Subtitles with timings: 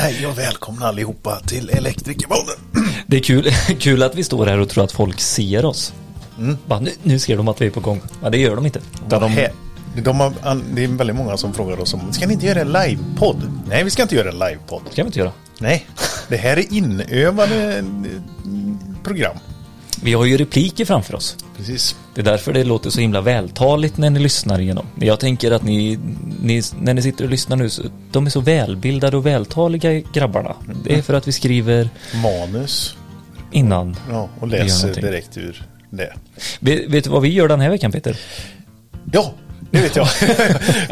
[0.00, 2.54] Hej och välkomna allihopa till Elektrikerpodden.
[3.06, 5.92] Det är kul, kul att vi står här och tror att folk ser oss.
[6.38, 6.58] Mm.
[6.66, 8.00] Bara, nu, nu ser de att vi är på gång.
[8.22, 8.80] Men det gör de inte.
[9.06, 9.48] Utan de,
[10.02, 10.32] De har,
[10.74, 13.52] det är väldigt många som frågar oss om, ska ni inte göra en livepodd?
[13.68, 14.82] Nej, vi ska inte göra en livepodd.
[14.90, 15.32] ska vi inte göra.
[15.58, 15.86] Nej,
[16.28, 17.84] det här är inövade eh,
[19.04, 19.36] program.
[20.02, 21.36] Vi har ju repliker framför oss.
[21.56, 21.96] Precis.
[22.18, 24.86] Det är därför det låter så himla vältaligt när ni lyssnar igenom.
[25.00, 25.98] Jag tänker att ni,
[26.42, 30.56] ni när ni sitter och lyssnar nu, så, de är så välbildade och vältaliga grabbarna.
[30.84, 31.88] Det är för att vi skriver
[32.22, 32.96] Manus.
[33.52, 33.96] innan.
[34.10, 36.12] Ja, och läser direkt ur det.
[36.60, 38.16] Vet, vet du vad vi gör den här veckan Peter?
[39.12, 39.34] Ja,
[39.70, 40.08] det vet jag.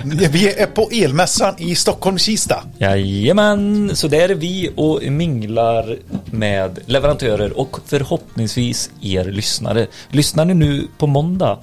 [0.31, 2.63] vi är på elmässan i Stockholm-Kista.
[2.79, 5.99] Jajamän, så där är vi och minglar
[6.31, 9.87] med leverantörer och förhoppningsvis er lyssnare.
[10.09, 11.59] Lyssnar ni nu på måndag,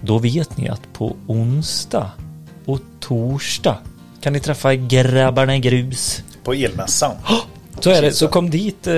[0.00, 2.10] då vet ni att på onsdag
[2.64, 3.76] och torsdag
[4.20, 6.22] kan ni träffa grabbarna i grus.
[6.44, 7.16] På elmässan.
[7.80, 8.86] Så är det, så kom dit.
[8.86, 8.94] Eh,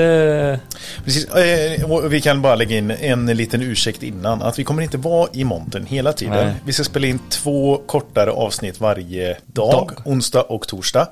[1.04, 4.42] Precis, eh, vi kan bara lägga in en liten ursäkt innan.
[4.42, 6.46] Att vi kommer inte vara i montern hela tiden.
[6.46, 6.54] Nej.
[6.64, 9.70] Vi ska spela in två kortare avsnitt varje dag.
[9.72, 9.92] Dag.
[10.04, 11.08] Onsdag och torsdag.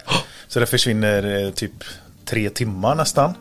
[0.49, 1.73] Så det försvinner eh, typ
[2.25, 3.35] tre timmar nästan.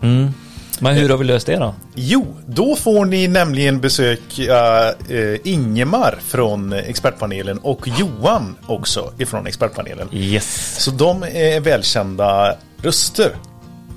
[0.80, 1.76] men hur har vi löst det då?
[1.96, 10.10] Jo, då får ni nämligen besöka eh, Ingemar från expertpanelen och Johan också ifrån expertpanelen.
[10.14, 10.76] Yes.
[10.84, 13.32] Så de är välkända röster.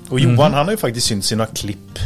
[0.09, 1.99] Och Johan han har ju faktiskt synt sina klipp.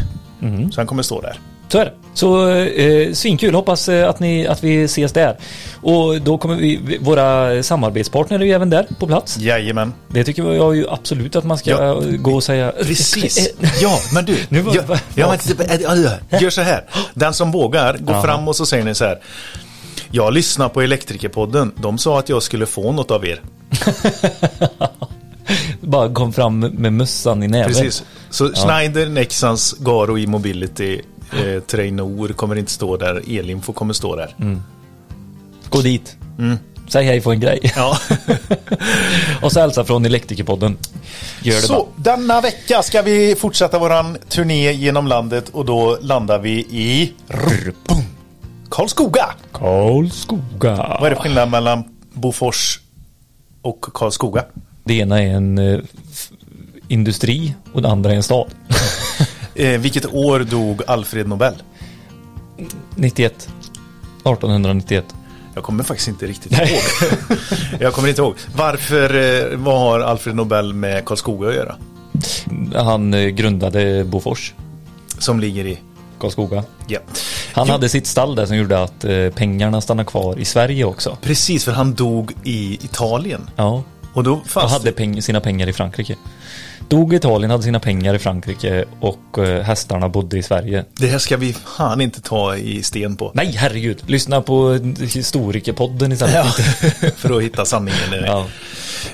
[0.72, 1.40] Så han kommer stå där.
[1.70, 1.92] Så är det.
[2.14, 5.38] Så eh, svinkul, hoppas eh, att, ni, att vi ses där.
[5.82, 9.38] Och då kommer vi, våra samarbetspartner är ju även där på plats.
[9.38, 9.94] Jajamän.
[10.08, 12.02] Det tycker jag ju absolut att man ska Ja.
[12.18, 12.72] gå och säga.
[12.72, 13.50] Precis.
[13.82, 14.38] Ja, men du.
[14.50, 15.36] Nu var- ja, va- ja,
[16.30, 16.84] men, gör så här.
[17.14, 19.20] Den som vågar, gå fram och så säger ni så här.
[20.12, 21.72] Jag lyssnar på Elektrikerpodden.
[21.82, 23.42] De sa att jag skulle få något av er.
[25.82, 27.68] Bara kom fram med mössan i näven.
[27.74, 28.04] Precis.
[28.30, 33.38] Så Schneider, Nexans, Garo E-mobility, eh, Trainor kommer inte stå där.
[33.40, 34.36] Elinfo kommer stå där.
[35.70, 36.18] Gå dit.
[36.88, 37.72] Säg hej på en grej.
[37.76, 37.98] Ja.
[39.42, 40.78] och så hälsa från Elektrikerpodden.
[41.42, 42.16] Gör det Så bara.
[42.16, 47.14] denna vecka ska vi fortsätta våran turné genom landet och då landar vi i
[47.88, 48.04] Boom.
[48.70, 49.26] Karlskoga.
[49.52, 50.76] Karlskoga.
[51.00, 51.84] Vad är det skillnad mellan
[52.14, 52.80] Bofors
[53.62, 54.46] och Karlskoga?
[54.84, 55.80] Det ena är en eh,
[56.88, 58.48] industri och det andra är en stad.
[59.56, 61.54] Eh, vilket år dog Alfred Nobel?
[62.96, 63.50] 91.
[64.24, 65.06] 1891.
[65.54, 66.68] Jag kommer faktiskt inte riktigt ihåg.
[67.80, 68.36] jag kommer inte ihåg.
[68.56, 69.16] Varför,
[69.52, 71.76] eh, vad har Alfred Nobel med Karlskoga att göra?
[72.84, 74.54] Han eh, grundade Bofors.
[75.20, 75.80] Som ligger i...
[76.20, 76.64] Karlskoga.
[76.88, 77.00] Ja.
[77.54, 79.06] Han Jo, hade sitt stall där som gjorde att
[79.36, 81.18] pengarna stannade kvar i Sverige också.
[81.22, 83.50] Precis, för han dog i Italien.
[83.56, 83.84] Ja.
[84.14, 86.16] Och då Och fanns hade peng- sina pengar i Frankrike.
[86.88, 90.86] Dog i Italien, hade sina pengar i Frankrike och eh, hästarna bodde i Sverige.
[90.96, 93.32] det här ska vi fan inte ta i sten på.
[93.34, 94.04] Nej, herregud.
[94.06, 96.36] Lyssna på historikerpodden istället.
[96.36, 96.44] Ja,
[97.18, 98.00] för att hitta sanningen.
[98.26, 98.46] Ja.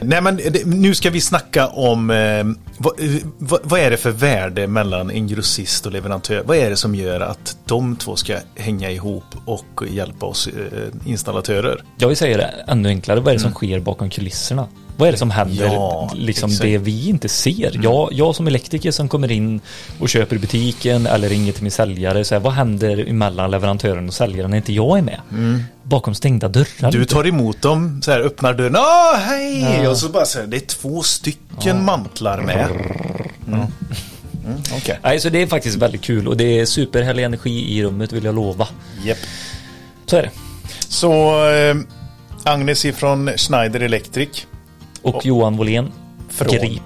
[0.01, 2.43] Nej men nu ska vi snacka om eh,
[2.77, 6.43] vad, eh, vad, vad är det för värde mellan en grossist och leverantör?
[6.45, 10.49] Vad är det som gör att de två ska hänga ihop och hjälpa oss
[11.05, 11.83] installatörer?
[11.97, 13.19] Jag vill säga det ännu enklare.
[13.19, 14.67] Vad är det som sker bakom kulisserna?
[14.99, 15.73] Vad är det som händer, Mm.
[15.75, 16.63] Ja, liksom exakt.
[16.65, 16.73] Mm.
[16.73, 17.79] det vi inte ser?
[17.83, 19.61] Jag, jag som elektriker som kommer in
[19.99, 24.07] och köper i butiken eller ringer till min säljare, så här, vad händer mellan leverantören
[24.07, 25.19] och säljaren när inte jag är med?
[25.83, 26.65] Bakom stängda dörrar.
[26.79, 26.91] Mm.
[26.91, 29.87] Du tar emot dem, så här, öppnar dörren, ah hej!
[29.87, 32.67] Och så bara så här, det är två stycken mantlar med.
[33.47, 33.59] Mm.
[34.45, 34.99] Mm, Okej.
[35.03, 38.23] Nej, så det är faktiskt väldigt kul och det är superhärlig energi i rummet vill
[38.23, 38.67] jag lova.
[39.03, 39.17] Japp.
[40.05, 40.29] Så är det.
[40.89, 41.75] Så eh,
[42.43, 44.45] Agnes ifrån Schneider Electric
[45.01, 45.91] Och Johan Wåhlén,
[46.29, 46.81] Från- Grip.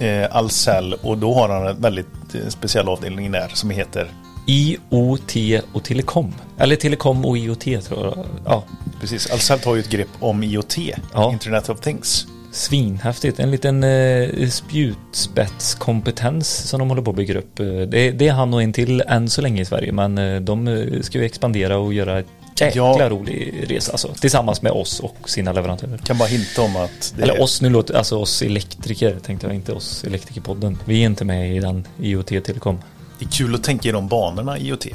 [0.00, 4.10] eh, Ahlsell och då har han en väldigt eh, speciell avdelning där som heter
[4.46, 5.36] IoT
[5.72, 6.34] och Telekom.
[6.58, 8.18] Eller Telekom och IoT tror jag.
[8.44, 8.64] Ja,
[9.00, 10.78] Precis, Ahlsell tar ju ett grepp om IoT,
[11.14, 11.32] Ja.
[11.32, 12.26] Internet of Things.
[12.52, 13.40] svinhäftigt.
[13.40, 17.60] En liten eh, spjutspetskompetens som de håller på att bygga upp.
[17.60, 20.40] Eh, Det, det är han och en till än så länge i Sverige, men eh,
[20.40, 22.26] de ska ju expandera och göra ett
[22.56, 23.08] jäkla Ja.
[23.08, 24.08] rolig resa alltså.
[24.20, 25.98] Tillsammans med oss och sina leverantörer.
[25.98, 29.72] Kan bara hinta om att Eller oss, nu låter alltså oss elektriker tänkte jag, inte
[29.72, 30.78] oss elektrikerpodden.
[30.84, 32.78] Vi är inte med i den IoT Telekom.
[33.18, 34.86] det är kul att tänka i de banorna IoT.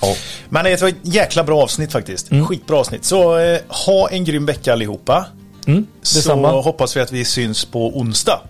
[0.00, 0.14] Ja.
[0.48, 2.28] Men det var ett jäkla bra avsnitt faktiskt.
[2.48, 3.04] Skitbra avsnitt.
[3.04, 5.26] Så eh, ha en grym vecka allihopa.
[5.66, 6.50] Mm, Så detsamma.
[6.50, 8.40] hoppas vi att vi syns på onsdag.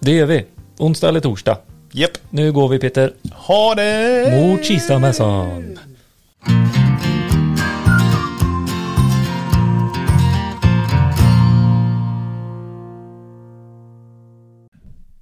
[0.00, 0.44] Det gör vi.
[0.78, 1.58] Onsdag eller torsdag.
[1.92, 2.10] Japp.
[2.30, 3.12] Nu går vi Peter.
[3.34, 4.30] Ha det!
[4.40, 5.78] Mot Kistamässan.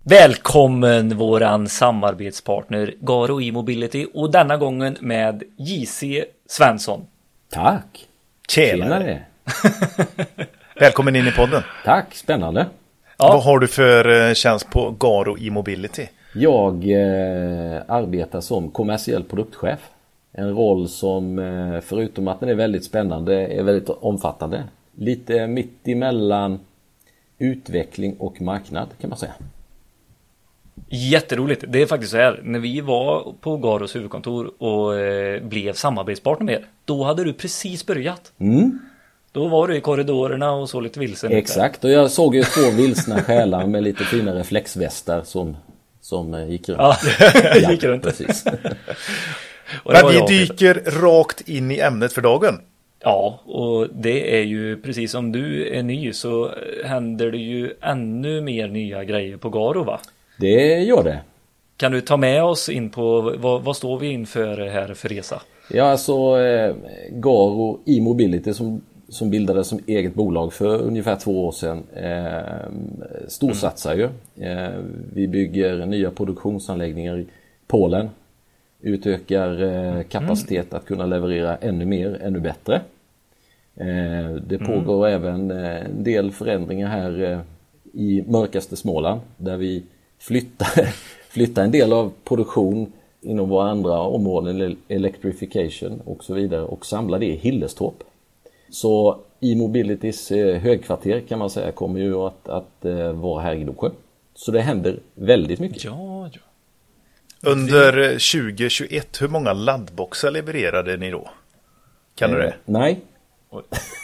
[0.07, 6.05] Välkommen våran samarbetspartner Garo E-mobility och denna gången med JC
[6.47, 7.07] Svensson.
[7.51, 8.07] Tack!
[8.49, 9.23] Tjenare!
[10.81, 11.63] Välkommen in i podden.
[11.85, 12.67] Tack, spännande.
[13.19, 13.29] Ja.
[13.29, 16.07] Vad har du för eh, tjänst på Garo E-mobility?
[16.35, 19.81] Jag eh, arbetar som kommersiell produktchef.
[20.33, 24.65] En roll som eh, förutom att den är väldigt spännande är väldigt omfattande.
[24.97, 26.61] Lite mitt emellan
[27.39, 29.33] utveckling och marknad kan man säga.
[30.89, 31.65] Jätteroligt.
[31.69, 32.41] Det är faktiskt så här.
[32.43, 36.67] När vi var på Garos huvudkontor och eh, blev samarbetspartner med er.
[36.85, 38.33] Då hade du precis börjat.
[38.39, 38.79] Mm.
[39.33, 41.33] Då var du i korridorerna och så lite vilsen.
[41.33, 45.57] Exakt, och jag såg ju två vilsna själar med lite fina reflexvästar som,
[46.01, 46.81] som eh, gick runt.
[46.81, 46.97] Ja,
[47.71, 48.03] gick runt.
[48.03, 48.45] Precis.
[49.85, 52.61] Men vi dyker rakt in i ämnet för dagen.
[53.01, 56.51] Ja, och det är ju precis som du är ny så
[56.85, 60.01] händer det ju ännu mer nya grejer på Garo va?
[60.37, 61.21] Det gör det.
[61.77, 65.43] Kan du ta med oss in på vad, vad står vi inför här för resa?
[65.71, 66.75] Ja, alltså eh,
[67.11, 72.71] Garo e-mobility som, som bildades som eget bolag för ungefär två år sedan eh,
[73.29, 74.09] storsatsar ju.
[74.45, 74.69] Eh,
[75.13, 77.27] vi bygger nya produktionsanläggningar i
[77.67, 78.11] Polen.
[78.81, 80.77] Utökar eh, kapacitet mm.
[80.77, 82.75] att kunna leverera ännu mer, ännu bättre.
[83.77, 84.67] Eh, det mm.
[84.67, 85.23] pågår mm.
[85.23, 87.41] även eh, en del förändringar här eh,
[87.93, 89.83] i mörkaste Småland där vi
[90.19, 90.95] flyttar,
[91.29, 97.19] flyttar en del av produktion inom våra andra områden, electrification och så vidare och samlar
[97.19, 98.03] det i Hillestorp.
[98.71, 100.31] Så e-mobilitys
[100.61, 102.85] högkvarter kan man säga kommer ju att, att
[103.15, 103.91] vara här i Gnosjö.
[104.35, 105.85] Så det händer väldigt mycket.
[105.85, 106.41] Ja, ja.
[107.51, 111.31] Under 2021, hur många laddboxar levererade ni då?
[112.15, 112.55] Kan du det?
[112.65, 113.01] Nej,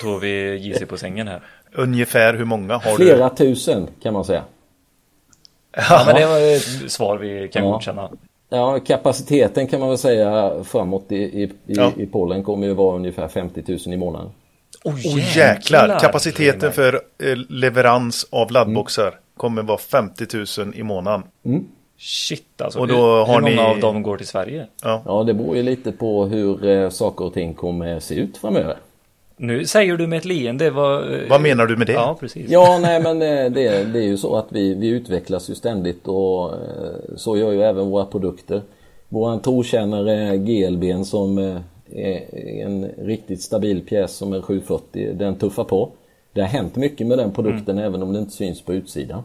[0.00, 1.42] tog vi JC på sängen här.
[1.72, 3.04] Ungefär hur många har Flera du?
[3.04, 4.44] Flera tusen kan man säga.
[5.76, 7.70] Ja, men det var ett svar vi kan ja.
[7.70, 8.10] godkänna.
[8.48, 11.92] Ja, kapaciteten kan man väl säga framåt i, i, ja.
[11.96, 14.30] i Polen kommer ju vara ungefär 50 000 i månaden.
[14.84, 15.98] Oh, oh jäklar!
[15.98, 19.18] Kapaciteten för eh, leverans av laddboxar mm.
[19.36, 20.26] kommer vara 50
[20.58, 21.22] 000 i månaden.
[21.44, 21.64] Mm.
[21.98, 22.78] Shit alltså.
[22.78, 23.74] Och då hur, har hur många ni...
[23.74, 24.66] av dem går till Sverige?
[24.82, 25.02] Ja.
[25.06, 28.76] ja, det beror ju lite på hur eh, saker och ting kommer se ut framöver.
[29.42, 31.04] Nu säger du med ett leende vad...
[31.28, 31.92] Vad menar du med det?
[31.92, 32.50] Ja, precis.
[32.50, 36.08] Ja, nej men eh, det, det är ju så att vi, vi utvecklas ju ständigt
[36.08, 38.62] och eh, så gör ju även våra produkter.
[39.08, 41.56] Våran trotjänare GLB som eh,
[41.90, 45.90] är en riktigt stabil pjäs som är 740, den tuffar på.
[46.32, 47.84] Det har hänt mycket med den produkten mm.
[47.84, 49.22] även om det inte syns på utsidan.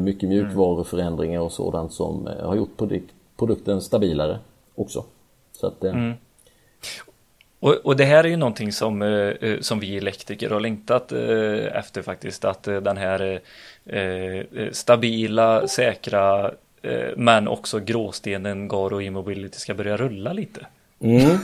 [0.00, 2.76] Mycket mjukvaruförändringar och sådant som har gjort
[3.36, 4.38] produkten stabilare
[4.74, 5.04] också.
[5.52, 6.12] Så att, mm.
[7.62, 11.78] Och, och, det här är ju någonting som, eh, som vi elektriker har längtat eh,
[11.78, 12.44] efter faktiskt.
[12.44, 13.40] Att eh, den här
[14.72, 16.50] stabila, säkra
[17.16, 20.66] men också gråstenen Garo E-mobility ska börja rulla lite.
[21.00, 21.30] Mm.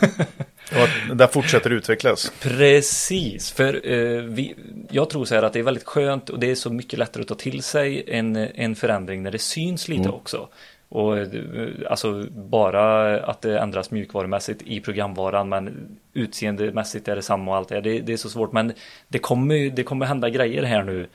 [1.10, 2.32] och där fortsätter utvecklas.
[2.40, 4.54] Precis, för eh, vi,
[4.90, 7.22] jag tror så här att det är väldigt skönt och det är så mycket lättare
[7.22, 10.14] att ta till sig en, en förändring när det syns lite mm.
[10.14, 10.48] också.
[10.88, 11.26] Och eh,
[11.90, 17.68] alltså bara att det ändras mjukvarumässigt i programvaran men utseendemässigt är det samma och allt
[17.68, 18.72] det, det, är så svårt men
[19.08, 21.06] det kommer, det kommer hända grejer här nu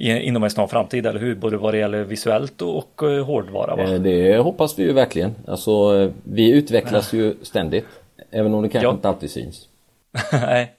[0.00, 1.34] inom en snar framtid, eller hur?
[1.34, 3.82] Både vad det gäller visuellt och eh, hårdvara va?
[3.82, 5.34] Eh, det hoppas vi ju verkligen.
[5.46, 7.86] Alltså vi utvecklas ju ständigt.
[8.30, 8.92] Även om det kanske ja.
[8.92, 9.68] inte alltid syns.
[10.32, 10.74] Nej.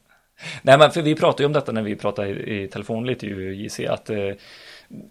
[0.62, 3.25] Nej men för vi pratade ju om detta när vi pratade i, i telefon lite
[3.25, 4.10] ju JC att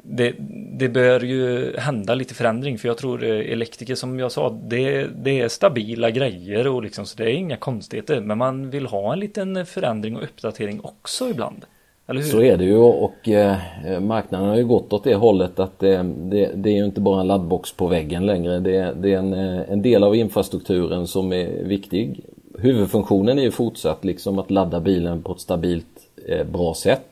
[0.02, 0.34] det,
[0.78, 5.06] det bör ju hända lite förändring för jag tror eh, elektriker som jag sa det,
[5.06, 9.12] det är stabila grejer och liksom så det är inga konstigheter men man vill ha
[9.12, 11.64] en liten förändring och uppdatering också ibland.
[12.10, 12.28] Eller hur?
[12.28, 13.56] Så är det ju och eh,
[14.00, 17.20] marknaden har ju gått åt det hållet att eh, det, det, är ju inte bara
[17.20, 18.60] en laddbox på väggen längre.
[18.60, 22.20] Det, det är en, eh, en, del av infrastrukturen som är viktig.
[22.58, 25.87] Huvudfunktionen är ju fortsatt liksom att ladda bilen på ett stabilt
[26.28, 27.09] eh, bra sätt.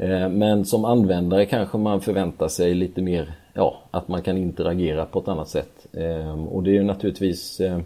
[0.00, 5.06] Eh, men som användare kanske man förväntar sig lite mer ja, att man kan interagera
[5.06, 5.86] på ett annat sätt.
[5.92, 7.78] Eh, och det är ju naturligtvis eh,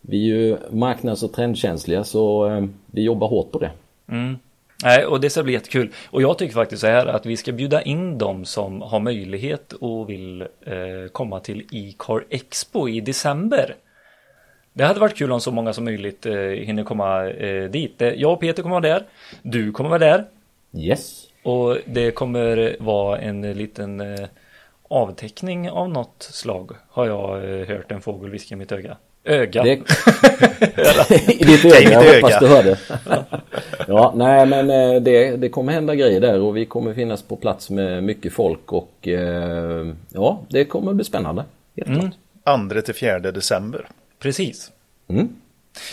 [0.00, 2.48] Vi är ju marknads och trendkänsliga så
[2.86, 3.70] vi jobbar hårt på det.
[4.08, 4.38] Mm.
[4.84, 5.92] Nej, och det ska bli jättekul.
[6.10, 9.72] Och jag tycker faktiskt så här att vi ska bjuda in dem som har möjlighet
[9.72, 13.74] och vill eh, komma till E-car Expo i december.
[14.72, 17.94] Det hade varit kul om så många som möjligt eh, hinner komma eh, dit.
[18.16, 19.06] Jag och Peter kommer vara där.
[19.42, 20.24] Du kommer vara där.
[20.72, 21.29] Yes.
[21.42, 24.28] Och det kommer vara en liten eh,
[24.88, 28.96] avteckning av något slag har jag eh, hört en fågel viska i mitt öga.
[29.24, 29.62] Öga.
[29.62, 29.70] Det...
[31.28, 32.14] I ditt öga, mitt jag öga.
[32.14, 32.78] hoppas du hörde.
[33.88, 37.36] ja, nej men eh, det, det kommer hända grejer där och vi kommer finnas på
[37.36, 39.08] plats med mycket folk och
[40.08, 41.44] ja, det kommer bli spännande.
[41.76, 42.70] Helt klart.
[42.72, 43.88] 2 till 4 december.
[44.18, 44.70] Precis.
[45.08, 45.28] Mm.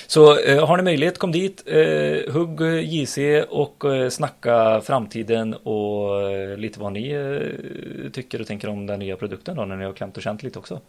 [0.07, 3.17] Så eh, har ni möjlighet, kom dit, eh, hugg JC
[3.49, 8.99] och eh, snacka framtiden och eh, lite vad ni eh, tycker och tänker om den
[8.99, 10.79] nya produkten då när ni har klämt och känt lite också.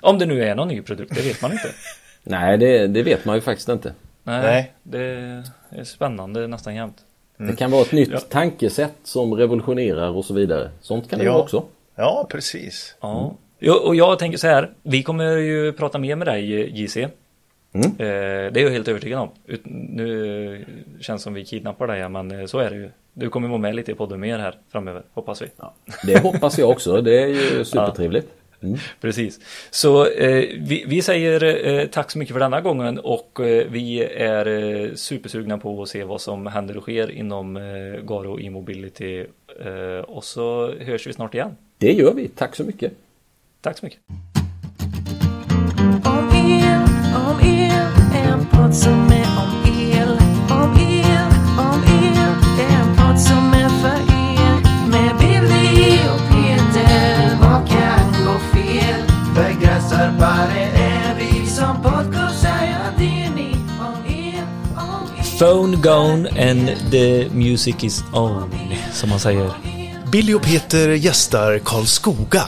[0.00, 1.68] Om det nu är någon ny produkt, det vet man inte.
[2.22, 3.94] Nej, det, det vet man ju faktiskt inte.
[4.24, 4.72] Nej, Nej.
[4.82, 5.04] det
[5.70, 6.96] är spännande nästan jämt.
[7.36, 8.18] Det kan vara ett nytt Ja.
[8.20, 10.70] tankesätt som revolutionerar och så vidare.
[10.80, 11.64] Sånt kan det vara också.
[11.94, 12.94] Ja, precis.
[13.00, 13.34] Ja.
[13.58, 16.96] Jo, och jag tänker så här, vi kommer ju prata mer med dig JC.
[17.72, 17.86] Mm.
[17.86, 19.28] Eh, det är jag helt övertygad om.
[19.46, 20.64] Ut, nu
[21.00, 22.90] känns som vi kidnappar dig, men eh, så är det ju.
[23.14, 25.46] Du kommer vara med lite i podden mer här framöver, hoppas vi.
[25.56, 25.74] Ja,
[26.06, 27.00] det hoppas jag också.
[27.00, 28.28] Det är ju supertrevligt.
[28.62, 28.78] Mm.
[29.00, 29.40] Precis.
[29.70, 34.04] Så eh, vi, vi säger eh, tack så mycket för denna gången och eh, vi
[34.04, 37.54] är eh, supersugna på att se vad som händer och sker inom
[38.02, 39.26] Garo e-mobility.
[40.06, 41.56] Och så hörs vi snart igen.
[41.78, 42.28] Det gör vi.
[42.28, 42.92] Tack så mycket.
[43.60, 44.00] Tack så mycket.
[48.42, 50.08] En podd som är om el.
[50.50, 52.16] Om el, om el,
[52.58, 54.88] en podd som är för er.
[54.88, 59.00] Med Billy och Peter, vad kan gå fel?
[59.34, 63.56] Begränsarbare är vi som podcastar, ja det är ni.
[63.80, 64.44] Om el,
[64.76, 65.38] om el.
[65.38, 68.54] Phone gone and the music is on,
[68.92, 69.50] som man säger.
[70.12, 72.44] Billy och Peter gästar Karlskoga.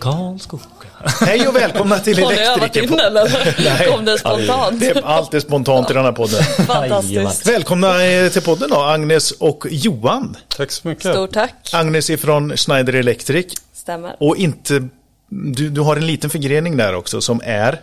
[0.00, 0.73] Karlskoga.
[1.20, 3.14] Hej och välkomna till Har ni övat in Elektrikerpodden.
[3.14, 3.90] den eller?
[3.92, 4.80] Kom det spontant?
[4.80, 6.42] Det är alltid spontant i den här podden.
[6.66, 7.46] Fantastiskt.
[7.46, 10.36] Välkomna eh, till podden då, Agnes och Johan.
[10.56, 11.10] Tack så mycket.
[11.12, 11.70] Stort tack.
[11.72, 14.16] Agnes är från Schneider Electric Stämmer.
[14.20, 14.88] och inte,
[15.28, 17.80] du, du har en liten förgrening där också som är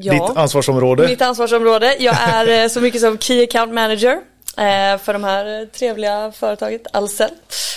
[0.00, 0.12] Ja.
[0.12, 1.06] ditt ansvarsområde.
[1.08, 1.96] Mitt ansvarsområde.
[1.98, 4.18] Jag är eh, så mycket som Key Account Manager
[4.98, 7.30] för de här eh, trevliga företaget Ahlsell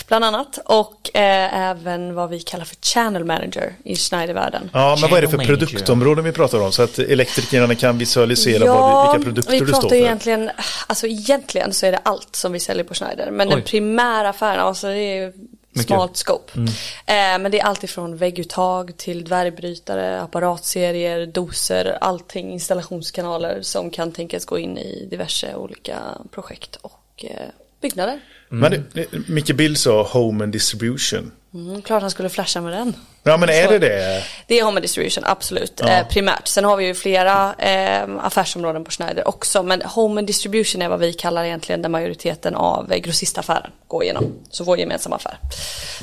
[0.07, 4.69] bland annat och eh, även vad vi kallar för Channel Manager i Schneidervärlden.
[4.73, 8.73] Ja, men vad är det för produktområden vi pratar om så att elektrikerna kan visualisera
[8.73, 9.95] vad, vilka produkter vi du pratar står för?
[9.95, 10.49] egentligen,
[10.87, 13.31] alltså egentligen så är det allt som vi säljer på Schneider.
[13.31, 13.63] Men den Oj.
[13.63, 15.33] primära affären, alltså det är
[15.73, 16.51] ju smalt scope.
[16.55, 16.67] Mm.
[17.05, 24.11] Eh, men det är allt ifrån vägguttag till dvärgbrytare, apparatserier, doser, allting, installationskanaler som kan
[24.11, 25.99] tänkas gå in i diverse olika
[26.31, 27.47] projekt och eh,
[27.81, 28.19] byggnader.
[28.49, 31.31] Men det- det- sa Home and Distribution.
[31.53, 32.93] Mm, klart han skulle flasha med den.
[33.23, 34.23] Ja, men är Så- det det?
[34.47, 35.81] Det är Home and Distribution, absolut.
[35.81, 36.47] Eh, primärt.
[36.47, 39.63] Sen har vi ju flera eh, affärsområden på Schneider också.
[39.63, 44.03] Men Home and Distribution är vad vi kallar egentligen den majoriteten av eh, grossistaffären går
[44.03, 44.33] igenom.
[44.49, 45.37] Så vår gemensamma affär.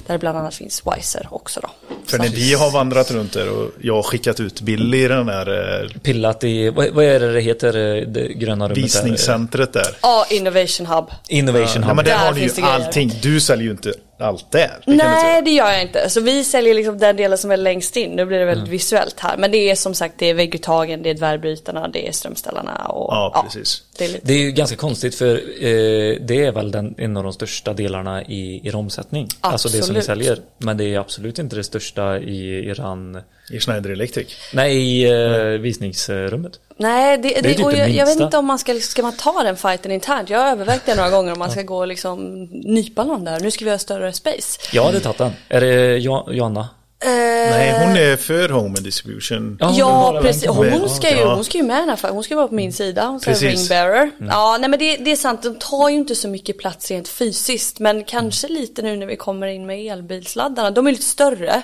[0.06, 1.68] Där bland annat finns Wiser också då.
[2.06, 5.08] För Så- när vi har vandrat runt där och jag har skickat ut Billy i
[5.08, 8.76] den här eh, Pillat i, vad, vad är det det heter, eh, det gröna rummet
[8.76, 8.82] där?
[8.82, 9.96] visningscentret där.
[10.02, 11.10] Ja, Innovation Hub.
[11.28, 11.96] Innovation Ja, Hub.
[11.96, 13.12] men där Där har ni ju allting.
[13.22, 14.82] Du säljer ju inte allt där.
[14.86, 16.10] Det Nej, det gör jag inte.
[16.10, 18.10] Så vi säljer liksom den delen som är längst in.
[18.10, 19.36] Nu blir det väldigt visuellt här.
[19.36, 23.14] Men det är som sagt, det är vägguttagen, det är dvärgbrytarna, det är strömställarna och
[23.14, 23.82] Ja, precis.
[23.98, 27.16] det är lite Det är ju ganska konstigt för eh, det är väl den, en
[27.16, 29.28] av de största delarna i er omsättning.
[29.40, 30.04] Alltså det som ni Absolut.
[30.26, 30.38] säljer.
[30.58, 33.20] Men det är absolut inte det största i eran,
[33.50, 34.36] I Schneider Electric.
[34.52, 36.60] nej i eh, visningsrummet.
[36.76, 39.16] Nej, det, det, typ och det jag, jag vet inte om man ska, ska man
[39.16, 40.30] ta den fighten internt.
[40.30, 43.40] Jag har övervägt det några gånger om man ska gå och liksom nypa någon där.
[43.40, 44.60] Nu ska vi ha större space.
[44.72, 45.32] Jag hade tagit den.
[45.48, 46.68] Är det jo, Joanna?
[47.04, 49.56] Nej, hon är för Home and Distribution.
[49.60, 50.46] Ja, hon Ja, precis.
[50.48, 52.14] Hon ska, ju, hon ska ju med i den här affären.
[52.14, 53.06] Hon ska vara på min sida.
[53.06, 53.60] Hon ska vara Precis.
[53.70, 54.10] ringbearer.
[54.18, 55.42] Ja, nej men det, det är sant.
[55.42, 57.78] De tar ju inte så mycket plats rent fysiskt.
[57.78, 60.70] Men kanske lite nu när vi kommer in med elbilsladdarna.
[60.70, 61.62] De är lite större.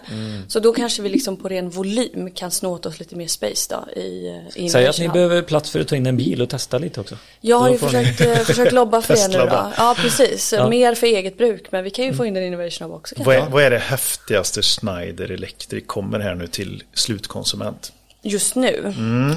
[0.49, 3.75] Så då kanske vi liksom på ren volym kan snå åt oss lite mer space
[3.75, 6.49] då i, i Säg att ni behöver plats för att ta in en bil och
[6.49, 7.17] testa lite också.
[7.41, 9.73] Jag har ju får ni- försökt, eh, försökt lobba för det nu då.
[9.77, 10.53] Ja, precis.
[10.53, 10.69] Ja.
[10.69, 11.67] Mer för eget bruk.
[11.71, 13.15] Men vi kan ju få in den Innovation Hub också.
[13.19, 17.93] Vad är, vad är det häftigaste Schneider Electric kommer här nu till slutkonsument?
[18.27, 18.95] Just nu?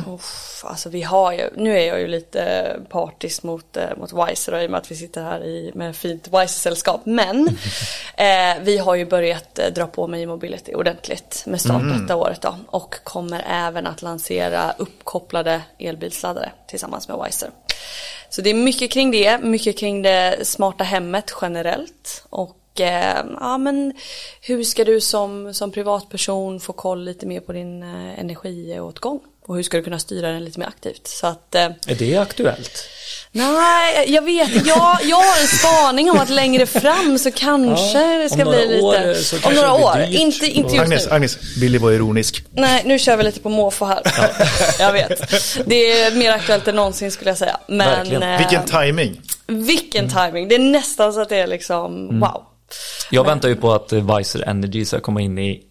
[0.07, 4.51] Uff, alltså vi har ju, nu är jag ju lite partisk mot, eh, mot Wiser
[4.51, 7.01] då, i och med att vi sitter här i, med fint Wiser-sällskap.
[7.03, 7.47] Men
[8.17, 12.41] eh, vi har ju börjat eh, dra på med e-mobility ordentligt med start detta året
[12.41, 12.55] då.
[12.67, 17.49] Och kommer även att lansera uppkopplade elbilsladdare tillsammans med Wiser.
[18.29, 22.23] Så det är mycket kring det, mycket kring det smarta hemmet generellt.
[22.29, 23.93] Och eh, ja, men
[24.41, 29.55] hur ska du som, som privatperson få koll lite mer på din eh, energiåtgång Och
[29.55, 31.07] hur ska du kunna styra den lite mer aktivt?
[31.07, 32.87] Så att eh, Är det aktuellt?
[33.31, 34.65] Nej, jag vet.
[34.67, 38.67] Jag, jag har en spaning om att längre fram så kanske Ja, det ska bli
[38.67, 39.47] lite...
[39.47, 40.01] om några år.
[40.09, 41.11] Inte, inte just Agnes, nu.
[41.15, 42.43] Agnes, Billy var ironisk.
[42.51, 44.01] Nej, nu kör vi lite på måfå här.
[44.79, 45.21] jag vet.
[45.65, 47.57] Det är mer aktuellt än någonsin skulle jag säga.
[47.67, 48.23] Men Verkligen.
[48.23, 49.21] eh, Vilken timing.
[49.47, 50.47] vilken timing.
[50.47, 52.43] Det är nästan så att det är liksom wow.
[53.11, 55.63] Jag väntar ju på att Vicer Energy ska komma in i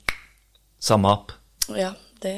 [0.78, 1.32] samma app.
[1.68, 2.28] Ja, det,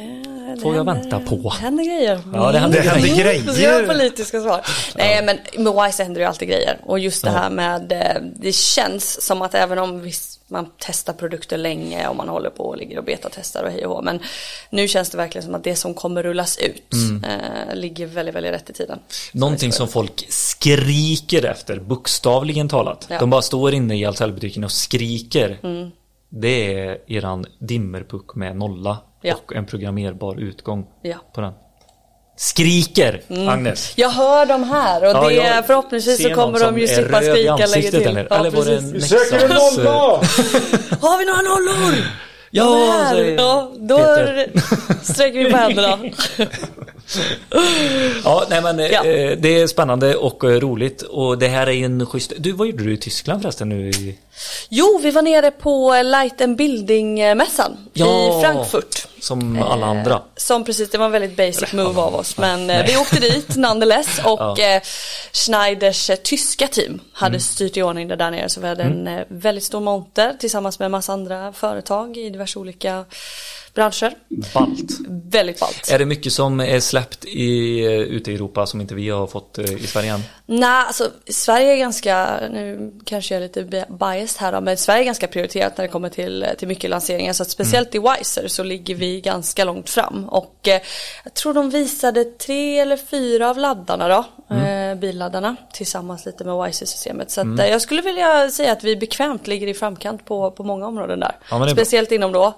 [0.54, 1.36] det Får jag händer- vänta på.
[1.36, 2.20] Det händer grejer.
[2.34, 3.54] Ja, det händer Det händer grejer.
[3.54, 3.74] grejer.
[3.82, 4.60] Mm, politiska svar.
[4.96, 6.78] Nej, men med Wise händer ju alltid grejer.
[6.84, 11.12] Och just det här med, eh, det känns som att även om visst, man testar
[11.12, 14.02] produkter länge och man håller på och ligger och betatestar och hej och hå.
[14.02, 14.20] Men
[14.70, 17.24] nu känns det verkligen som att det som kommer rullas ut Mm.
[17.24, 18.98] eh, ligger väldigt, väldigt rätt i tiden.
[19.32, 23.06] Någonting som folk skriker efter, bokstavligen talat.
[23.10, 23.18] Ja.
[23.18, 25.58] De bara står inne i Ahlsellbutiken och skriker.
[25.62, 25.90] Mm.
[26.30, 29.34] Det är eran dimmerpuck med nolla Ja.
[29.46, 31.16] och en programmerbar utgång Ja.
[31.34, 31.52] på den.
[32.36, 33.92] Skriker, Agnes.
[33.96, 37.34] Jag hör dem här och Ja, det, förhoppningsvis så kommer de ju är slippa skrika
[37.36, 38.06] längre ansiktet, till.
[38.08, 39.12] Eller, Ja, eller var det en precis.
[39.12, 39.76] Leksands...
[41.02, 42.04] Har vi några nollor?
[42.50, 43.24] Ja, här.
[43.38, 43.98] ja då
[45.02, 45.98] sträcker vi på händerna.
[48.24, 49.04] Ja, nej men Ja.
[49.04, 52.32] eh, det är spännande och eh, roligt och det här är ju en schysst...
[52.38, 53.90] Du, vad gjorde du i Tyskland förresten nu?
[54.68, 58.38] Jo, vi var nere på Light and Building-mässan Ja.
[58.38, 59.06] i Frankfurt.
[59.20, 60.22] Som alla andra.
[60.36, 62.36] Som precis, det var en väldigt basic move av oss.
[62.38, 64.58] Men eh, vi åkte dit nonetheless och Ja.
[64.58, 64.82] eh,
[65.32, 67.40] Schneiders eh, tyska team hade Mm.
[67.40, 68.48] styrt i ordning det där nere.
[68.48, 72.30] Så vi hade en eh, väldigt stor monter tillsammans med en massa andra företag i
[72.30, 73.04] diverse olika
[73.78, 74.14] branscher.
[74.54, 74.90] Ballt.
[75.08, 75.90] Väldigt ballt.
[75.92, 79.26] Är det mycket som är släppt i, eh, ute i Europa som inte vi har
[79.26, 80.20] fått eh, i Sverige än?
[80.46, 84.76] Nej, alltså Sverige är ganska, nu kanske jag är lite bi- biased här då, men
[84.76, 87.32] Sverige är ganska prioriterat när det kommer till, till mycket lanseringar.
[87.32, 90.28] Så att speciellt i Wiser så ligger vi ganska långt fram.
[90.28, 90.80] Och eh,
[91.24, 96.64] jag tror de visade tre eller fyra av laddarna då, eh, billaddarna, tillsammans lite med
[96.66, 97.30] Wiser-systemet.
[97.30, 100.64] Så att, eh, jag skulle vilja säga att vi bekvämt ligger i framkant på, på
[100.64, 101.36] många områden där.
[101.50, 102.54] Ja, speciellt inom då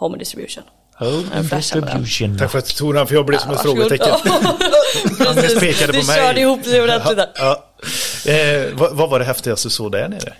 [0.00, 0.64] Home distribution.
[0.98, 2.38] Home distribution.
[2.38, 4.14] Tack för att du tog den, för jag blev som ett frågetecken.
[5.18, 6.16] Precis, pekade du på mig.
[6.16, 7.28] körde ihop det ordentligt där.
[7.34, 7.64] Ja.
[8.32, 10.32] Eh, vad, vad var det häftigaste du såg där nere?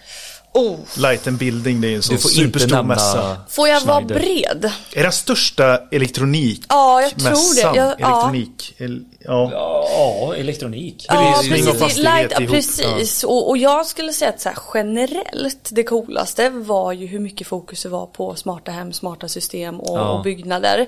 [0.55, 0.77] Oh.
[0.99, 3.37] Light and Building, det är en sån superstor nämna mässa.
[3.49, 4.73] Får jag vara bred?
[4.93, 7.73] Är den största elektronik Ja, jag tror mässan?
[7.73, 7.79] det.
[7.81, 8.07] Jag, ja.
[8.31, 8.75] Elektronik?
[8.79, 9.49] El, ja.
[9.53, 11.05] Ja, elektronik.
[11.09, 11.81] Ja, Belysning och precis.
[11.81, 12.55] fastighet Light, ja, ihop.
[12.55, 13.25] precis.
[13.25, 17.47] Och, och jag skulle säga att så här, generellt det coolaste var ju hur mycket
[17.47, 20.09] fokus det var på smarta hem, smarta system och, Ja.
[20.11, 20.87] och byggnader.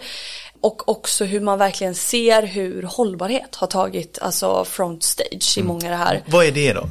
[0.60, 5.84] Och också hur man verkligen ser hur hållbarhet har tagit alltså front stage i många
[5.84, 6.22] av det här.
[6.26, 6.84] Vad är det då?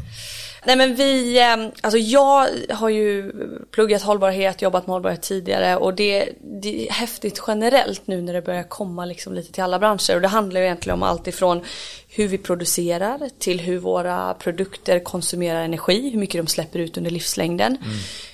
[0.65, 3.31] Nej men vi, eh, alltså jag har ju
[3.71, 8.41] pluggat hållbarhet, jobbat med hållbarhet tidigare och det, det är häftigt generellt nu när det
[8.41, 11.61] börjar komma liksom lite till alla branscher och det handlar ju egentligen om allt ifrån
[12.09, 17.11] hur vi producerar till hur våra produkter konsumerar energi, hur mycket de släpper ut under
[17.11, 17.77] livslängden.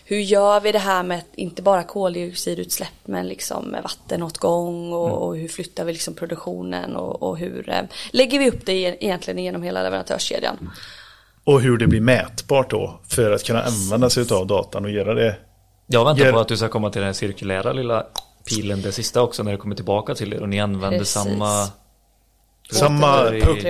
[0.05, 5.37] Hur gör vi det här med inte bara koldioxidutsläpp men liksom med vattenåtgång och, och
[5.37, 9.63] hur flyttar vi liksom produktionen och, och hur eh, lägger vi upp det egentligen genom
[9.63, 10.69] hela leverantörskedjan.
[11.47, 15.13] Och hur det blir mätbart då för att kunna använda sig av datan och göra
[15.13, 15.35] det.
[15.87, 18.05] Jag väntar Gör- på att du ska komma till den cirkulära lilla
[18.49, 21.13] pilen, det sista också, när det kommer tillbaka till er och ni använder Precis.
[21.13, 21.67] samma...
[22.71, 23.65] Samma puck.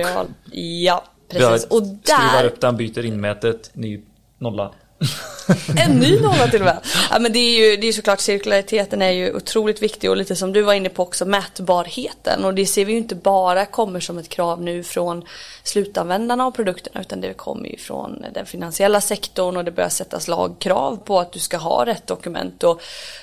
[0.52, 1.66] Ja, precis.
[1.70, 4.00] Och skruvar där, upp den, byter inmätet, ny
[4.38, 4.72] nolla.
[5.76, 6.80] en ny nolla till och med.
[7.10, 10.36] Ja, men det är ju det är såklart cirkulariteten är ju otroligt viktig och lite
[10.36, 12.44] som du var inne på också mätbarheten.
[12.44, 15.24] Och det ser vi ju inte bara kommer som ett krav nu från
[15.62, 20.28] slutanvändarna av produkterna utan det kommer ju från den finansiella sektorn och det börjar sättas
[20.28, 22.64] lagkrav på att du ska ha rätt dokument.
[22.64, 22.82] Och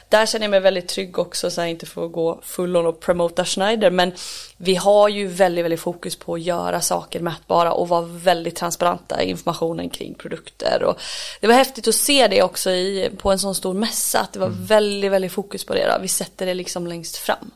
[0.09, 2.99] där känner jag mig väldigt trygg också så jag inte får gå full on och
[2.99, 4.11] promota Schneider men
[4.57, 9.23] vi har ju väldigt, väldigt fokus på att göra saker mätbara och vara väldigt transparenta
[9.23, 10.83] i informationen kring produkter.
[10.83, 10.99] Och
[11.41, 14.39] det var häftigt att se det också i, på en sån stor mässa, att det
[14.39, 15.87] var väldigt, väldigt fokus på det.
[15.93, 16.01] Då.
[16.01, 17.51] Vi sätter det liksom längst fram.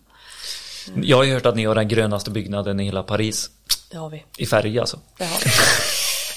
[1.04, 3.50] Jag har ju hört att ni har den grönaste byggnaden i hela Paris.
[3.92, 4.24] Det har vi.
[4.38, 5.00] I färg alltså.
[5.18, 5.50] Det har vi.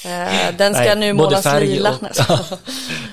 [0.04, 1.90] Eh, Den ska Nej, nu målas färg lila.
[1.90, 2.58] och-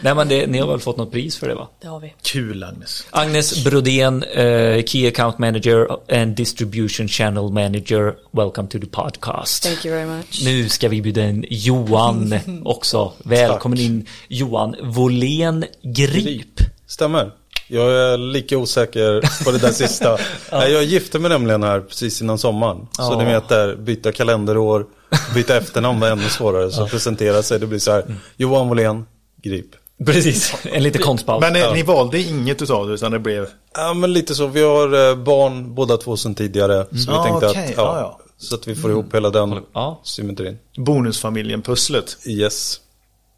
[0.02, 1.68] Nej men det, ni har väl fått något pris för det va?
[1.82, 2.14] Det har vi.
[2.22, 3.08] Kul Agnes.
[3.10, 5.88] Agnes Brodén, eh, Key Account Manager
[6.22, 8.16] and Distribution Channel Manager.
[8.32, 9.64] Welcome to the podcast.
[9.64, 10.42] Thank you very much.
[10.44, 12.36] Nu ska vi bjuda in Johan
[12.66, 13.14] också.
[13.24, 16.60] Välkommen in Johan Volén Grip.
[16.88, 17.32] Stämmer.
[17.68, 20.18] Jag är lika osäker på det där sista.
[20.52, 22.88] Nej, jag gifte mig nämligen här precis innan sommaren.
[22.92, 23.18] Så Ja.
[23.18, 24.86] ni vet där, byta kalenderår,
[25.34, 26.72] byta efternamn var ännu svårare.
[26.72, 28.04] Så presentera sig, det blir så här.
[28.38, 29.06] Johan Wåhlén,
[29.44, 29.66] Grip.
[30.06, 31.42] Precis, en liten konstpaus.
[31.42, 33.48] Men eh, ni valde inget utav det utan det blev...
[33.76, 36.86] Ja men lite så, vi har eh, barn båda två sedan tidigare.
[36.86, 37.64] Så vi Ah, tänkte okej.
[37.66, 38.20] att, ja, Ja, ja.
[38.38, 40.00] Så att vi får ihop hela den Ja.
[40.04, 40.58] symmetrin.
[40.78, 42.18] Bonusfamiljen-pusslet.
[42.28, 42.80] Yes.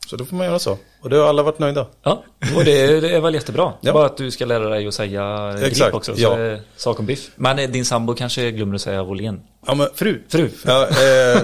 [0.07, 0.77] Så då får man göra så.
[1.01, 1.87] Och det har alla varit nöjda.
[2.03, 2.23] Ja,
[2.57, 3.73] och det, det är väl jättebra.
[3.81, 3.93] Ja.
[3.93, 6.15] Bara att du ska lära dig att säga grip Exakt, också.
[6.15, 6.57] Så ja.
[6.77, 7.31] sak om biff.
[7.35, 9.41] Men eh, din sambo kanske glömmer att säga volén.
[9.65, 10.21] Ja, men, Fru.
[10.29, 10.49] Fru.
[10.65, 11.41] ja, eh,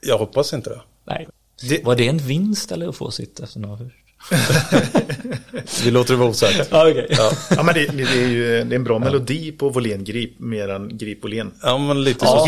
[0.00, 0.80] jag hoppas inte det.
[1.06, 1.28] Nej.
[1.68, 3.96] Det- Var det en vinst eller att få sitt efternamn först?
[5.84, 6.68] Vi låter det vara osagt.
[6.70, 7.06] Ja, okej.
[7.10, 7.32] Ja.
[7.50, 10.68] Ja men det, det är ju det är en bra melodi på Volén Grip mer
[10.68, 11.52] än Grip Volén.
[11.62, 12.46] Ja men lite Ja, så.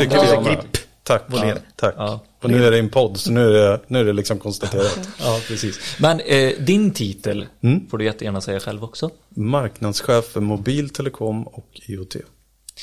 [0.00, 0.26] tycker Ja.
[0.26, 0.50] som är.
[0.50, 0.60] Grip.
[1.02, 1.22] Tack.
[1.26, 1.58] Volén.
[1.76, 1.94] Tack.
[1.98, 2.20] Ja.
[2.42, 4.98] Och nu är det en podd så nu är det, nu är det liksom konstaterat.
[5.20, 5.80] Ja, precis.
[5.98, 7.88] Men eh, din titel Mm.
[7.90, 9.10] får du jättegärna säga själv också.
[9.36, 12.16] Marknadschef för mobil, telekom och IoT.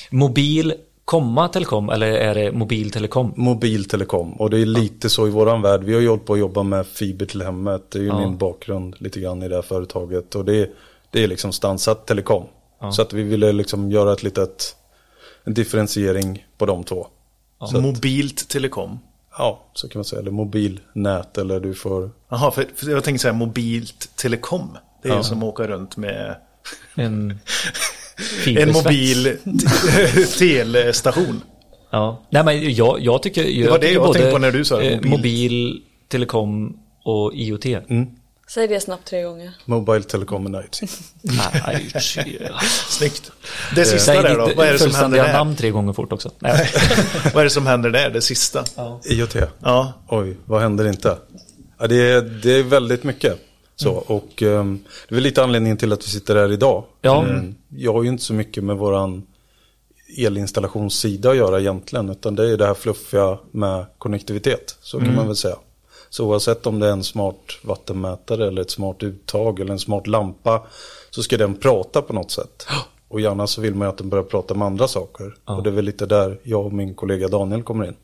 [0.10, 0.73] Mobil,
[1.06, 3.34] komma telekom eller är det mobil telekom?
[3.36, 5.84] Mobil, telekom och det är lite så i våran värld.
[5.84, 7.92] Vi har ju hållit på att jobba med fiber till hemmet.
[7.92, 8.20] Det är ju Ja.
[8.20, 10.36] min bakgrund lite grann i det här företaget.
[10.36, 10.70] Och det är,
[11.12, 12.44] det är liksom stansat telekom.
[12.92, 14.76] Så att vi ville liksom göra ett litet,
[15.44, 17.08] en differentiering på de två.
[17.60, 19.00] Så att, Mobilt telekom.
[19.38, 20.22] ja, så kan man säga.
[20.22, 24.78] Eller mobilnät eller du får Jaha, för, för jag tänkte säga mobilt telekom.
[25.02, 25.24] Det är ju Ja.
[25.24, 26.36] som att åka runt med
[26.96, 27.39] En,
[28.45, 29.38] en mobil
[30.39, 31.41] telestation.
[31.91, 32.23] Ja.
[32.30, 33.43] Nej men jag, jag tycker...
[33.43, 35.10] Jag var det jag tänkte på när du sa det, eh, mobil.
[35.10, 37.65] mobil, telekom och IoT.
[37.65, 38.08] Mm.
[38.47, 39.52] Säg det snabbt tre gånger.
[39.65, 40.82] Mobile Telecom and IoT.
[41.21, 41.89] Nej,
[42.89, 43.32] Snyggt.
[43.76, 45.34] Det sista Säg där då, vad är det som händer där?
[45.34, 46.32] namn tre gånger fort också.
[46.39, 46.71] Nej.
[47.34, 48.63] Vad är det som händer där, det sista?
[49.06, 49.36] IoT.
[49.60, 51.17] Ja, Oj, vad händer inte?
[51.80, 53.39] Ja, det, är, det är väldigt mycket.
[53.76, 56.84] Så, och ehm, det är väl lite anledningen till att vi sitter här idag.
[57.02, 57.26] Ja.
[57.26, 59.24] Ehm, jag har ju inte så mycket med våran
[60.18, 62.10] elinstallationssida att göra egentligen.
[62.10, 64.78] Utan det är det här fluffiga med konnektivitet.
[64.82, 65.56] Så kan man väl säga.
[66.10, 70.08] Så oavsett om det är en smart vattenmätare eller ett smart uttag eller en smart
[70.08, 70.68] lampa.
[71.10, 72.68] Så ska den prata på något sätt.
[73.08, 75.36] Och gärna så vill man ju att den börjar prata med andra saker.
[75.46, 77.96] Och det är väl lite där jag och min kollega Daniel kommer in.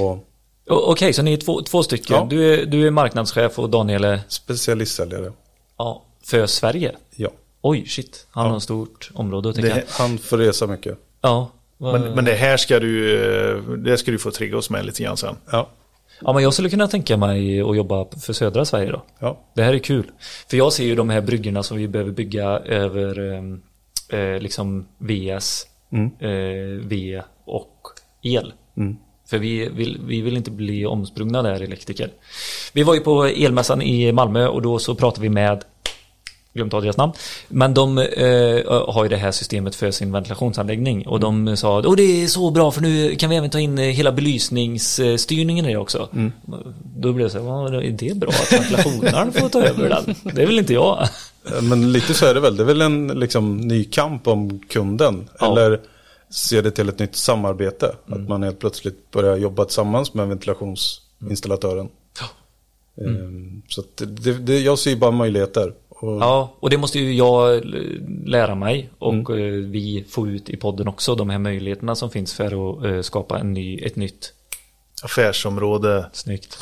[0.00, 0.28] Och
[0.66, 2.16] Okej, så ni är två, två stycken.
[2.16, 2.26] Ja.
[2.30, 5.32] Du, är, du är marknadschef och Daniel är specialistsäljare.
[5.78, 6.96] ja, för Sverige.
[7.16, 7.28] Ja.
[7.60, 8.26] Oj, shit.
[8.30, 8.50] Han Ja.
[8.50, 9.74] har ett stort område att tänka.
[9.74, 10.98] det, Han får resa mycket.
[11.20, 11.50] Ja.
[11.78, 13.14] men, men det här ska du,
[13.52, 15.36] eh, det ska du få trigga oss med lite grann sen.
[15.50, 15.68] Ja.
[16.20, 19.02] Ja, men jag skulle kunna tänka mig att jobba för södra Sverige då.
[19.18, 19.40] Ja.
[19.54, 20.10] Det här är kul.
[20.50, 24.86] För jag ser ju de här bryggorna som vi behöver bygga över eh, eh, liksom
[24.98, 26.10] VS, Mm.
[26.20, 27.80] eh, V och
[28.22, 28.52] el.
[28.76, 28.96] Mm.
[29.26, 32.10] För vi vill, vi vill inte bli omsprungna där elektriker.
[32.72, 35.62] Vi var ju på elmässan i Malmö och då så pratade vi med
[36.54, 37.12] glömt av deras namn.
[37.48, 41.96] Men de eh, har ju det här systemet för sin ventilationsanläggning och de sa att
[41.96, 45.72] det är så bra för nu kan vi även ta in eh, hela belysningsstyrningen i
[45.72, 46.08] det också.
[46.96, 50.34] Då blev det så här, "Ja, är det bra att ventilationaren får ta över den?
[50.34, 51.08] Det vill inte jag.
[51.56, 52.56] Eh, Men lite så är det väl.
[52.56, 55.28] Det är väl en liksom, ny kamp om kunden.
[55.40, 55.52] Ja.
[55.52, 55.80] Eller
[56.34, 57.96] ser det till ett nytt samarbete.
[58.06, 61.88] Att man helt plötsligt börjar jobba tillsammans med ventilationsinstallatören.
[63.00, 65.74] Ehm, Så att det, det, jag ser bara möjligheter.
[65.88, 67.64] Och, Ja, och det måste ju jag
[68.26, 72.34] lära mig och eh, vi får ut i podden också de här möjligheterna som finns
[72.34, 72.44] för
[72.78, 74.32] att eh, skapa en ny, ett nytt
[75.02, 76.06] Affärsområde.
[76.12, 76.58] Snyggt.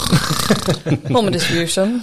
[1.09, 2.01] Home distribution.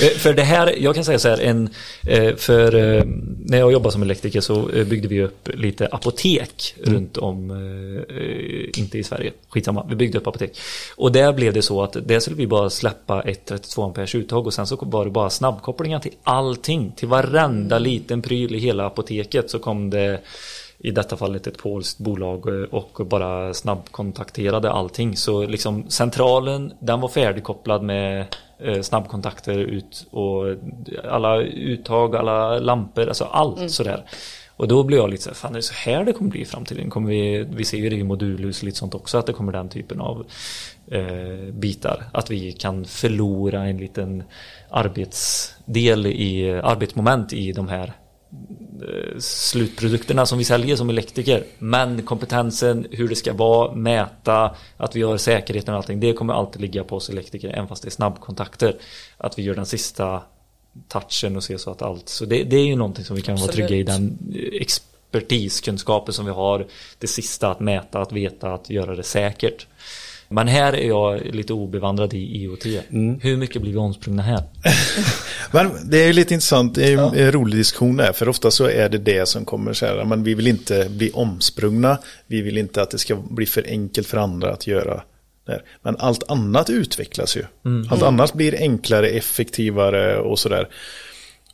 [0.00, 1.70] Eh, För det här, jag kan säga så här, en,
[2.06, 3.04] eh, för eh,
[3.38, 7.50] när jag jobbade som elektriker så byggde vi upp lite apotek runt om,
[8.76, 10.58] inte i Sverige, skitsamma, vi byggde upp apotek.
[10.96, 14.46] Och där blev det så att där skulle vi bara släppa ett 32 amperes uttag
[14.46, 18.86] och sen så var det bara snabbkopplingar till allting, till varenda liten pryl i hela
[18.86, 20.20] apoteket så kom det
[20.78, 25.16] i detta fallet ett polskt bolag eh, och bara snabbkontakterade allting.
[25.16, 28.26] Så liksom centralen, den var färdigkopplad med
[28.58, 30.44] eh, snabbkontakter ut och
[31.04, 34.04] alla uttag, alla lampor, alltså allt sådär.
[34.58, 36.40] Och då blev jag lite så här, fan är det så här det kommer bli
[36.40, 36.90] i framtiden?
[36.90, 39.52] Kommer vi, vi ser ju det i modulhus och lite sånt också, att det kommer
[39.52, 40.26] den typen av
[40.90, 42.04] eh, bitar.
[42.12, 44.22] Att vi kan förlora en liten
[44.70, 47.92] arbetsdel i, arbetsmoment i de här eh,
[49.18, 51.44] slutprodukterna som vi säljer som elektriker.
[51.58, 56.00] Men kompetensen, hur det ska vara, mäta, att vi har säkerheten och allting.
[56.00, 58.76] Det kommer alltid ligga på oss elektriker, även fast det är snabbkontakter.
[59.16, 60.22] Att vi gör den sista
[60.88, 62.08] touchen och ser så att allt.
[62.08, 66.14] Så det, det är ju någonting som vi kan vara trygga i den eh, expertiskunskapen
[66.14, 66.66] som vi har.
[66.98, 69.66] Det sista att mäta, att veta, att göra det säkert.
[70.30, 72.64] Men här är jag lite obevandrad i IoT.
[73.20, 74.42] Hur mycket blir vi omsprungna här?
[75.52, 78.64] Men det är lite intressant, det är ju en rolig diskussion där, för ofta så
[78.64, 82.58] är det det som kommer så här, men vi vill inte bli omsprungna, vi vill
[82.58, 85.02] inte att det ska bli för enkelt för andra att göra.
[85.82, 87.44] Men allt annat utvecklas ju.
[87.90, 90.68] Allt annat blir enklare, effektivare och sådär.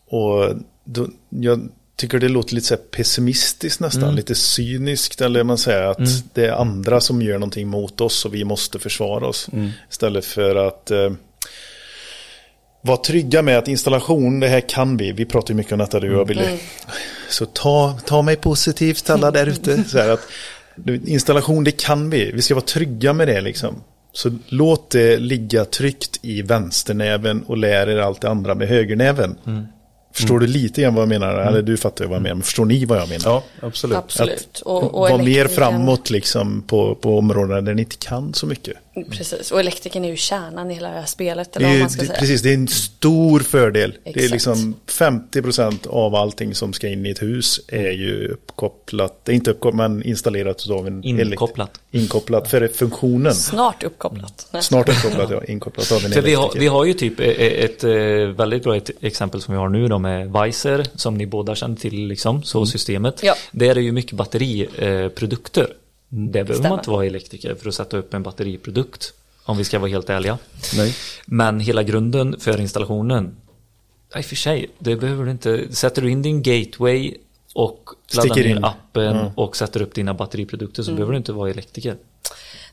[0.07, 5.83] Och då, jag tycker det låter lite så pessimistiskt nästan, lite cyniskt eller man säger
[5.83, 5.99] att
[6.35, 9.49] det är andra som gör någonting mot oss och vi måste försvara oss.
[9.91, 11.13] Istället för att eh,
[12.83, 15.13] vara trygga med att installation, det här kan vi.
[15.13, 16.43] Vi pratar ju mycket om detta du och jag, Billy.
[17.29, 19.85] Så ta, ta mig positivt alla där ute.
[19.89, 20.29] Så att,
[21.07, 22.33] installation, det kan vi.
[22.33, 23.83] Vi ska vara trygga med det liksom.
[24.13, 29.39] Så låt det ligga tryggt i vänsternäven och lär er allt det andra med högernäven.
[30.15, 31.35] Förstår du lite grann vad jag menar?
[31.35, 32.35] Eller du fattar ju vad jag menar.
[32.35, 33.25] Men förstår ni vad jag menar?
[33.25, 33.97] Ja, absolut.
[33.97, 34.63] Absolut.
[34.65, 38.77] Och, och Var mer framåt liksom på, på områden där ni inte kan så mycket.
[39.11, 41.53] Precis, och elektrikern är ju kärnan i hela det här spelet.
[41.53, 42.19] Det Eller ju- man ska det, säga.
[42.19, 43.95] precis, det är en stor fördel.
[44.05, 44.33] Det är Exakt.
[44.33, 49.37] liksom 50% av allting som ska in i ett hus är ju uppkopplat, det är
[49.37, 51.71] inte uppkopplat men installerat av en Inkopplat.
[51.91, 53.35] inkopplat för funktionen.
[53.35, 54.47] Snart uppkopplat.
[54.53, 54.63] Nej.
[54.63, 56.61] Snart uppkopplat, ja, inkopplat av en För vi har, elektriker.
[56.61, 57.91] vi har ju typ ett, ett, eh,
[58.37, 62.07] väldigt bra exempel som vi har nu då med Weiser som ni båda känner till
[62.07, 63.21] liksom, så systemet.
[63.23, 63.35] Ja.
[63.53, 65.67] Där är det ju mycket batteriprodukter.
[66.09, 69.15] Det behöver man inte vara elektriker för att sätta upp en batteriprodukt.
[69.45, 70.39] Om vi ska vara helt ärliga.
[70.77, 70.95] Nej.
[71.27, 73.37] Men hela grunden för installationen,
[74.17, 75.75] i och för sig, det behöver du inte.
[75.75, 77.15] Sätter du in din gateway
[77.55, 78.65] och laddar Sticker ner in.
[78.65, 81.97] appen och sätter upp dina batteriprodukter så behöver du inte vara elektriker.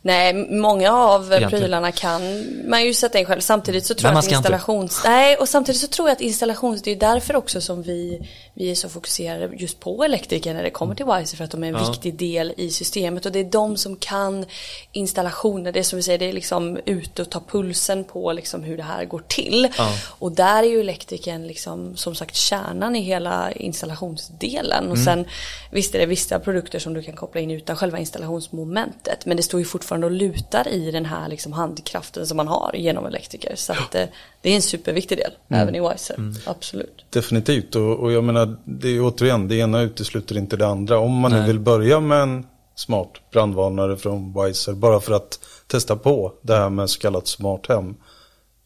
[0.04, 1.50] Nej, många av Egentligen.
[1.50, 2.22] prylarna kan
[2.70, 3.42] man ju sätta in själv.
[3.42, 4.38] Samtidigt så tror jag att ska inte.
[4.38, 5.02] installations...
[5.06, 6.82] Nej, och samtidigt så tror jag att installations...
[6.82, 10.70] Det är därför också som vi, vi är så fokuserade just på elektriker när det
[10.70, 11.38] kommer till Wiser.
[11.38, 11.90] För att de är en Ja.
[11.92, 13.26] viktig del i systemet.
[13.26, 14.46] Och det är de som kan
[14.92, 15.72] installationer.
[15.72, 18.78] Det är som vi säger, det är liksom ute och ta pulsen på liksom hur
[18.78, 19.68] det här går till.
[19.78, 19.90] Ja.
[20.04, 24.80] Och där är ju elektrikern liksom, som sagt kärnan i hela installationsdelen.
[24.80, 24.92] Mm.
[24.92, 25.26] Och sen
[25.72, 29.26] visst är det vissa produkter som du kan koppla in utan själva installationsmomentet.
[29.26, 32.72] Men det står ju fortfarande och lutar i den här liksom handkraften som man har
[32.76, 33.56] genom elektriker.
[33.56, 34.06] Så att, eh,
[34.42, 35.62] det är en superviktig del Mm.
[35.62, 36.34] även i Wiser.
[36.46, 37.06] Absolut.
[37.10, 41.00] Definitivt, och, och jag menar, det är återigen, det ena utesluter inte det andra.
[41.00, 45.96] Om man nu vill börja med en smart brandvarnare från Wiser, bara för att testa
[45.96, 47.96] på det här med så kallat smart hem.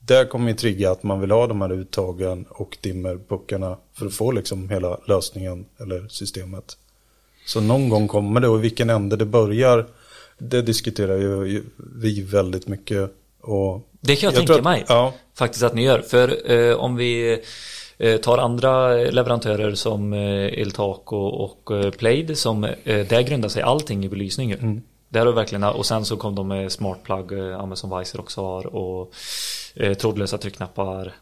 [0.06, 4.14] Där kommer ju trigga att man vill ha de här uttagen och dimmerpuckarna för att
[4.14, 6.78] få liksom hela lösningen eller systemet.
[7.46, 9.86] Så någon gång kommer det och i vilken ände det börjar,
[10.38, 13.12] det diskuterar ju vi väldigt mycket.
[13.42, 14.86] Och Det kan jag, tror tänka att- mig.
[14.88, 16.02] Ja, Faktiskt att ni gör.
[16.02, 17.40] För eh, om vi
[17.98, 20.20] eh, tar andra leverantörer som eh,
[20.62, 24.52] Eltaco och eh, Plaid som eh, där grundar sig allting i belysning.
[24.52, 24.82] Mm.
[25.20, 28.20] Har vi verkligen, och sen så kom de med smart plug, eh, ja, som Weiser
[28.20, 29.14] också har och
[29.76, 31.14] eh, trådlösa tryckknappar.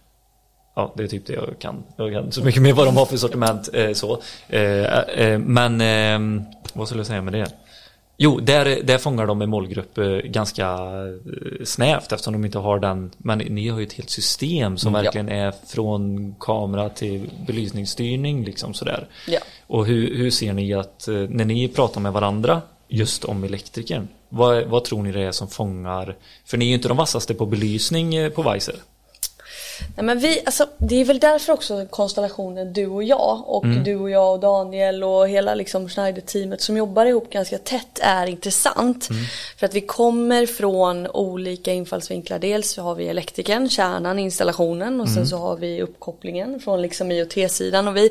[0.75, 1.84] Ja, det är typ det jag kan.
[1.97, 3.69] Jag kan så mycket mer vad de har för sortiment.
[3.73, 4.21] Eh, så.
[4.49, 7.51] Eh, eh, men eh, vad skulle jag säga med det?
[8.17, 10.77] Jo, där, där fångar de en målgrupp ganska
[11.63, 13.12] snävt eftersom de inte har den.
[13.17, 15.03] Men ni har ju ett helt system som Mm, ja.
[15.03, 19.08] verkligen är från kamera till belysningsstyrning liksom sådär.
[19.27, 19.39] Ja.
[19.67, 22.62] Och hur, hur ser ni att när ni pratar med varandra
[22.93, 24.08] just om elektrikern.
[24.29, 26.15] Vad, vad tror ni det är som fångar?
[26.45, 28.75] För ni är ju inte de vassaste på belysning eh, på Weiser.
[29.95, 33.84] Nej, men vi, alltså, det är väl därför också konstellationen du och jag och Mm.
[33.84, 38.27] du och jag och Daniel och hela liksom Schneider-teamet som jobbar ihop ganska tätt är
[38.27, 39.10] intressant.
[39.10, 39.23] Mm.
[39.58, 42.39] För att vi kommer från olika infallsvinklar.
[42.39, 45.15] Dels så har vi elektrikern, kärnan, installationen och Mm.
[45.15, 48.10] sen så har vi uppkopplingen från liksom IoT-sidan och vi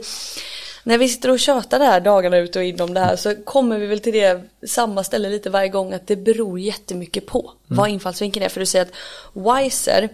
[0.85, 3.35] när vi sitter och tjatar det här dagarna ut och in om det här så
[3.35, 7.53] kommer vi väl till det samma ställe lite varje gång att det beror jättemycket på
[7.67, 8.49] vad infallsvinkeln är.
[8.49, 8.93] För du säger att
[9.33, 10.09] Wiser,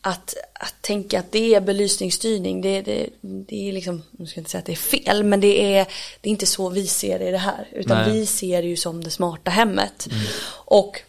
[0.00, 4.40] att, att tänka att det är belysningsstyrning, det, det, det är liksom, nu ska jag
[4.40, 5.86] inte säga att det är fel, men det är,
[6.20, 7.68] det är inte så vi ser det i det här.
[7.72, 8.12] Utan Nej.
[8.12, 10.08] vi ser det ju som det smarta hemmet.
[10.48, 11.00] Och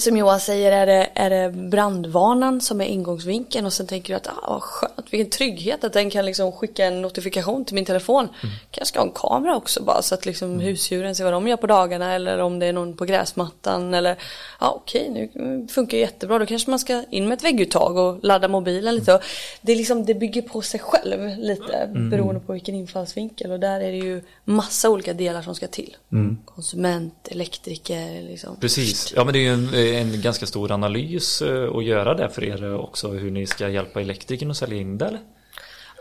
[0.00, 3.66] som Johan säger är det, är det brandvarnaren som är ingångsvinkeln?
[3.66, 6.84] Och sen tänker du att ah, vad skönt, vilken trygghet att den kan liksom skicka
[6.84, 8.28] en notifikation till min telefon.
[8.70, 11.56] Kanske ska ha en kamera också bara så att liksom husdjuren ser vad de gör
[11.56, 14.16] på dagarna eller om det är någon på gräsmattan eller
[14.60, 16.38] ja okej nu funkar jättebra.
[16.38, 19.14] Då kanske man ska in med ett vägguttag och ladda mobilen lite.
[19.14, 19.22] Och
[19.60, 23.52] Det, är liksom, det bygger på sig själv lite beroende på vilken infallsvinkel.
[23.52, 25.96] Och där är det ju massa olika delar som ska till.
[26.44, 28.56] Konsument, elektriker liksom.
[28.60, 32.28] Precis, ja men det är ju en, en ganska stor analys eh, att göra det
[32.28, 35.20] för er också hur ni ska hjälpa elektrikern att sälja in det eller?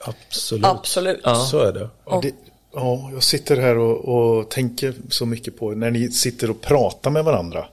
[0.02, 0.66] absolut.
[0.66, 1.22] Absolut.
[1.50, 1.90] Så är det.
[2.06, 2.32] Ja, det,
[2.74, 7.12] ja, jag sitter här och, och tänker så mycket på när ni sitter och pratar
[7.12, 7.66] med varandra.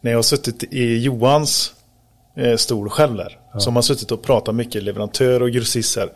[0.00, 1.72] När jag har suttit i Johans
[2.36, 3.38] eh, stol själv där.
[3.58, 6.12] Så har man suttit och pratat mycket leverantör och grossister.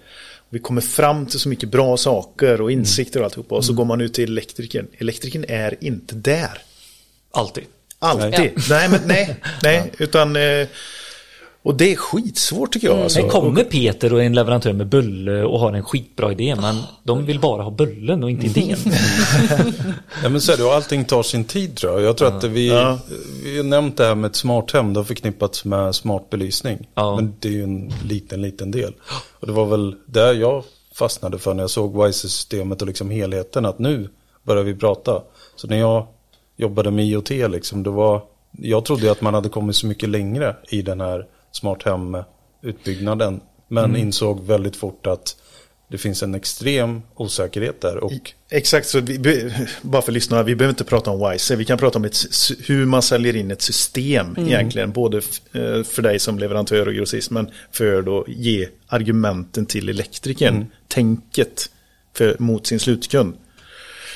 [0.49, 3.55] Vi kommer fram till så mycket bra saker och insikter och alltihopa.
[3.55, 4.89] Och så går man ut till elektrikern.
[4.99, 6.59] Elektrikern är inte där.
[7.31, 7.65] Alltid.
[8.03, 8.51] Alltid.
[8.71, 10.37] Nej, men nej, nej, utan...
[10.37, 10.67] Eh,
[11.65, 12.99] och det är skitsvårt tycker jag.
[12.99, 13.21] Alltså.
[13.21, 17.27] Sen kommer Peter och en leverantör med bulle och har en skitbra idé men de
[17.27, 18.79] vill bara ha bullen och inte idén.
[20.23, 22.03] Ja men så är det, och allting tar sin tid tror jag.
[22.03, 22.99] Jag tror att vi, Ja.
[23.45, 26.89] vi har nämnt det här med ett smart hem, det har förknippats med smart belysning.
[26.95, 27.17] Ja.
[27.17, 28.93] Men det är ju en liten, liten del.
[29.41, 33.67] Och det var väl där jag fastnade för när jag såg WISE-systemet och liksom helheten,
[33.67, 34.09] att nu
[34.43, 35.23] börjar vi prata.
[35.57, 36.07] Så när jag
[36.63, 38.23] jobbade med IoT, liksom, det var,
[38.59, 43.41] jag trodde att man hade kommit så mycket längre i den här smart hem-utbyggnaden.
[43.69, 45.37] Men insåg väldigt fort att
[45.93, 48.05] det finns en extrem osäkerhet där.
[48.05, 48.13] Och
[48.51, 51.99] Exakt, så vi, bara för lyssnarna, vi behöver inte prata om Wise, vi kan prata
[51.99, 52.17] om ett,
[52.67, 55.17] hur man säljer in ett system egentligen, både
[55.53, 61.71] eh, för dig som leverantör och grossist, men för att ge argumenten till elektrikern, tänket
[62.17, 63.35] för, mot sin slutkund.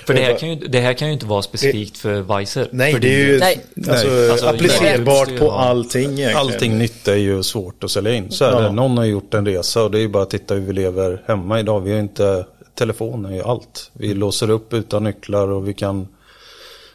[0.07, 2.69] För det här, kan ju, det här kan ju inte vara specifikt för Weiser.
[2.71, 3.61] Nej, för det är ju Nej.
[3.90, 4.31] Alltså, Nej.
[4.31, 6.37] Alltså, applicerbart på allting egentligen.
[6.37, 8.31] Allting nytt är ju svårt att sälja in.
[8.31, 8.61] Så är Ja.
[8.61, 8.71] det.
[8.73, 11.23] Någon har gjort en resa och det är ju bara att titta hur vi lever
[11.27, 11.81] hemma idag.
[11.81, 13.90] Vi har inte, telefonen är ju allt.
[13.92, 16.09] Vi låser upp utan nycklar och vi kan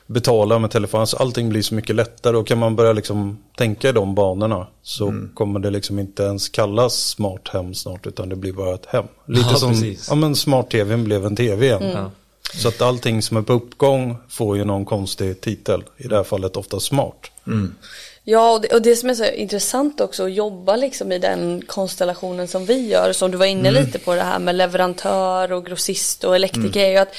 [0.07, 0.99] betala med telefon.
[1.01, 4.67] Alltså allting blir så mycket lättare och kan man börja liksom tänka i de banorna
[4.81, 5.29] så Mm.
[5.33, 9.05] kommer det liksom inte ens kallas smart hem snart utan det blir bara ett hem.
[9.27, 10.07] Lite Ja, som precis.
[10.09, 11.83] ja, men smart-tvn blev en tv igen.
[11.93, 12.11] Ja.
[12.53, 15.83] Så att allting som är på uppgång får ju någon konstig titel.
[15.97, 17.31] I det här fallet ofta smart.
[18.23, 21.61] Ja, och det, och det som är så intressant också att jobba liksom i den
[21.67, 25.65] konstellationen som vi gör, som du var inne lite på det här med leverantör och
[25.65, 27.15] grossist och elektriker, är ju att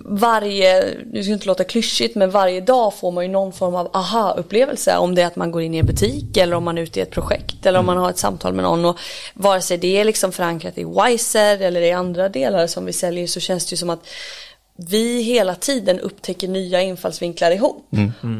[0.00, 3.90] varje, nu ska inte låta klyschigt, men varje dag får man ju någon form av
[3.92, 4.96] aha-upplevelse.
[4.96, 6.98] Om det är att man går in i en butik eller om man är ute
[6.98, 8.84] i ett projekt eller om man har ett samtal med någon.
[8.84, 8.98] Och
[9.34, 13.26] vare sig det är liksom förankrat i Wiser eller i andra delar som vi säljer
[13.26, 14.06] så känns det ju som att
[14.76, 17.86] vi hela tiden upptäcker nya infallsvinklar ihop.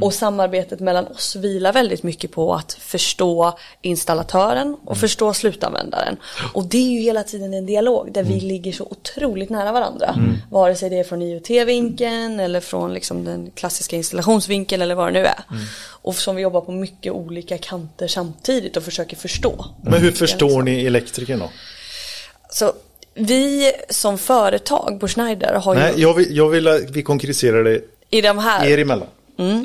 [0.01, 6.17] Och samarbetet mellan oss vilar väldigt mycket på att förstå installatören och förstå slutanvändaren.
[6.55, 10.17] Och det är ju hela tiden en dialog där vi ligger så otroligt nära varandra.
[10.51, 15.21] Vare sig det är från IoT-vinkeln eller från liksom den klassiska installationsvinkeln eller vad det
[15.21, 15.45] nu är.
[15.87, 19.67] Och som vi jobbar på mycket olika kanter samtidigt och försöker förstå.
[19.83, 21.51] Men hur förstår ni elektrikern då?
[22.51, 22.73] Så
[23.15, 27.65] vi som företag på Schneider har ju Nej, jag vill, jag vill att vi konkretiserar
[27.65, 29.09] det i de här er emellan.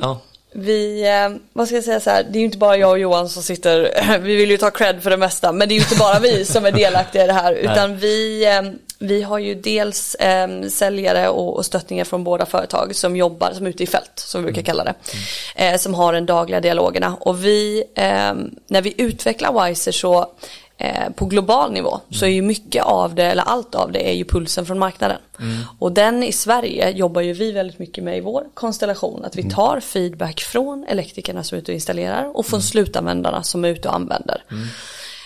[0.01, 0.21] Ja.
[0.51, 2.99] Vi, eh, vad ska jag säga så här, det är ju inte bara jag och
[2.99, 5.81] Johan som sitter, vi vill ju ta cred för det mesta, men det är ju
[5.81, 8.61] inte bara vi som är delaktiga i det här, utan vi, eh,
[8.99, 13.65] vi har ju dels eh, säljare och, och stöttningar från båda företag som jobbar, som
[13.65, 14.93] är ute i fält, som vi brukar kalla det,
[15.55, 17.17] eh, som har den dagliga dialogerna.
[17.19, 18.33] Och vi, eh,
[18.67, 20.27] när vi utvecklar Wiser så
[20.79, 24.13] eh, på global nivå så är ju mycket av det, eller allt av det är
[24.13, 25.17] ju pulsen från marknaden.
[25.79, 29.25] Och den i Sverige jobbar ju vi väldigt mycket med i vår konstellation.
[29.25, 33.65] Att vi tar feedback från elektrikerna som är ute och installerar och från slutanvändarna som
[33.65, 34.43] är ute och använder.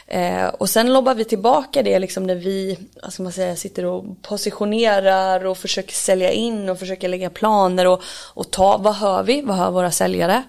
[0.08, 3.86] Eh, och sen lobbar vi tillbaka det liksom när vi vad ska man säga, sitter
[3.86, 9.24] och positionerar och försöker sälja in och försöker lägga planer och, och ta, vad hör
[9.24, 10.44] vi, vad hör våra säljare?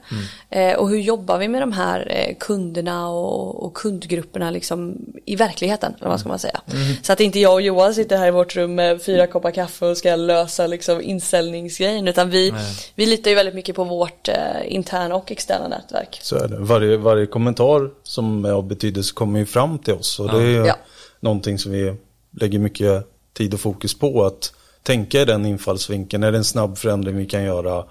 [0.54, 5.36] Eh, och hur jobbar vi med de här eh, kunderna och, och kundgrupperna liksom i
[5.36, 6.60] verkligheten, eller vad ska man säga.
[7.02, 9.86] Så att inte jag och Johan sitter här i vårt rum med fyra koppar kaffe
[9.86, 12.54] och ska lösa liksom inställningsgrejen, utan vi,
[12.94, 14.34] vi litar ju väldigt mycket på vårt eh,
[14.66, 16.18] interna och externa nätverk.
[16.22, 16.56] Så är det.
[16.58, 20.20] Varje, varje kommentar som är av betydelse kommer ju fram till oss.
[20.20, 20.76] Och det är ju Ja.
[21.20, 21.94] någonting som vi
[22.40, 24.24] lägger mycket tid och fokus på.
[24.24, 26.22] Att tänka i den infallsvinkeln.
[26.22, 27.84] Är det en snabb förändring vi kan göra eh,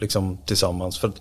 [0.00, 0.98] liksom, tillsammans?
[0.98, 1.20] För att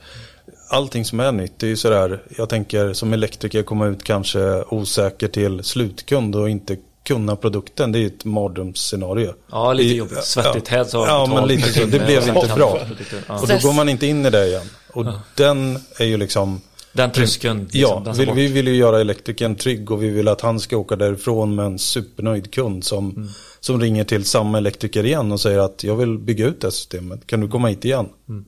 [0.70, 2.24] allting som är nytt, det är ju sådär.
[2.38, 7.92] Jag tänker som elektriker komma ut kanske osäker till slutkund och inte kunna produkten.
[7.92, 9.34] Det är ju ett mardrömsscenario.
[9.52, 10.24] Ja, lite I- jobbigt.
[10.24, 11.86] Svettigt här så Ja, men lite så.
[11.86, 12.80] Det blev inte bra.
[13.28, 13.40] Ja.
[13.42, 14.66] Och då går man inte in i det igen.
[14.94, 16.62] Och den är ju liksom
[16.94, 17.60] Den tröskeln.
[17.64, 18.38] liksom, Ja, den ska vi, bort.
[18.38, 21.66] vi vill ju göra elektrikern trygg och vi vill att han ska åka därifrån med
[21.66, 23.28] en supernöjd kund som, Mm.
[23.60, 26.72] som ringer till samma elektriker igen och säger att jag vill bygga ut det här
[26.72, 27.28] systemet.
[27.28, 28.10] Kan du komma hit igen?
[28.30, 28.46] Mm.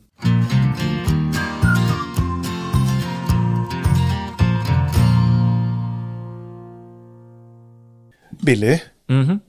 [8.50, 9.40] Billy, Mhm.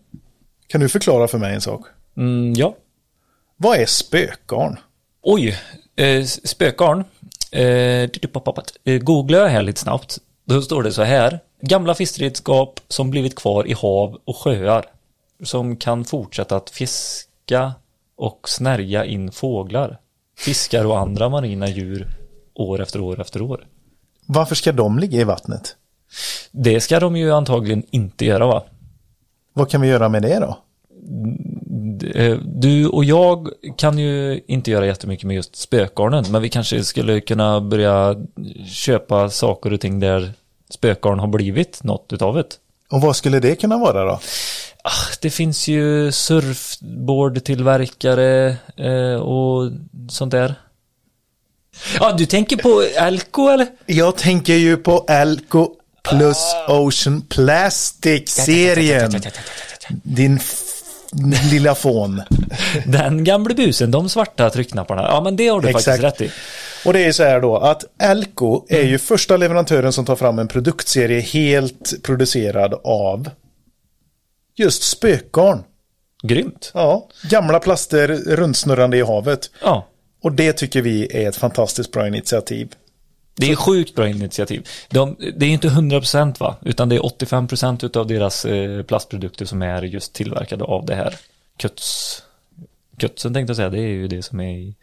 [0.66, 1.86] kan du förklara för mig en sak?
[2.16, 2.74] Mm, ja.
[3.56, 4.76] Vad är spökgarn?
[5.22, 5.58] Oj,
[5.96, 7.04] eh, spökgarn.
[8.84, 10.18] Eh, googlar jag här lite snabbt.
[10.44, 11.40] Då står det så här.
[11.62, 14.84] Gamla fiskredskap som blivit kvar i hav och sjöar.
[15.44, 17.74] Som kan fortsätta att fiska
[18.16, 19.98] och snärja in fåglar.
[20.38, 22.08] Fiskar och andra marina djur
[22.54, 23.66] år efter år efter år.
[24.26, 25.76] Varför ska de ligga i vattnet?
[26.50, 28.64] Det ska de ju antagligen inte göra va?
[29.60, 30.58] Vad kan vi göra med det då?
[32.14, 36.84] eh, du och jag kan ju inte göra jättemycket med just spökgarnen, men vi kanske
[36.84, 38.16] skulle kunna börja
[38.66, 40.32] köpa saker och ting där
[40.70, 42.44] spökgarn har blivit något utav det.
[42.90, 44.20] Och vad skulle det kunna vara då?
[44.84, 44.90] Ah,
[45.22, 49.70] Det finns ju surfboardtillverkare eh, och
[50.10, 50.54] sånt där.
[52.00, 53.66] Ja, du tänker på Elko eller?
[53.86, 55.68] Jag tänker ju på Elko
[56.02, 59.12] plus Ocean Plastic-serien.
[59.88, 60.40] Din
[61.50, 62.22] lilla fån.
[62.86, 65.02] Den gamle busen, de svarta tryckknapparna.
[65.02, 65.84] Ja, men det har du Exakt.
[65.84, 66.32] faktiskt rätt i.
[66.84, 70.38] Och det är så här då att Elko är ju första leverantören som tar fram
[70.38, 73.30] en produktserie helt producerad av
[74.56, 75.62] just spökgarn.
[76.22, 76.70] Grymt.
[76.74, 79.50] Ja, gamla plaster rundsnurrande i havet.
[79.62, 79.86] Ja,
[80.22, 82.68] Och det tycker vi är ett fantastiskt bra initiativ.
[83.40, 84.68] Det är sjukt bra initiativ.
[84.88, 89.62] De, det är inte 100% va, utan det är 85% utav deras eh, plastprodukter som
[89.62, 91.14] är just tillverkade av det här
[91.58, 92.22] kötts...
[92.98, 94.74] Kötsen tänkte jag säga, det är ju det som är i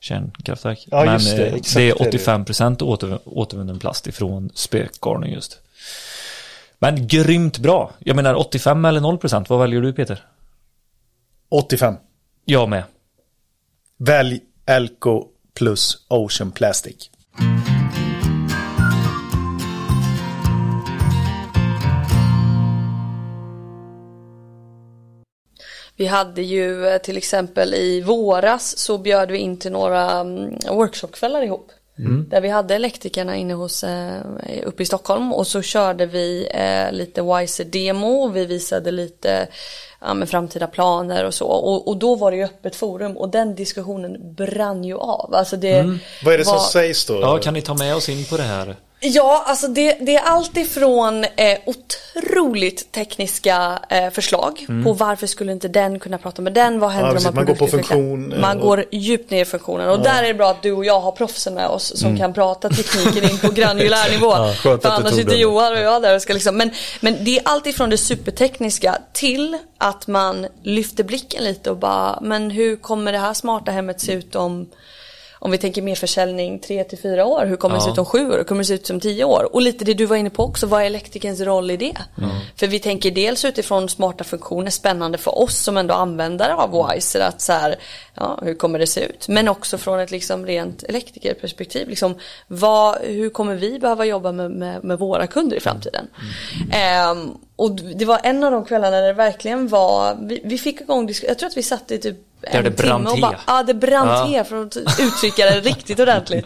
[0.00, 0.88] kärnkraftverk.
[0.90, 2.18] Ja, Men just det, eh, det är det är det.
[2.18, 5.60] 85% åter, återvunnen plast ifrån spökgarnen just.
[6.78, 7.92] Men grymt bra.
[7.98, 10.24] Jag menar 85 eller 0%, vad väljer du Peter?
[11.48, 11.94] 85.
[12.44, 12.82] Jag med.
[13.96, 17.10] Välj Elko plus Ocean Plastic.
[25.96, 30.58] Vi hade ju eh, till exempel i våras så bjöd vi in till några mm,
[30.70, 31.70] workshopkvällar ihop.
[32.30, 34.20] Där vi hade elektrikerna inne hos, eh,
[34.64, 39.46] uppe i Stockholm och så körde vi eh, lite Wiser demo och vi visade lite
[40.00, 41.46] ja, med framtida planer och så.
[41.46, 45.34] Och, och då var det ju öppet forum och den diskussionen brann ju av.
[45.34, 47.20] Alltså det Vad är det som sägs då?
[47.20, 48.76] Ja, kan ni ta med oss in på det här?
[49.06, 55.52] Ja, alltså det, det är allt ifrån eh, otroligt tekniska eh, förslag på varför skulle
[55.52, 58.32] inte den kunna prata med den, vad händer Ja, om man Man går på funktion,
[58.32, 59.88] eh, Man och- går djupt ner i funktionen.
[59.88, 62.32] Och där är det bra att du och jag har proffsen med oss som kan
[62.34, 64.32] prata tekniken in på granulär nivå.
[64.62, 65.36] skönt För annars sitter.
[65.36, 68.98] Johan och jag där och ska liksom, men, men det är allt ifrån det supertekniska
[69.12, 74.00] till att man lyfter blicken lite och bara, men hur kommer det här smarta hemmet
[74.00, 74.66] se ut om
[75.44, 77.92] om vi tänker mer försäljning 3 till 4 år, hur kommer det se Ja.
[77.92, 78.36] ut om 7 år?
[78.36, 79.48] Hur kommer det se ut om 10 år?
[79.52, 81.94] Och lite det du var inne på också, vad är elektrikerns roll i det?
[82.56, 87.20] För vi tänker dels utifrån smarta funktioner, spännande för oss som ändå användare av Wiser
[87.20, 87.76] att så här,
[88.14, 89.28] ja, hur kommer det se ut?
[89.28, 92.14] Men också från ett liksom rent elektrikerperspektiv, liksom,
[92.46, 96.06] vad, hur kommer vi behöva jobba med, med, med våra kunder i framtiden?
[96.72, 100.80] Ehm, och det var en av de kvällarna där det verkligen var, vi, vi fick
[100.80, 103.40] igång, jag tror att vi satt i typ Där en det brann timme och bara,
[103.46, 104.26] ja det brann Ja.
[104.26, 106.44] te för att uttrycka det riktigt ordentligt.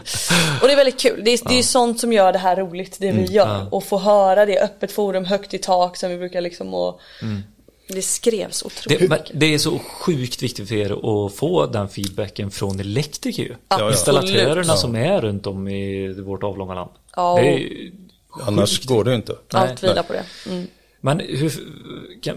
[0.62, 1.22] Och det är väldigt kul.
[1.24, 3.74] Det är, det är sånt som gör det här roligt, det vi gör.
[3.74, 7.00] Och få höra det, öppet forum, högt i tak som vi brukar liksom och
[7.88, 9.00] Det skrevs otroligt.
[9.00, 10.90] Det, men det är så sjukt viktigt för er
[11.26, 13.54] att få den feedbacken från elektriker ju.
[13.68, 13.92] Absolut.
[13.94, 16.90] Installatörerna som är runt om i vårt avlånga land.
[17.16, 17.38] Ja.
[17.40, 17.92] Det är, ju-
[18.46, 19.34] Annars går det ju inte.
[19.52, 20.24] Allt vilar på det.
[20.50, 20.66] Mm
[21.00, 21.52] men hur,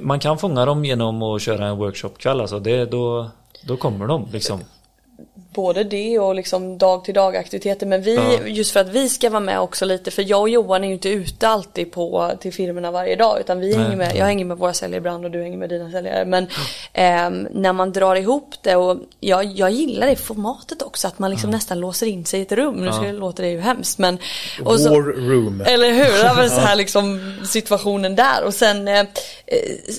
[0.01, 2.59] man kan fånga dem genom att köra en workshopkväll alltså.
[2.59, 3.29] Det, då,
[3.67, 4.59] då kommer de liksom.
[5.53, 7.85] Både det och liksom dag till dag aktiviteter.
[7.85, 8.47] Men vi, Ja.
[8.47, 10.11] just för att vi ska vara med också lite.
[10.11, 13.39] För jag och Johan är ju inte ute alltid på, till firmorna varje dag.
[13.39, 15.91] Utan vi hänger med, jag hänger med våra säljare ibland och du hänger med dina
[15.91, 16.25] säljare.
[16.25, 16.47] Men
[16.93, 21.07] ehm, när man drar ihop det och jag, jag gillar det formatet också.
[21.07, 22.75] Att man liksom nästan låser in sig i ett rum.
[22.75, 24.17] Nu ska, låter det ju hemskt men.
[24.65, 25.61] och så- War room.
[25.65, 26.23] Eller hur?
[26.23, 28.43] Det var så här liksom situationen där.
[28.43, 29.05] Och sen eh, eh,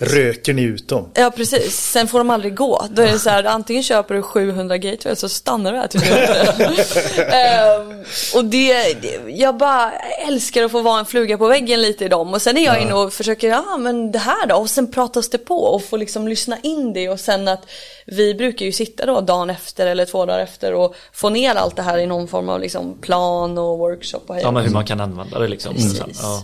[0.00, 1.08] Röker ni ut dem?
[1.14, 2.86] Ja precis, sen får de aldrig gå.
[2.90, 6.04] Då är det så här, antingen köper du 700 gateway så stannar du här tills
[7.16, 8.96] du Ehm, Och det,
[9.28, 9.92] jag bara
[10.26, 12.34] älskar att få vara en fluga på väggen lite i dem.
[12.34, 14.54] Och sen är jag inne och försöker, ja men det här då?
[14.56, 17.08] Och sen pratas det på och få liksom lyssna in det.
[17.08, 17.62] Och sen att
[18.06, 21.76] vi brukar ju sitta då dagen efter eller två dagar efter och få ner allt
[21.76, 24.70] det här i någon form av liksom plan och workshop och hej Ja men hur
[24.70, 25.74] man kan använda det liksom.
[25.74, 26.20] Precis.
[26.22, 26.42] Ja.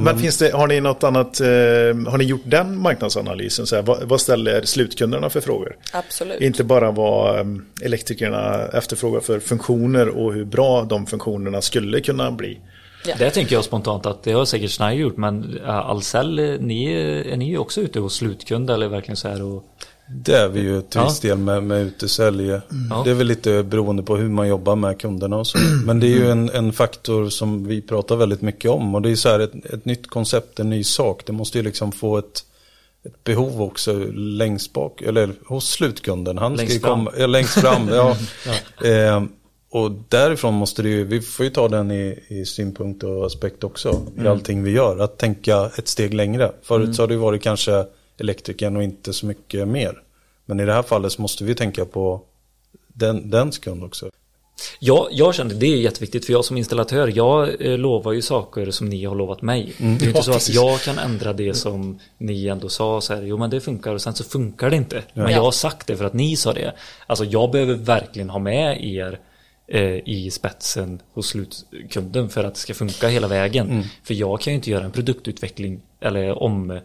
[0.00, 1.46] Men finns det, har ni något annat, eh,
[2.10, 3.66] har ni gjort den marknadsanalysen?
[3.66, 5.76] Så här, vad, vad ställer slutkunderna för frågor?
[5.92, 6.40] Absolut.
[6.40, 7.44] Inte bara vad eh,
[7.82, 12.60] elektrikerna efterfrågar för funktioner och hur bra de funktionerna skulle kunna bli.
[13.18, 16.92] Det tänker jag spontant att det har säkert Schneider gjort men äh, Ahlsell, ni,
[17.32, 19.64] är ni också ute hos slutkund eller verkligen så här och
[20.14, 21.04] Det är vi ju till Ja.
[21.04, 22.46] viss del med, med utesälj.
[22.48, 23.02] Ja.
[23.04, 25.58] Det är väl lite beroende på hur man jobbar med kunderna och så.
[25.86, 28.94] Men det är ju en, en faktor som vi pratar väldigt mycket om.
[28.94, 31.22] Och det är så här ett, ett nytt koncept, en ny sak.
[31.26, 32.44] Det måste ju liksom få ett,
[33.06, 36.38] ett behov också längst bak, eller hos slutkunden.
[36.38, 36.98] Han Längst ska ju fram.
[36.98, 37.88] komma, ja, längst fram.
[37.88, 38.16] ja.
[38.88, 39.22] Eh,
[39.72, 43.64] och därifrån måste det ju, vi får ju ta den i, i synpunkt och aspekt
[43.64, 44.00] också.
[44.24, 44.98] I allting vi gör.
[44.98, 46.52] Att tänka ett steg längre.
[46.62, 47.84] Förut så har det ju varit kanske
[48.20, 50.02] elektrikern och inte så mycket mer.
[50.46, 52.22] Men i det här fallet så måste vi tänka på
[52.88, 54.10] den, den kund också.
[54.80, 58.70] Jag, jag kände det är jätteviktigt för jag som installatör, jag eh, lovar ju saker
[58.70, 59.72] som ni har lovat mig.
[59.78, 63.14] Det är inte Ja, så att jag kan ändra det som ni ändå sa så
[63.14, 65.02] här, jo men det funkar och sen så funkar det inte.
[65.14, 65.30] Men Ja.
[65.30, 66.74] jag har sagt det för att ni sa det.
[67.06, 69.18] Alltså jag behöver verkligen ha med er
[69.68, 73.84] eh, i spetsen hos slutkunden för att det ska funka hela vägen.
[74.04, 76.78] För jag kan ju inte göra en produktutveckling eller om eh,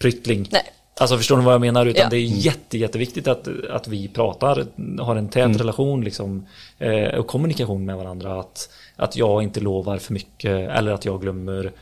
[0.00, 0.48] pryttling.
[0.52, 0.62] Nej.
[1.00, 1.86] Alltså förstår ni vad jag menar?
[1.86, 2.08] Utan Ja.
[2.10, 4.66] det är jätte, jätteviktigt att, att vi pratar,
[5.00, 6.46] har en tät relation liksom,
[6.78, 8.40] eh, och kommunikation med varandra.
[8.40, 11.72] Att, att jag inte lovar för mycket eller att jag glömmer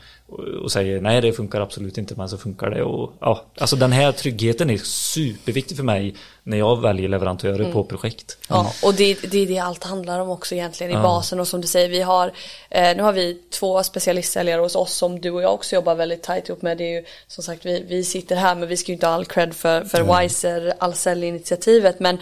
[0.62, 2.82] och, säger nej det funkar absolut inte men så funkar det.
[2.82, 7.84] Och, ja, alltså den här tryggheten är superviktig för mig när jag väljer leverantörer på
[7.84, 8.38] projekt.
[8.48, 11.60] Ja, och det, det är det allt handlar om också egentligen i basen och som
[11.60, 12.32] du säger, vi har,
[12.70, 16.22] eh, nu har vi två specialistsäljare hos oss som du och jag också jobbar väldigt
[16.22, 16.78] tajt ihop med.
[16.78, 19.14] Det är ju som sagt, vi, vi sitter här men vi ska ju inte ha
[19.14, 22.18] all cred för, för Wiser, all säljinitiativet men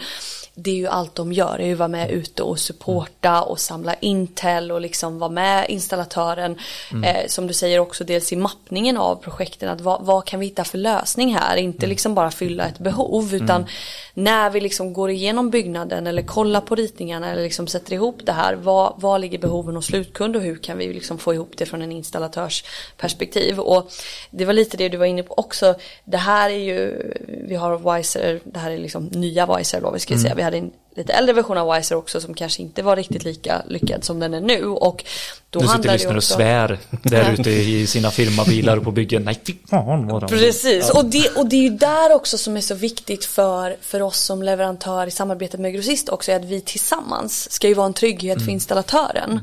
[0.59, 3.41] det är ju allt de gör, det är ju att vara med ute och supporta
[3.41, 6.57] och samla intel och liksom vara med installatören.
[7.03, 10.45] Eh, som du säger också dels i mappningen av projekten, att vad, vad kan vi
[10.45, 11.57] hitta för lösning här?
[11.57, 13.65] Inte liksom bara fylla ett behov utan
[14.13, 18.31] när vi liksom går igenom byggnaden eller kollar på ritningarna eller liksom sätter ihop det
[18.31, 21.65] här, vad, vad ligger behoven hos slutkund och hur kan vi liksom få ihop det
[21.65, 23.59] från en installatörsperspektiv?
[23.59, 23.91] Och
[24.29, 27.13] det var lite det du var inne på också, det här är ju,
[27.47, 30.71] vi har Wiser, det här är liksom nya Wiser då vi ska säga, hade en
[30.95, 34.33] lite äldre version av Wiser också som kanske inte var riktigt lika lyckad som den
[34.33, 35.03] är nu och
[35.49, 39.23] då Nu sitter lyssnare och också svär där ute i sina firmabilar och på byggen.
[39.23, 40.27] Nej fy fan vad de...
[40.27, 44.01] Precis, och, det, och det är ju där också som är så viktigt för, för
[44.01, 47.87] oss som leverantör i samarbetet med grossist också, är att vi tillsammans ska ju vara
[47.87, 48.45] en trygghet Mm.
[48.45, 49.39] för installatören.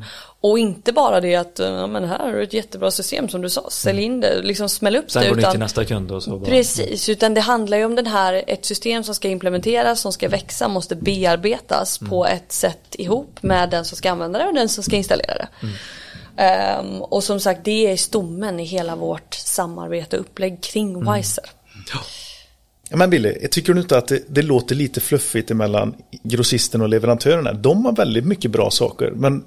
[0.47, 3.51] Och inte bara det att, ja men här har du ett jättebra system som du
[3.51, 5.28] sa, sälj in det, liksom smäll upp Sen det.
[5.28, 6.51] går det utan- till nästa kund och så bara...
[6.51, 10.28] Precis, utan det handlar ju om den här, ett system som ska implementeras, som ska
[10.28, 12.11] växa, måste bearbetas Mm.
[12.11, 15.34] på ett sätt ihop med den som ska använda det och den som ska installera
[15.34, 15.49] det.
[15.62, 15.74] Mm.
[16.36, 21.14] Ehm, och som sagt, det är stommen i hela vårt samarbete och upplägg kring Mm.
[21.14, 21.45] Wiser.
[22.90, 26.88] Ja, men Billy, tycker du inte att det, det låter lite fluffigt emellan grossisten och
[26.88, 27.53] leverantörerna?
[27.53, 29.45] De har väldigt mycket bra saker, men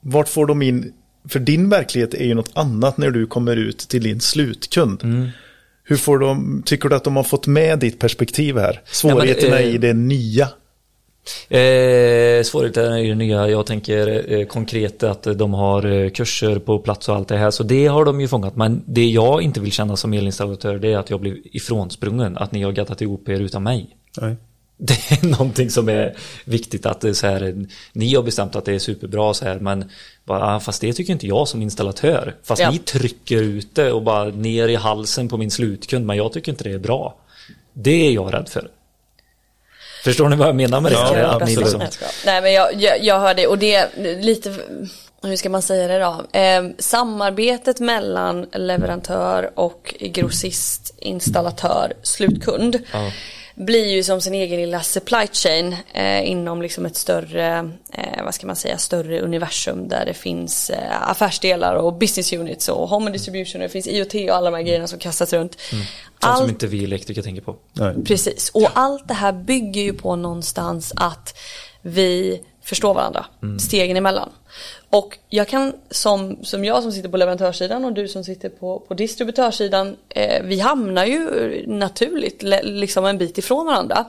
[0.00, 0.92] vart får de in?
[1.28, 5.04] För din verklighet är ju något annat när du kommer ut till din slutkund.
[5.04, 5.28] Mm.
[5.84, 8.80] Hur får de, tycker du att de har fått med ditt perspektiv här?
[8.86, 10.48] Svårigheterna eh, i det nya?
[11.48, 16.78] Eh, svårigheten är ju nya, jag tänker eh, konkret att de har eh, kurser på
[16.78, 18.56] plats och allt det här, så det har de ju fångat.
[18.56, 22.52] Men det jag inte vill känna som elinstallatör, det är att jag blir ifrånsprungen, att
[22.52, 23.96] ni har gattat ihop er utan mig.
[24.20, 24.36] Nej.
[24.82, 26.14] Det är någonting som är
[26.44, 29.58] viktigt att det är så här, ni har bestämt att det är superbra så här,
[29.58, 29.90] men
[30.24, 32.36] bara, ah, fast det tycker inte jag som installatör.
[32.42, 32.70] Fast Ja.
[32.70, 36.52] ni trycker ut det och bara ner i halsen på min slutkund, men jag tycker
[36.52, 37.16] inte det är bra.
[37.72, 38.70] Det är jag rädd för.
[40.04, 40.96] Förstår ni vad jag menar med det?
[40.98, 41.58] Ja, absolut.
[41.58, 41.82] liksom,
[42.26, 43.88] Nej men jag, jag, jag hör det och det är
[44.22, 44.56] lite,
[45.22, 46.38] hur ska man säga det då?
[46.38, 52.78] Eh, samarbetet mellan leverantör och grossist, installatör, slutkund
[53.64, 58.34] blir ju som sin egen lilla supply chain eh, inom liksom ett större, eh, vad
[58.34, 63.06] ska man säga, större universum där det finns eh, affärsdelar och business units och home
[63.06, 65.60] and distribution och det finns IoT och alla de här grejerna som kastas runt.
[65.60, 65.84] sånt
[66.20, 67.56] Allt som inte vi elektriker tänker på.
[67.72, 67.94] Nej.
[68.04, 71.38] Precis, och allt det här bygger ju på någonstans att
[71.82, 73.26] vi förstår varandra,
[73.58, 74.30] stegen emellan.
[74.92, 78.80] Och jag kan, som, som jag som sitter på leverantörssidan och du som sitter på,
[78.80, 84.04] på distributörssidan, eh, vi hamnar ju naturligt le, liksom en bit ifrån varandra.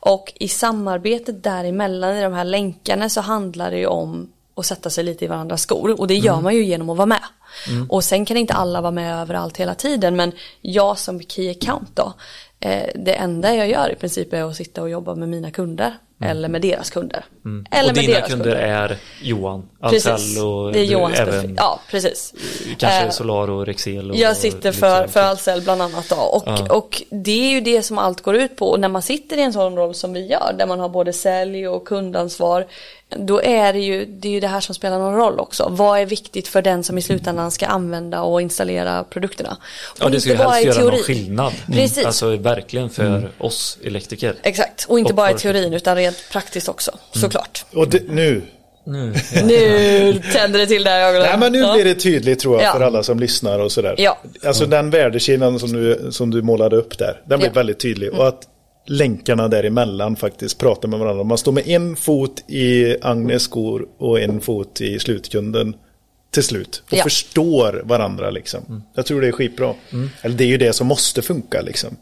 [0.00, 4.90] Och i samarbetet däremellan, i de här länkarna, så handlar det ju om att sätta
[4.90, 6.00] sig lite i varandras skor.
[6.00, 7.22] Och det gör man ju genom att vara med.
[7.88, 11.90] Och sen kan inte alla vara med överallt hela tiden, men jag som key account
[11.94, 12.12] då,
[12.60, 15.94] eh, det enda jag gör i princip är att sitta och jobba med mina kunder.
[16.20, 17.24] Eller med deras kunder.
[17.70, 21.54] Eller och med dina deras kunder är Johan Alsell och det är Johans även.
[21.58, 22.34] Ja, precis.
[22.78, 24.10] kanske Eh, Solar och Rexel.
[24.10, 26.16] Och Jag sitter för, för Ahlsell bland annat då.
[26.16, 26.74] Och, Ja.
[26.76, 28.68] och det är ju det som allt går ut på.
[28.70, 31.12] Och när man sitter i en sån roll som vi gör, där man har både
[31.12, 32.66] sälj och kundansvar,
[33.16, 35.68] då är det ju det, är ju det här som spelar någon roll också.
[35.70, 39.56] Vad är viktigt för den som i slutändan ska använda och installera produkterna?
[39.90, 41.52] Och Ja, det ska ju helst i göra någon skillnad.
[41.72, 42.04] Precis.
[42.06, 44.34] Alltså verkligen för oss elektriker.
[44.42, 47.64] Exakt, och inte Och bara i teorin utan rent praktiskt också, såklart.
[47.74, 48.42] Och det, nu,
[48.84, 49.14] Nu.
[49.44, 51.26] Nu tänder det till där ögonen.
[51.30, 51.74] Nej, men nu Ja.
[51.74, 52.72] blir det tydligt tror jag Ja.
[52.72, 53.94] för alla som lyssnar och sådär.
[53.98, 54.18] Ja.
[54.44, 57.54] Alltså den värdekedjan som du, som du målade upp där, den blir Ja.
[57.54, 58.12] väldigt tydlig.
[58.12, 58.40] Och att
[58.86, 61.24] länkarna däremellan faktiskt pratar med varandra.
[61.24, 65.74] Man står med en fot i Agnes skor och en fot i slutkunden
[66.30, 66.82] till slut.
[66.86, 67.02] Och Ja.
[67.02, 68.82] förstår varandra liksom.
[68.94, 69.74] Jag tror det är skitbra.
[70.22, 71.96] Eller det är ju det som måste funka liksom.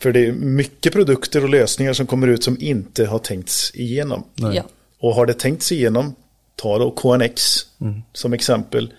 [0.00, 4.24] För det är mycket produkter och lösningar som kommer ut som inte har tänkts igenom.
[4.34, 4.62] Ja.
[5.00, 6.14] Och har det tänkts igenom,
[6.56, 7.56] ta då KNX
[8.12, 8.92] som exempel,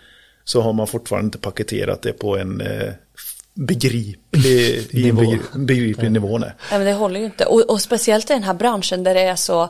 [0.44, 2.90] så har man fortfarande inte paketerat det på en eh,
[3.54, 5.22] begriplig, Nivå.
[5.22, 6.38] begri- begriplig nivå.
[6.38, 6.51] Nej.
[6.72, 7.45] Men det håller ju inte.
[7.45, 9.70] Och, och speciellt i den här branschen där det är så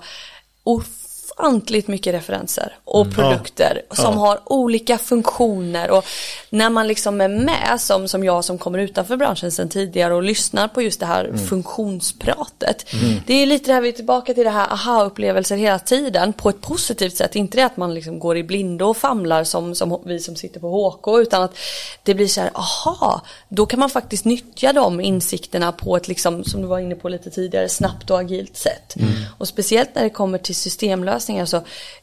[1.38, 4.18] ofantligt mycket referenser och produkter som Mm.
[4.20, 4.26] Ja.
[4.28, 5.92] har olika funktioner.
[5.92, 6.06] Och
[6.50, 10.24] när man liksom är med, som, som jag som kommer utanför branschen sedan tidigare och
[10.24, 11.48] lyssnar på just det här Mm.
[11.48, 12.86] funktionspratet.
[13.28, 16.50] Det är lite det här, vi är tillbaka till det här aha-upplevelser hela tiden på
[16.50, 17.36] ett positivt sätt.
[17.36, 20.60] Inte det att man liksom går i blindo och famlar som, som vi som sitter
[20.60, 21.56] på HK utan att
[22.04, 26.44] det blir så här, aha, då kan man faktiskt nyttja de insikterna på ett, liksom,
[26.44, 28.96] som du var inne på lite tidigare, snabbt och agilt sätt.
[29.38, 31.58] Och speciellt när det kommer till systemlösningar så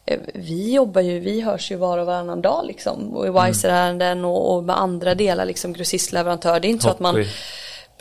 [0.07, 3.17] eh, vi jobbar ju, vi hörs ju var och varannan dag liksom.
[3.17, 6.61] Och i Wiser-ärenden och, och med andra delar, liksom grossistleverantör.
[6.61, 7.25] Det är inte så att man.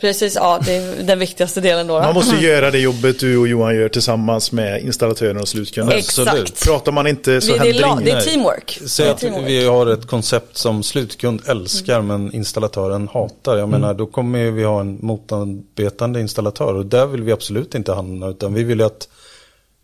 [0.00, 1.94] Precis, ja det är den viktigaste delen då.
[1.98, 2.04] då.
[2.04, 5.98] Man måste göra det jobbet du och Johan gör tillsammans med installatören och slutkunden.
[5.98, 6.64] Exakt.
[6.64, 8.24] Pratar man inte så det, det, är, händer la- det är inget.
[8.24, 8.78] teamwork.
[8.82, 9.46] Det Säg är att teamwork.
[9.48, 13.56] vi har ett koncept som slutkund älskar men installatören hatar.
[13.56, 17.74] Jag menar då kommer ju vi ha en motarbetande installatör och där vill vi absolut
[17.74, 19.08] inte hamna utan vi vill ju att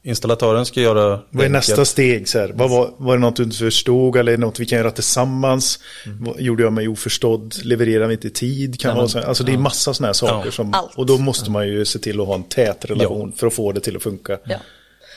[0.07, 1.52] installatören ska göra Vad är enkelt.
[1.52, 2.28] nästa steg?
[2.28, 2.52] Så här?
[2.54, 5.78] Vad var, var det något du inte förstod eller något vi kan göra tillsammans?
[6.20, 7.54] Vad gjorde jag mig oförstådd?
[7.64, 8.80] Levererar vi inte i tid?
[8.80, 9.18] Kan vara så.
[9.18, 10.46] Alltså det är massa sådana här saker.
[10.46, 10.52] Ja.
[10.52, 10.94] Som, Allt.
[10.94, 13.72] och då måste man ju se till att ha en tät relation för att få
[13.72, 14.38] det till att funka.
[14.44, 14.57] Ja.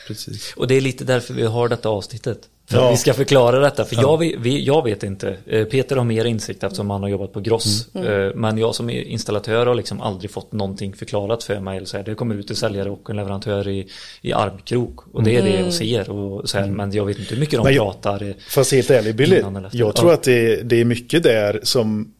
[0.06, 0.52] Precis.
[0.56, 2.38] Och det är lite därför vi har detta avsnittet.
[2.70, 2.90] För att Ja.
[2.90, 3.84] vi ska förklara detta.
[3.84, 5.36] För jag, vi, jag vet inte.
[5.46, 7.94] Eh, Peter har mer insikt eftersom han har jobbat på Gross.
[7.94, 11.76] Eh, Men jag som installatör har liksom aldrig fått någonting förklarat för mig.
[11.76, 13.88] Eller så här, det kommer ut en säljare och en leverantör i,
[14.22, 15.00] i armkrok.
[15.14, 16.10] Och det är det jag ser.
[16.10, 18.22] Och så här, Men jag vet inte hur mycket de Men jag- pratar.
[18.28, 19.42] eh, Fast helt ärligt Billy,
[19.72, 20.14] jag tror Ja.
[20.14, 22.12] att det, det är mycket där som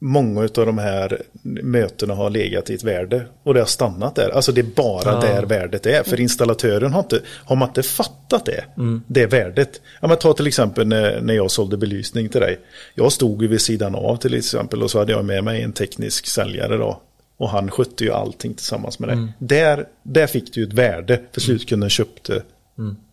[0.00, 4.28] många av de här mötena har legat i ett värde och det har stannat där.
[4.30, 5.20] Alltså det är bara Ja.
[5.20, 6.02] där värdet är.
[6.02, 8.64] För installatören har inte, har man inte fattat det,
[9.06, 9.80] det värdet.
[10.00, 12.58] Ja, men ta till exempel när, när jag sålde belysning till dig.
[12.94, 15.72] Jag stod ju vid sidan av till exempel och så hade jag med mig en
[15.72, 17.00] teknisk säljare då.
[17.36, 19.28] Och han skötte ju allting tillsammans med dig.
[19.38, 22.42] Där, där fick du ett värde för slutkunden köpte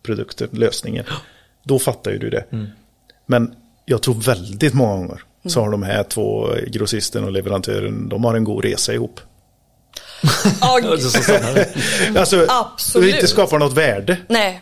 [0.02, 1.04] produkten, lösningen.
[1.62, 2.44] Då fattar ju du det.
[3.26, 8.24] Men jag tror väldigt många gånger så har de här två grossisten och leverantören, de
[8.24, 9.20] har en god resa ihop.
[10.60, 10.80] Ja,
[11.54, 11.68] det.
[12.18, 13.08] Alltså, Absolut.
[13.08, 14.16] och inte skapar något värde.
[14.28, 14.60] Nej,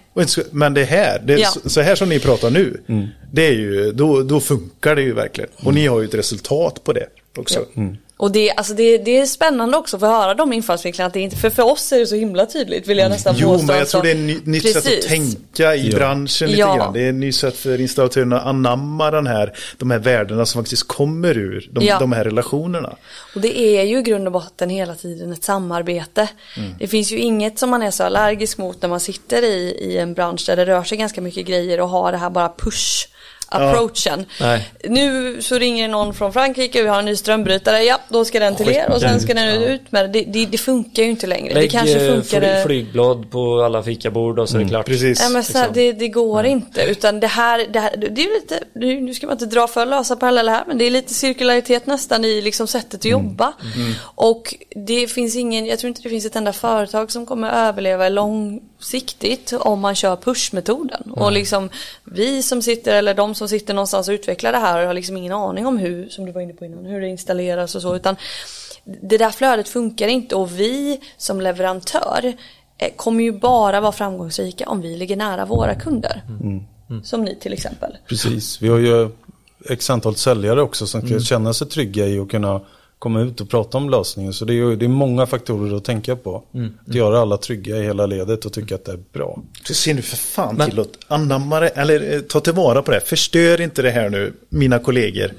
[0.51, 1.49] Men det här, det, Ja.
[1.67, 2.81] så- här som ni pratar nu,
[3.33, 5.51] det är ju, då, då funkar det ju verkligen.
[5.57, 7.07] Och ni har ju ett resultat på det
[7.39, 7.61] också.
[8.17, 11.07] Och det, alltså det, det är spännande också att få höra de infallsvinklarna.
[11.07, 13.49] Att det inte, för för oss är det så himla tydligt vill jag nästan Jo,
[13.49, 13.67] påstå.
[13.67, 14.01] men jag alltså.
[14.01, 15.07] tror det är ett ny, nytt sätt att Precis.
[15.07, 15.97] tänka i Ja.
[15.97, 16.77] branschen lite Ja.
[16.77, 16.93] grann.
[16.93, 20.63] Det är ett nytt sätt för installatörerna att anamma den här, de här värdena som
[20.63, 21.99] faktiskt kommer ur de, Ja.
[21.99, 22.97] de här relationerna.
[23.35, 26.29] Och det är ju i grund och botten hela tiden ett samarbete.
[26.57, 26.75] Mm.
[26.79, 29.99] Det finns ju inget som man är så allergisk mot när man sitter i, i
[29.99, 33.09] en bransch där det rör sig ganska mycket grejer och har det här bara push
[33.49, 34.27] approachen.
[34.41, 34.69] Nej.
[34.85, 37.83] Nu så ringer någon från Frankrike och vi har en ny strömbrytare.
[37.83, 40.25] Ja, då ska den till er och sen ska den ut med det.
[40.25, 41.55] Det, det funkar ju inte längre.
[41.55, 42.41] det Lägg kanske eh, funkar.
[42.41, 44.87] fly, flygblad på alla fikabord och så är det klart.
[44.87, 45.21] Precis.
[45.23, 45.75] Ja, men så här, liksom.
[45.75, 46.83] det, det går inte.
[46.83, 48.61] Utan det här, det här, det är lite,
[49.05, 52.25] nu ska man inte dra för lösa paralleller här, men det är lite cirkularitet nästan
[52.25, 53.53] i liksom sättet att jobba.
[54.01, 54.55] Och
[54.87, 59.53] det finns ingen, jag tror inte det finns ett enda företag som kommer överleva långsiktigt
[59.53, 61.11] om man kör pushmetoden.
[61.11, 61.71] Och liksom
[62.05, 65.33] vi som sitter, eller de som sitter någonstans och utvecklar det här har liksom ingen
[65.33, 67.97] aning om hur, som du var inne på innan, hur det installeras och så.
[67.97, 68.17] Utan
[68.85, 72.33] det där flödet funkar inte och vi som leverantör
[72.79, 76.23] eh, kommer ju bara vara framgångsrika om vi ligger nära våra kunder.
[77.03, 77.97] Som ni till exempel.
[78.09, 79.11] Precis, vi har ju
[79.71, 82.61] x antal säljare också som ska känna sig trygga i att kunna
[83.05, 84.33] komma ut och prata om lösningen.
[84.33, 86.43] Så det är, det är många faktorer att tänka på.
[86.89, 89.39] Att göra alla trygga i hela ledet och tycka att det är bra.
[89.67, 92.91] Så ser nu för fan Men- till att anamma det, eller eh, ta tillvara på
[92.91, 93.01] det.
[93.01, 95.31] Förstör inte det här nu, mina kollegor.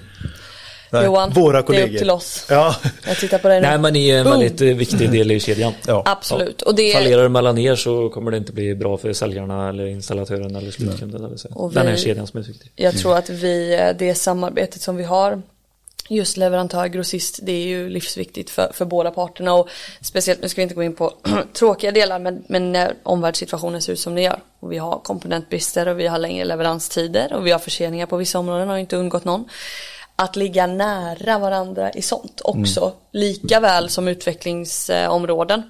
[1.05, 1.89] Johan, Våra det är kollegor.
[1.93, 2.45] upp till oss.
[2.49, 2.75] Ja,
[3.07, 3.67] Jag tittar på dig nu.
[3.67, 4.39] Nej men ni är en Boom.
[4.39, 5.73] väldigt eh, viktig del i kedjan.
[5.87, 6.03] Ja.
[6.05, 6.61] Absolut.
[6.61, 9.85] Och det Fallerar det mellan er så kommer det inte bli bra för säljarna eller
[9.85, 11.25] installatören eller slutkunden.
[11.25, 11.47] Eller så.
[11.53, 12.71] Och Den här vi- kedjan som är viktig.
[12.75, 15.41] Jag tror att vi, eh, det samarbetet som vi har
[16.09, 19.69] Just leverantör, grossist, det är ju livsviktigt för, för båda parterna och
[20.01, 21.13] speciellt, nu ska vi inte gå in på
[21.53, 25.87] tråkiga delar men, men när omvärldssituationen ser ut som den gör och vi har komponentbrister
[25.87, 29.25] och vi har längre leveranstider och vi har förseningar på vissa områden har inte undgått
[29.25, 29.49] någon.
[30.15, 35.63] Att ligga nära varandra i sånt också, lika väl som utvecklingsområden.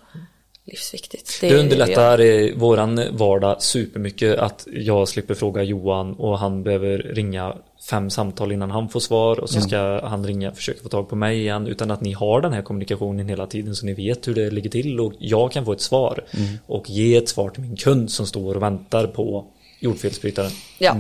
[0.68, 1.38] Livsviktigt.
[1.42, 1.60] Det gör.
[1.60, 7.56] underlättar eh, våran vardag supermycket att jag slipper fråga Johan och han behöver ringa
[7.90, 11.10] fem samtal innan han får svar och så ska han ringa och försöka få tag
[11.10, 14.28] på mig igen utan att ni har den här kommunikationen hela tiden så ni vet
[14.28, 16.24] hur det ligger till och jag kan få ett svar
[16.68, 19.46] och ge ett svar till min kund som står och väntar på
[19.80, 20.52] jordfelsbrytaren.
[20.80, 20.98] Ja,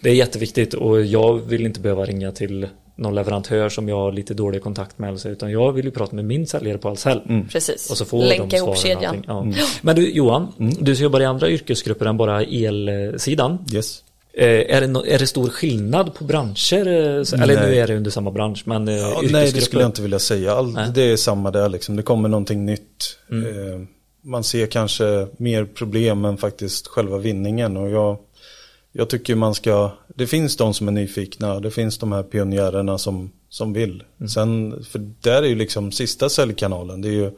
[0.00, 2.68] Det är jätteviktigt och jag vill inte behöva ringa till
[3.02, 6.16] någon leverantör som jag har lite dålig kontakt med alltså, utan jag vill ju prata
[6.16, 7.44] med min säljare på Ahlsell.
[7.50, 7.90] precis.
[7.90, 9.24] Och så får Länka de ihop kedjan.
[9.26, 9.46] Ja.
[9.82, 10.48] Men du Johan,
[10.80, 13.58] du jobbar i andra yrkesgrupper än bara elsidan.
[13.72, 14.02] Yes.
[14.34, 16.86] Eh, Är det, no- är det stor skillnad på branscher?
[16.86, 17.70] eh, Eller Nej.
[17.70, 20.18] nu är det under samma bransch, men eh, Ja, nej, det skulle jag inte vilja
[20.18, 20.52] säga.
[20.54, 20.88] All, Nej.
[20.94, 21.96] det är samma där liksom.
[21.96, 23.18] Det kommer någonting nytt.
[23.30, 23.80] Eh,
[24.24, 27.76] man ser kanske mer problem än faktiskt själva vinningen.
[27.76, 28.16] Och jag,
[28.92, 31.60] jag tycker man ska, det finns de som är nyfikna.
[31.60, 34.02] Det finns de här pionjärerna som, som vill.
[34.34, 37.00] Sen, för där är ju liksom sista säljkanalen.
[37.02, 37.30] Det är ju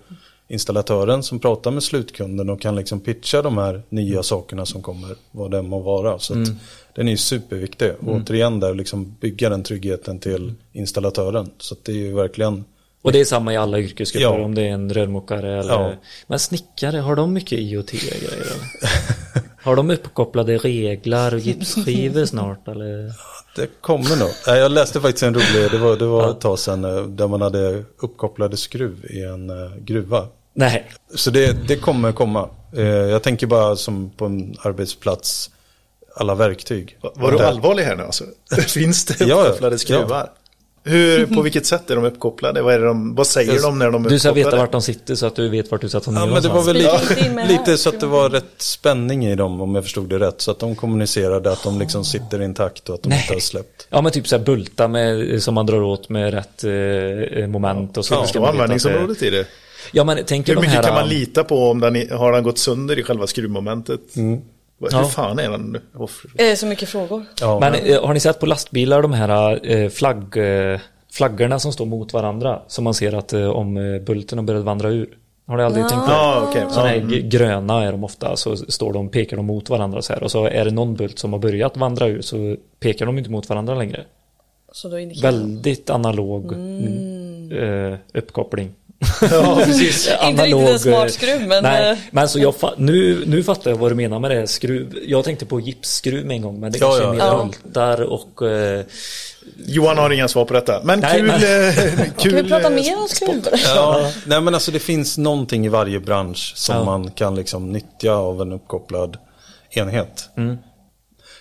[0.48, 5.16] installatören som pratar med slutkunden och kan liksom pitcha de här nya sakerna som kommer,
[5.30, 6.18] vad det må vara.
[6.18, 6.48] Så att
[6.94, 7.90] den är ju superviktig.
[8.00, 11.50] Och återigen där liksom bygga den tryggheten till installatören.
[11.58, 12.64] Så det är ju verkligen
[13.02, 14.44] Och det är samma i alla yrkesgrupper, Ja.
[14.44, 15.72] om det är en rörmokare eller...
[15.72, 15.92] Ja.
[16.26, 18.32] Men snickare, har de mycket IoT-grejer?
[19.64, 23.12] har de uppkopplade reglar och gipsskivor snart eller?
[23.56, 24.30] Det kommer nog.
[24.46, 27.40] Jag läste faktiskt en rolig, det var, det var ett tag sedan, eh, där man
[27.42, 30.26] hade uppkopplade skruv i en eh, gruva.
[30.54, 30.90] Nej.
[31.14, 32.48] Så det, det kommer komma.
[32.76, 35.50] Eh, Jag tänker bara som på en arbetsplats,
[36.16, 36.98] alla verktyg.
[37.14, 38.24] Var du Där- allvarlig här nu alltså?
[38.68, 39.42] Finns det Ja, ja.
[39.44, 40.30] uppkopplade skruvar?
[40.86, 42.62] Hur, på vilket sätt är de uppkopplade?
[42.62, 44.50] Vad, är det de, vad säger de när de är Du ska uppkopplade?
[44.50, 46.48] veta vart de sitter så att du vet vart du sätter ner Ja, men det
[46.48, 50.08] var väl lite, lite så att det var rätt spänning i dem om jag förstod
[50.08, 50.40] det rätt.
[50.40, 53.20] Så att de kommunicerade att de liksom sitter intakt och att de Nej.
[53.22, 53.86] inte har släppt.
[53.90, 57.96] Ja men typ så här bulta med, som man drar åt med rätt eh, moment
[57.96, 58.14] och så.
[58.14, 59.46] Ja, det- användningsområdet i det.
[59.92, 60.82] Ja men tänk er Hur de mycket här...
[60.82, 64.00] kan man lita på om den har den gått sönder i själva skruvmomentet?
[64.84, 65.04] Vad- Hur Ja.
[65.08, 65.80] fan är den?
[65.96, 66.08] Åh,
[66.38, 67.24] Eh, Så mycket frågor.
[67.40, 70.34] Ja, Men eh, har ni sett på lastbilar de här eh, flagg,
[71.12, 72.62] flaggorna som står mot varandra?
[72.66, 73.74] Som man ser att om
[74.06, 75.08] bulten har börjat vandra ur.
[75.46, 76.16] Har ni aldrig tänkt på det?
[76.16, 76.64] Ja, okej.
[76.70, 77.00] Sådana Ja.
[77.02, 80.22] här gröna är de ofta, så står de, pekar de mot varandra så här.
[80.22, 83.30] Och så är det någon bult som har börjat vandra ur så pekar de inte
[83.30, 84.04] mot varandra längre.
[84.72, 88.70] Så då indikerar Väldigt analog eh, uppkoppling.
[89.30, 90.10] Ja, precis.
[90.24, 93.70] Inte riktigt en smart skruv, men, Nej, eh, men så jag fa- nu, nu fattar
[93.70, 94.46] jag vad du menar med det.
[94.46, 94.98] Skruv.
[95.06, 97.08] Jag tänkte på gipsskruv med en gång, men det Ja, kanske ja.
[97.10, 97.48] är mer Ja.
[97.62, 98.42] bultar och...
[98.50, 98.84] Eh,
[99.66, 100.80] Johan har inga svar på detta.
[100.84, 101.34] Men Nej, kul, men-
[101.68, 101.74] eh,
[102.18, 102.32] kul.
[102.32, 103.60] Kan vi prata eh, mer om skruvar?
[103.74, 106.84] Ja, nej men alltså det finns någonting i varje bransch som Ja.
[106.84, 109.16] man kan liksom nyttja av en uppkopplad
[109.70, 110.28] enhet.
[110.36, 110.56] Mm.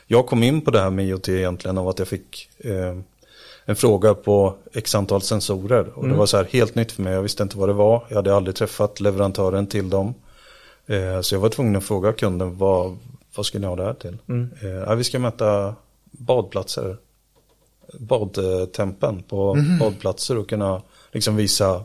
[0.07, 2.72] Jag kom in på det här med IoT egentligen av att jag fick eh,
[3.66, 5.89] en fråga på x antal sensorer.
[5.95, 6.11] Och Mm.
[6.11, 8.05] det var så här helt nytt för mig, jag visste inte vad det var.
[8.09, 10.14] Jag hade aldrig träffat leverantören till dem.
[10.86, 12.97] Eh, så jag var tvungen att fråga kunden, vad,
[13.36, 14.18] vad ska ni ha det här till?
[14.30, 14.49] Mm.
[14.61, 15.76] Eh, ja, vi ska mäta
[16.11, 16.97] badplatser
[17.99, 19.80] badtempen på Mhm.
[19.80, 21.84] badplatser och kunna liksom visa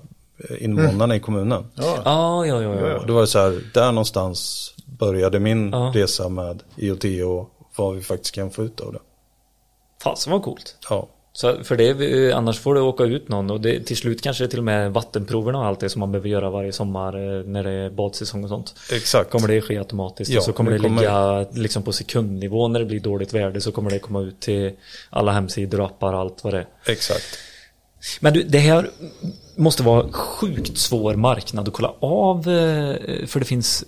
[0.58, 1.64] invånarna i kommunen.
[1.74, 1.98] Ja.
[2.04, 2.98] ja, ja, ja, ja.
[2.98, 5.92] Och det var så här, där någonstans började min Ja.
[5.94, 8.98] resa med IoT och vad vi faktiskt kan få ut av det.
[10.02, 10.76] Fasen vad coolt.
[10.90, 11.08] Ja,
[11.40, 14.58] Så för det, annars får det åka ut någon och det, till slut kanske till
[14.58, 17.70] och med vattenproverna och allt det som man behöver göra varje sommar eh, när det
[17.70, 18.74] är badsäsong och sånt.
[18.92, 19.30] exakt.
[19.30, 22.68] Kommer det ske automatiskt Ja, och så kommer det, det kommer- ligga liksom på sekundnivå
[22.68, 24.72] när det blir dåligt värde så kommer det komma ut till
[25.10, 26.66] alla hemsidor och appar och allt vad det är.
[26.92, 27.38] Exakt.
[28.20, 28.90] Men du, det här
[29.56, 33.84] måste vara sjukt svår marknad att kolla av eh, för det finns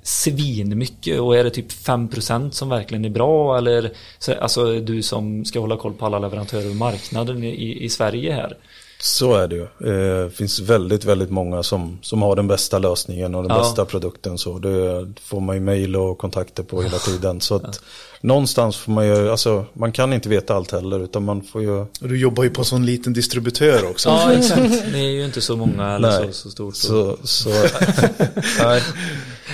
[0.00, 4.80] eh, svin mycket och är det typ 5% som verkligen är bra eller så, alltså
[4.80, 8.56] du som ska hålla koll på alla leverantörer och marknaden i, i Sverige här.
[9.02, 9.62] Så är det ju.
[9.62, 13.58] Eh, Det finns väldigt, väldigt många som, som har den bästa lösningen och den Ja.
[13.62, 14.38] bästa produkten.
[14.38, 17.40] Så det får man ju mejl och kontakter på hela tiden.
[17.40, 17.80] Så att
[18.20, 21.70] någonstans får man ju, alltså man kan inte veta allt heller utan man får ju
[21.80, 24.08] Och du jobbar ju på en sån liten distributör också.
[24.08, 26.26] Ja exakt, det är ju inte så många eller Nej.
[26.32, 26.76] så, så stort.
[26.76, 27.48] Så, så
[28.62, 28.82] nej,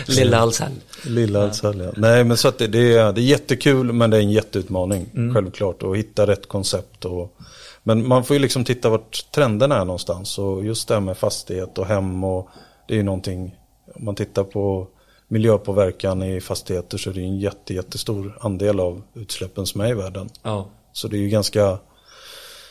[0.08, 0.72] Lilla Ahlsell.
[1.06, 1.92] lilla alltså, ja.
[1.96, 5.06] Nej men så att det, det, är, det är jättekul men det är en jätteutmaning
[5.14, 5.34] Mm.
[5.34, 7.04] självklart att hitta rätt koncept.
[7.04, 7.36] Och,
[7.82, 11.16] men man får ju liksom titta vart trenderna är någonstans och just det här med
[11.18, 12.48] fastighet och hem och
[12.88, 13.54] det är ju någonting,
[13.94, 14.86] om man tittar på
[15.28, 19.88] miljöpåverkan i fastigheter så är det ju en jätte, jättestor andel av utsläppen som är
[19.88, 20.28] i världen.
[20.42, 20.68] Ja.
[20.92, 21.78] Så det är ju ganska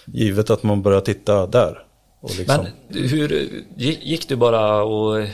[0.06, 1.84] givet att man börjar titta där.
[2.22, 5.28] Och liksom, Men hur gick gick du bara och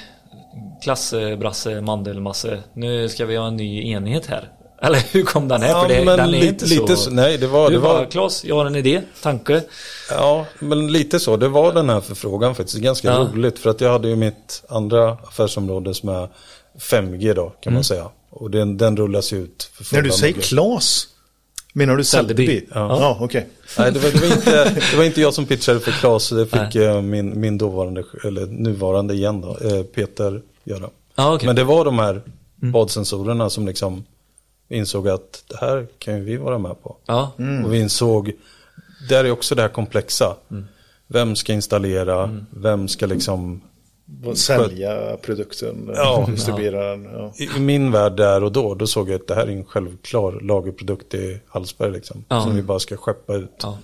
[0.83, 4.49] klasse, brasse, mandelmasse, nu ska vi ha en ny enhet här?
[4.83, 5.69] Eller hur kom den här?
[5.69, 7.09] Ja, För det, men den är lite- inte lite så...
[7.09, 9.63] nej, det var- Du det var- bara, Claes, jag har en idé, tanke.
[10.09, 11.37] Ja, men lite så.
[11.37, 12.77] Det var den här förfrågan faktiskt.
[12.77, 13.17] Ganska Ja.
[13.33, 16.29] roligt för att jag hade ju mitt andra affärsområde som är
[16.79, 18.07] 5G då kan man säga.
[18.29, 19.69] Och den, den rullas ju ut.
[19.73, 20.47] För När du säger möjligheter.
[21.73, 22.03] Menar du?
[22.03, 22.65] Sälleby?
[22.73, 22.99] Ja.
[22.99, 23.47] Ja, okej.
[23.77, 26.45] Nej, det var, det, var inte, det var inte jag som pitchade för Claes, det
[26.45, 30.89] fick eh, min, min dåvarande, eller nuvarande igen då, eh, Peter göra.
[31.15, 31.45] Ja, okej.
[31.47, 32.21] Men det var de här
[32.57, 34.03] badsensorerna som liksom
[34.69, 36.95] insåg att det här kan ju vi vara med på.
[37.05, 37.31] Ja,
[37.65, 38.31] Och vi insåg,
[39.09, 40.35] där är också det här komplexa.
[41.07, 43.61] Vem ska installera, vem ska liksom
[44.35, 46.27] Sälja produkten, Ja.
[46.31, 47.03] distribuera den.
[47.03, 47.33] Ja.
[47.57, 50.39] I min värld där och då, då såg jag att det här är en självklar
[50.41, 52.23] lagerprodukt i Hallsberg liksom.
[52.27, 52.41] Ja.
[52.41, 53.49] Som vi bara ska skeppa ut.
[53.61, 53.77] ja.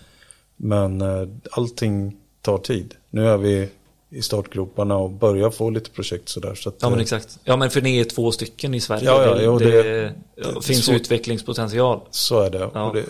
[0.57, 2.93] Men eh, allting tar tid.
[3.09, 3.69] Nu är vi
[4.09, 6.55] i startgroparna och börjar få lite projekt sådär.
[6.55, 7.39] Så att, ja men eh, exakt.
[7.43, 9.05] Ja men för ni är två stycken i Sverige.
[9.05, 10.95] Ja, ja, det, jo, det, det- det finns svårt.
[10.95, 11.99] utvecklingspotential.
[12.11, 12.69] Så är det.
[12.73, 12.89] Ja.
[12.89, 13.03] Och det.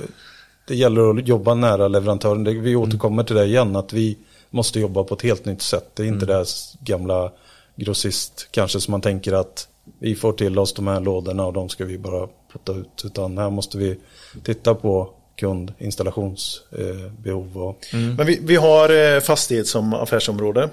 [0.68, 2.44] Det gäller att jobba nära leverantören.
[2.44, 4.18] Det, vi återkommer till det igen, att vi
[4.50, 5.92] måste jobba på ett helt nytt sätt.
[5.94, 6.48] Det är inte det här
[6.80, 7.32] gamla
[7.76, 9.68] grossist kanske som man tänker att
[10.00, 13.02] vi får till oss de här lådorna och de ska vi bara putta ut.
[13.06, 13.98] Utan här måste vi
[14.44, 20.70] titta på kund, installationsbehov och Men vi, vi har eh, fastighet som affärsområde.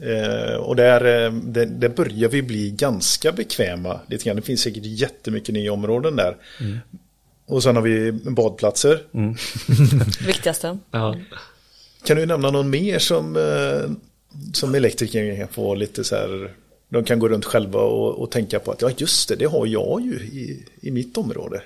[0.00, 4.00] Eh, och där, eh, det, där börjar vi bli ganska bekväma.
[4.06, 4.36] Lite grann.
[4.36, 6.36] Det finns säkert jättemycket nya områden där.
[7.46, 9.02] Och sen har vi badplatser.
[10.26, 10.78] Viktigaste.
[10.90, 11.16] Ja.
[12.04, 13.90] Kan du nämna någon mer som, eh,
[14.52, 16.54] som elektriker kan få lite så här.
[16.88, 19.66] De kan gå runt själva och, och tänka på att ja just det, det har
[19.66, 21.62] jag ju i, i mitt område.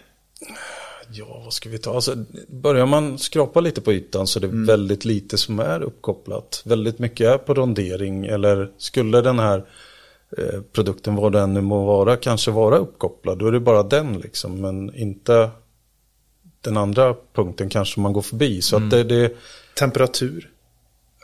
[1.12, 1.95] Ja, vad ska vi ta?
[1.95, 2.16] Alltså,
[2.49, 6.62] börjar man skrapa lite på ytan så är det väldigt lite som är uppkopplat.
[6.64, 9.64] Väldigt mycket är på rondering eller skulle den här
[10.39, 13.39] eh, produkten, vad den nu må vara, kanske vara uppkopplad.
[13.39, 15.51] Då är det bara den liksom, men inte
[16.61, 18.62] den andra punkten kanske man går förbi.
[18.62, 19.37] Så att det, det
[19.79, 20.51] Temperatur.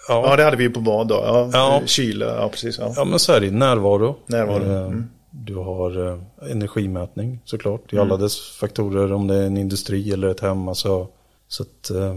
[0.08, 1.14] ja, Ja, det hade vi ju på bad då.
[1.14, 1.82] Ja, Ja.
[1.86, 2.78] Kyla, ja precis.
[2.78, 2.92] Ja.
[2.96, 3.50] ja, men så är det.
[3.50, 4.16] Närvaro.
[4.26, 5.08] Närvaro, Eh, mm.
[5.30, 9.12] Du har eh, energimätning såklart i alla dess faktorer.
[9.12, 10.68] Om det är en industri eller ett hem.
[10.68, 11.08] Alltså,
[11.48, 12.16] så att eh,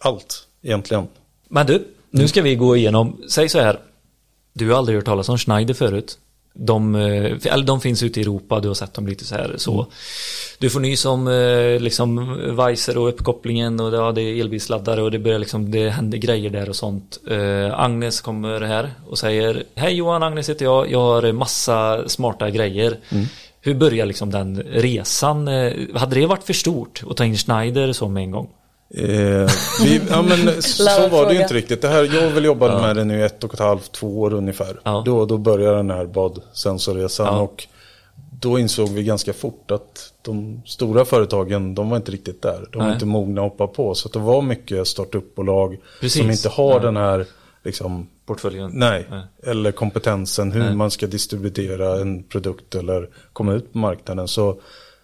[0.00, 1.08] allt egentligen.
[1.48, 3.80] Men du, nu ska vi gå igenom, säg så här.
[4.52, 6.18] Du har aldrig hört talas om Schneider förut.
[6.60, 9.54] De, eh, eller de finns ute i Europa, du har sett dem lite så här
[9.56, 9.86] så.
[10.58, 15.10] Du får nys om eh, liksom Weiser och uppkopplingen och ja, det är elbilsladdare och
[15.10, 17.18] det börjar liksom, det händer grejer där och sånt.
[17.30, 22.50] Eh, Agnes kommer här och säger Hej Johan, Agnes heter jag, jag har massa smarta
[22.50, 22.98] grejer.
[23.60, 25.48] Hur börjar liksom den resan?
[25.94, 28.48] Hade det varit för stort att ta in Schneider så med en gång?
[28.94, 29.48] Eh,
[29.84, 31.82] vi, ja, men, så var det ju inte riktigt.
[31.82, 34.20] Det här, jag har väl jobbat med det nu i ett och ett halvt, två
[34.20, 34.80] år ungefär.
[34.84, 35.02] Ja.
[35.06, 37.40] Då, då började den här badsensorresan Ja.
[37.40, 37.66] och
[38.40, 42.68] då insåg vi ganska fort att de stora företagen, de var inte riktigt där.
[42.72, 42.94] De var Nej.
[42.94, 43.94] inte mogna att hoppa på.
[43.94, 46.20] Så att det var mycket startup-bolag Precis.
[46.22, 46.78] som inte har Ja.
[46.78, 47.26] den här,
[47.64, 48.70] liksom, Portföljen?
[48.74, 49.22] nej, Nej.
[49.42, 50.74] eller kompetensen hur Nej.
[50.74, 54.28] man ska distribuera en produkt eller komma ut på marknaden.
[54.28, 54.60] Så,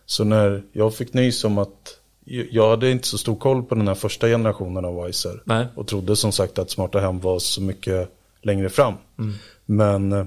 [0.06, 3.88] så när jag fick nys om att jag hade inte så stor koll på den
[3.88, 5.42] här första generationen av Weiser.
[5.44, 5.66] Nej.
[5.74, 8.10] Och trodde som sagt att smarta hem var så mycket
[8.42, 8.94] längre fram.
[9.18, 9.34] Mm.
[9.66, 10.24] Men eh,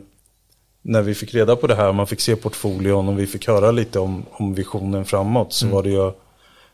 [0.81, 3.71] när vi fick reda på det här, man fick se portfolion och vi fick höra
[3.71, 5.75] lite om, om visionen framåt så Mm.
[5.75, 6.11] var det ju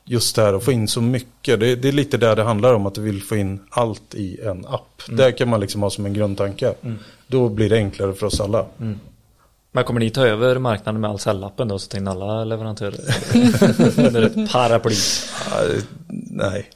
[0.05, 1.59] just det här att få in så mycket.
[1.59, 4.41] Det, det är lite där det handlar om att du vill få in allt i
[4.41, 5.01] en app.
[5.07, 5.17] Mm.
[5.17, 6.74] Där kan man liksom ha som en grundtanke.
[7.28, 8.65] Då blir det enklare för oss alla.
[9.76, 12.99] Men kommer ni ta över marknaden med Ahlsell-appen då så in alla leverantörer?
[14.07, 14.95] Under ett paraply.
[16.30, 16.69] Nej,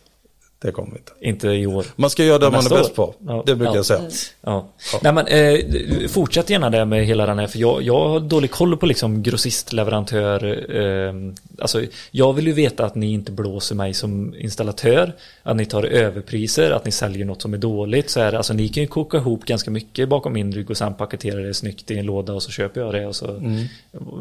[0.68, 1.12] det kommer inte.
[1.22, 1.86] Inte i år.
[1.96, 3.14] Man ska göra det man är bäst på.
[3.28, 3.44] Ja.
[3.46, 3.76] Det brukar Ja.
[3.76, 4.02] jag säga.
[4.42, 4.68] Ja.
[5.02, 8.52] Nej men eh, fortsätt gärna det med hela den här för jag, jag har dålig
[8.52, 10.44] koll på liksom grossistleverantör.
[10.76, 11.14] Eh,
[11.60, 15.14] alltså jag vill ju veta att ni inte blåser mig som installatör.
[15.44, 18.10] Att ni tar överpriser, att ni säljer något som är dåligt.
[18.10, 20.94] Så här, alltså ni kan ju koka ihop ganska mycket bakom min rygg och sen
[20.94, 23.26] paketera det snyggt i en låda och så köper jag det och så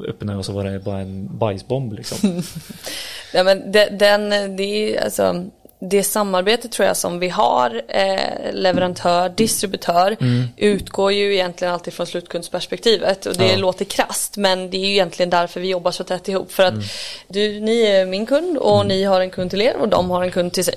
[0.09, 2.43] öppnar jag och så var det bara en bajsbomb liksom.
[3.35, 4.63] Ja, men det, den, det
[4.97, 5.45] är alltså
[5.79, 10.17] det samarbete tror jag som vi har, eh, leverantör, distributör,
[10.57, 13.27] utgår ju egentligen alltid från slutkundsperspektivet.
[13.27, 13.57] Och det Ja.
[13.57, 16.53] låter krast men det är ju egentligen därför vi jobbar så tätt ihop.
[16.53, 16.75] För att
[17.29, 20.23] du, ni är min kund och ni har en kund till er och de har
[20.23, 20.75] en kund till sig.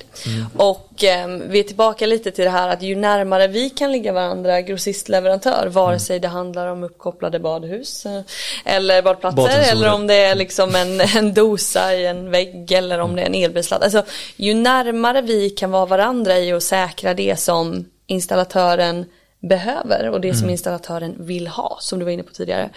[0.58, 4.14] Och eh, vi är tillbaka lite till det här att ju närmare vi kan ligga
[4.14, 8.22] varandra, grossistleverantör, vare sig det handlar om uppkopplade badhus eh,
[8.66, 13.16] eller badplatser eller om det är liksom en, en dosa i en vägg eller om
[13.16, 13.84] det är en elbilsladd.
[13.84, 14.04] Alltså,
[14.36, 14.89] ju närmare
[15.22, 19.06] vi kan vara varandra i att säkra det som installatören
[19.40, 22.70] behöver och det som installatören vill ha, som du var inne på tidigare.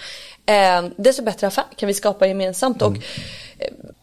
[0.47, 2.83] Eh, desto bättre affär kan vi skapa gemensamt.
[2.83, 2.97] Och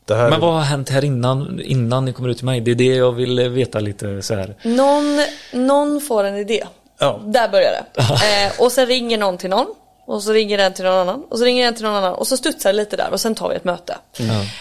[0.06, 2.62] Det här, Men vad har hänt här innan, innan ni kommer ut till mig?
[2.62, 4.56] Det är det jag vill veta lite så här.
[4.64, 5.20] någon,
[5.54, 6.64] någon får en idé.
[7.00, 7.22] Ja.
[7.26, 8.02] Där börjar det.
[8.02, 9.68] Eh, och sen ringer någon till någon.
[10.10, 11.24] Och så ringer den till någon annan.
[11.30, 12.14] Och så ringer den till någon annan.
[12.14, 13.12] Och så studsar det lite där.
[13.12, 13.98] Och sen tar vi ett möte.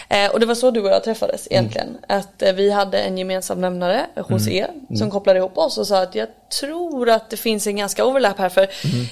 [0.09, 1.97] Eh, och det var så du och jag träffades egentligen.
[2.07, 6.01] Att eh, vi hade en gemensam nämnare hos er som kopplade ihop oss och sa
[6.01, 6.27] att jag
[6.59, 8.49] tror att det finns en ganska overlap här.
[8.49, 8.67] För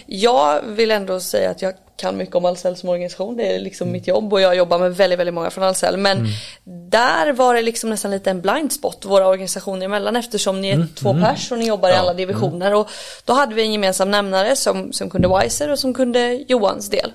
[0.05, 3.37] jag vill ändå säga att jag kan mycket om Ahlsell som organisation.
[3.37, 5.97] Det är liksom mitt jobb och jag jobbar med väldigt, väldigt många från Ahlsell.
[5.97, 6.27] Men
[6.89, 10.87] där var det liksom nästan lite en blind spot våra organisationer emellan eftersom ni är
[10.95, 12.73] två pers och ni jobbar i alla divisioner.
[12.75, 12.89] Och
[13.25, 17.11] då hade vi en gemensam nämnare som, som kunde Wiser och som kunde Johans del.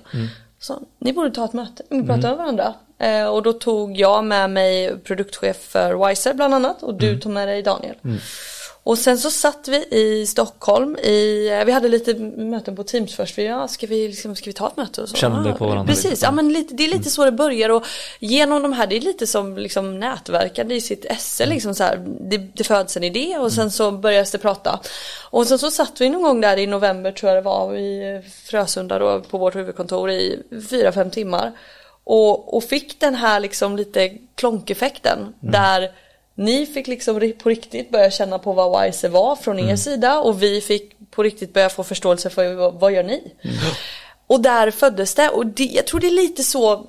[0.59, 2.73] Så ni borde ta ett möte, ni pratar med varandra.
[2.99, 7.31] Eh, och då tog jag med mig produktchef för Wiser bland annat och du tog
[7.31, 7.95] med dig Daniel.
[8.85, 13.37] Och sen så satt vi i Stockholm i, vi hade lite möten på Teams först.
[13.37, 15.01] Vi, ja, ska, vi, liksom, ska vi ta ett möte?
[15.01, 15.15] Och så?
[15.15, 16.25] Kände ja, på varandra Precis, lite.
[16.25, 17.85] ja, men lite, det är lite så det börjar och
[18.19, 21.45] genom de här, det är lite som liksom nätverkande i sitt esse.
[21.45, 24.79] Liksom så här, det, det föds en idé och sen så börjas det prata.
[25.29, 28.21] Och sen så satt vi någon gång där i november tror jag det var i
[28.45, 31.51] Frösunda då på vårt huvudkontor i fyra, fem timmar.
[32.03, 35.91] Och, och fick den här liksom lite klonkeffekten där
[36.35, 40.43] ni fick liksom på riktigt börja känna på vad Wise var från er sida och
[40.43, 43.33] vi fick på riktigt börja få förståelse för vad, vad gör ni?
[44.27, 46.85] Och där föddes det och det, jag tror det är lite så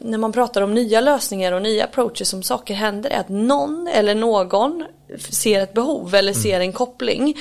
[0.00, 3.88] när man pratar om nya lösningar och nya approaches som saker händer är att någon
[3.92, 4.84] eller någon
[5.30, 7.36] ser ett behov eller ser en koppling.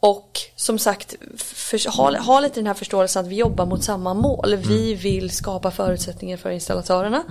[0.00, 4.14] Och som sagt, för, ha, ha lite den här förståelsen att vi jobbar mot samma
[4.14, 4.56] mål.
[4.56, 7.22] Vi vill skapa förutsättningar för installatörerna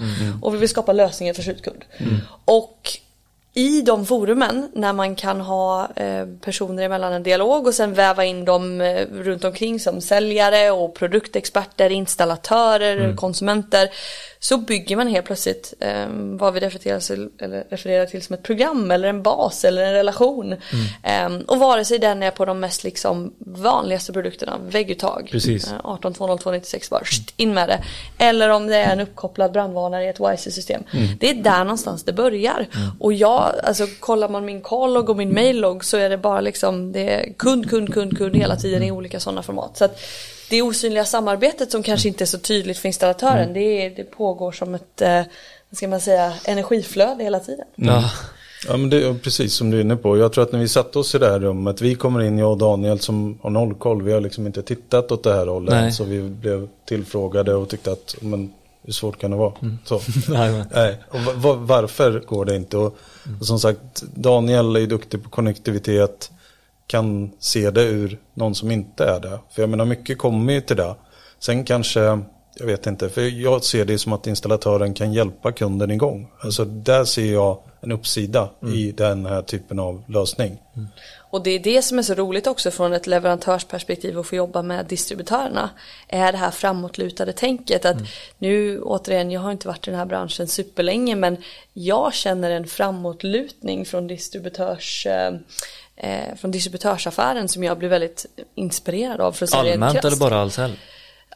[0.41, 1.85] och vi vill skapa lösningar för slutkund.
[2.45, 3.00] Och
[3.53, 8.25] i de forumen när man kan ha eh, personer emellan en dialog och sen väva
[8.25, 13.89] in dem eh, runt omkring som säljare och produktexperter, installatörer, konsumenter
[14.43, 17.29] så bygger man helt plötsligt eh, vad vi refererar till,
[17.69, 20.55] refererar till som ett program eller en bas eller en relation.
[21.03, 25.67] Eh, och vare sig den är på de mest liksom vanligaste produkterna, vägguttag, Precis.
[25.67, 27.83] eh, 18 202 96 bara sht, in med det.
[28.17, 30.83] Eller om det är en uppkopplad brandvarnare i ett WISE-system.
[31.19, 32.67] Det är där någonstans det börjar.
[32.99, 36.91] Och jag, alltså kollar man min call-logg och min mail-logg så är det bara liksom
[36.91, 39.77] det är kund, kund, kund, kund hela tiden i olika sådana format.
[39.77, 39.99] Så att
[40.51, 44.51] det osynliga samarbetet som kanske inte är så tydligt för installatören det, är, det pågår
[44.51, 45.21] som ett, eh,
[45.69, 47.65] vad ska man säga, energiflöde hela tiden.
[47.75, 48.11] Ja.
[48.67, 50.17] Ja men det är precis som du är inne på.
[50.17, 52.51] Jag tror att när vi satte oss i det här rummet, vi kommer in, jag
[52.51, 55.73] och Daniel som har noll koll, vi har liksom inte tittat åt det här hållet.
[55.73, 55.91] Nej.
[55.91, 59.53] Så vi blev tillfrågade och tyckte att, men hur svårt kan det vara?
[59.85, 60.01] Så.
[60.29, 60.63] Nej.
[60.73, 62.77] Nej, och va- va- varför går det inte?
[62.77, 62.97] Och,
[63.39, 66.31] och som sagt, Daniel är ju duktig på konnektivitet,
[66.91, 69.39] kan se det ur någon som inte är det.
[69.51, 70.95] För jag menar, mycket kommer ju till det.
[71.39, 71.99] Sen kanske,
[72.55, 76.31] jag vet inte, för jag ser det som att installatören kan hjälpa kunden igång.
[76.39, 80.57] Alltså där ser jag en uppsida i den här typen av lösning.
[81.31, 84.61] Och det är det som är så roligt också från ett leverantörsperspektiv att få jobba
[84.61, 85.69] med distributörerna.
[86.07, 87.97] Är det här framåtlutade tänket att
[88.37, 91.37] nu återigen, jag har inte varit i den här branschen superlänge men
[91.73, 95.07] jag känner en framåtlutning från distributörs
[96.03, 98.25] eh, från distributörsaffären som jag blir väldigt
[98.55, 99.31] inspirerad av.
[99.31, 100.75] För att Allmänt eller bara Ahlsell?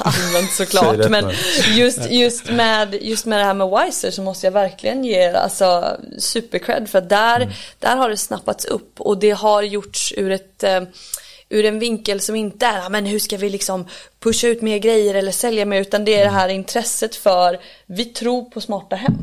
[0.00, 1.08] allmänt Säg såklart.
[1.10, 1.32] Men
[1.76, 5.96] just, just, med, just med det här med Wiser så måste jag verkligen ge alltså,
[6.18, 7.54] supercred för att där, Mm.
[7.78, 10.82] där har det snappats upp och det har gjorts ur ett eh,
[11.48, 13.86] ur en vinkel som inte är, "Ah, men hur ska vi liksom
[14.26, 18.04] pusha ut mer grejer eller sälja mer utan det är det här intresset för vi
[18.04, 19.14] tror på smarta hem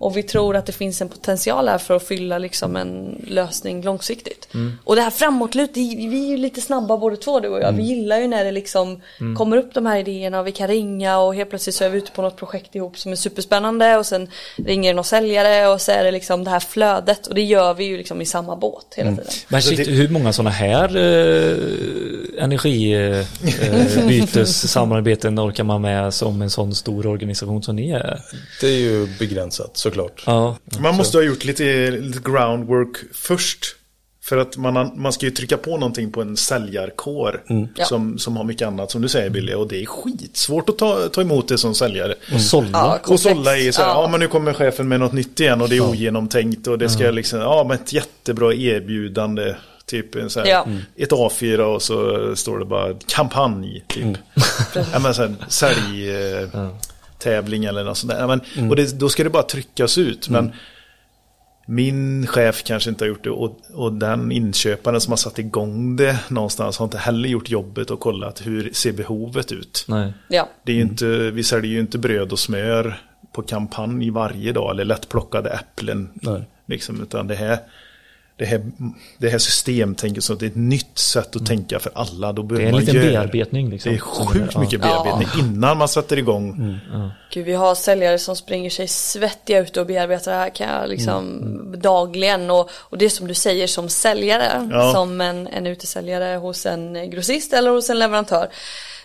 [0.00, 3.82] och vi tror att det finns en potential här för att fylla liksom en lösning
[3.82, 4.48] långsiktigt.
[4.84, 7.72] Och det här framåtlut, vi är ju lite snabba båda två du och jag.
[7.72, 9.00] Vi gillar ju när det liksom
[9.36, 11.98] kommer upp de här idéerna och vi kan ringa och helt plötsligt så är vi
[11.98, 15.92] ute på något projekt ihop som är superspännande och sen ringer någon säljare och så
[15.92, 18.94] är det liksom det här flödet och det gör vi ju liksom i samma båt
[18.96, 19.26] hela tiden.
[19.48, 21.56] Men shit, hur många sådana här eh,
[24.50, 28.20] energibytessamarbeten orkar man med som en sån stor organisation som ni är?
[28.60, 30.22] Det är ju begränsat såklart.
[30.26, 33.76] Ja, Man måste ha gjort lite, lite groundwork först.
[34.22, 37.42] För att man, man ska ju trycka på någonting på en säljarkår
[37.76, 37.84] Ja.
[37.84, 39.54] som, som har mycket annat som du säger Billy.
[39.54, 42.14] Och det är skitsvårt att ta, ta emot det som säljare.
[42.34, 42.68] och sålla.
[42.72, 44.02] Ja, Och sålla i så här, ja.
[44.02, 44.08] Ja.
[44.10, 47.10] men nu kommer chefen med något nytt igen och det är ogenomtänkt och det ska
[47.10, 49.54] liksom, ja men ett jättebra erbjudande.
[49.90, 50.66] Typ en så här, Ja.
[50.96, 54.18] ett A4 och så står det bara kampanj typ.
[54.92, 56.68] ja, men så här, sälj, eh,
[57.18, 58.20] tävling eller något sånt där.
[58.20, 58.26] Ja,
[58.56, 60.28] men, Och det, då ska det bara tryckas ut.
[60.28, 60.52] Men
[61.66, 65.96] min chef kanske inte har gjort det och, och den inköparen som har satt igång
[65.96, 69.84] det någonstans har inte heller gjort jobbet och kollat hur ser behovet ut.
[69.88, 70.12] Nej.
[70.28, 70.48] Ja.
[70.62, 73.00] Det är ju inte, vi säljer ju inte bröd och smör
[73.32, 76.08] på kampanj varje dag eller lättplockade äpplen.
[76.14, 76.42] Nej.
[76.66, 77.58] Liksom, utan det här,
[78.40, 78.62] det här,
[79.18, 82.32] det här systemtänket, så det är ett nytt sätt att tänka för alla.
[82.32, 83.70] Då Det är en liten göra- bearbetning.
[83.70, 84.60] Liksom, Det är sjukt ja.
[84.60, 86.78] mycket bearbetning innan man sätter igång.
[87.32, 90.88] Gud, vi har säljare som springer sig svettiga ute och bearbetar det här kan jag
[90.88, 92.50] liksom dagligen.
[92.50, 94.92] Och, och det är som du säger som säljare, Ja.
[94.92, 98.48] som en, en utesäljare hos en grossist eller hos en leverantör.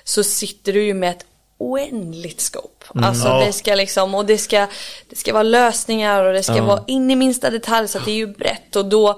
[0.03, 1.25] Så sitter du ju med ett
[1.57, 2.85] oändligt scope.
[2.95, 3.45] Alltså Ja.
[3.45, 4.67] det ska liksom, och det ska,
[5.09, 8.11] det ska vara lösningar och det ska vara in i minsta detalj så att det
[8.11, 9.09] är ju brett och då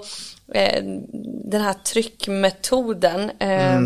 [0.54, 0.82] eh,
[1.44, 3.80] den här tryckmetoden, eh,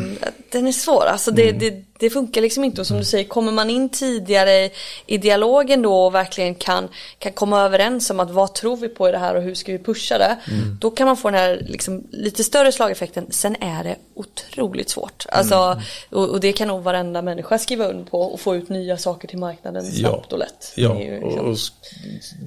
[0.51, 1.07] den är svår.
[1.07, 4.71] Alltså det, det, det funkar liksom inte och som du säger, kommer man in tidigare
[5.07, 6.89] i, dialogen då och verkligen kan,
[7.19, 9.73] kan komma överens om att vad tror vi på i det här och hur ska
[9.73, 10.37] vi pusha det.
[10.81, 13.27] Då kan man få den här liksom, lite större slageffekten.
[13.31, 15.27] Sen är det otroligt svårt.
[15.29, 15.81] Alltså,
[16.11, 19.29] och, och det kan nog varenda människa skriva under på och få ut nya saker
[19.29, 20.73] till marknaden snabbt och lätt.
[20.77, 21.73] Ja, ju och, liksom- och s-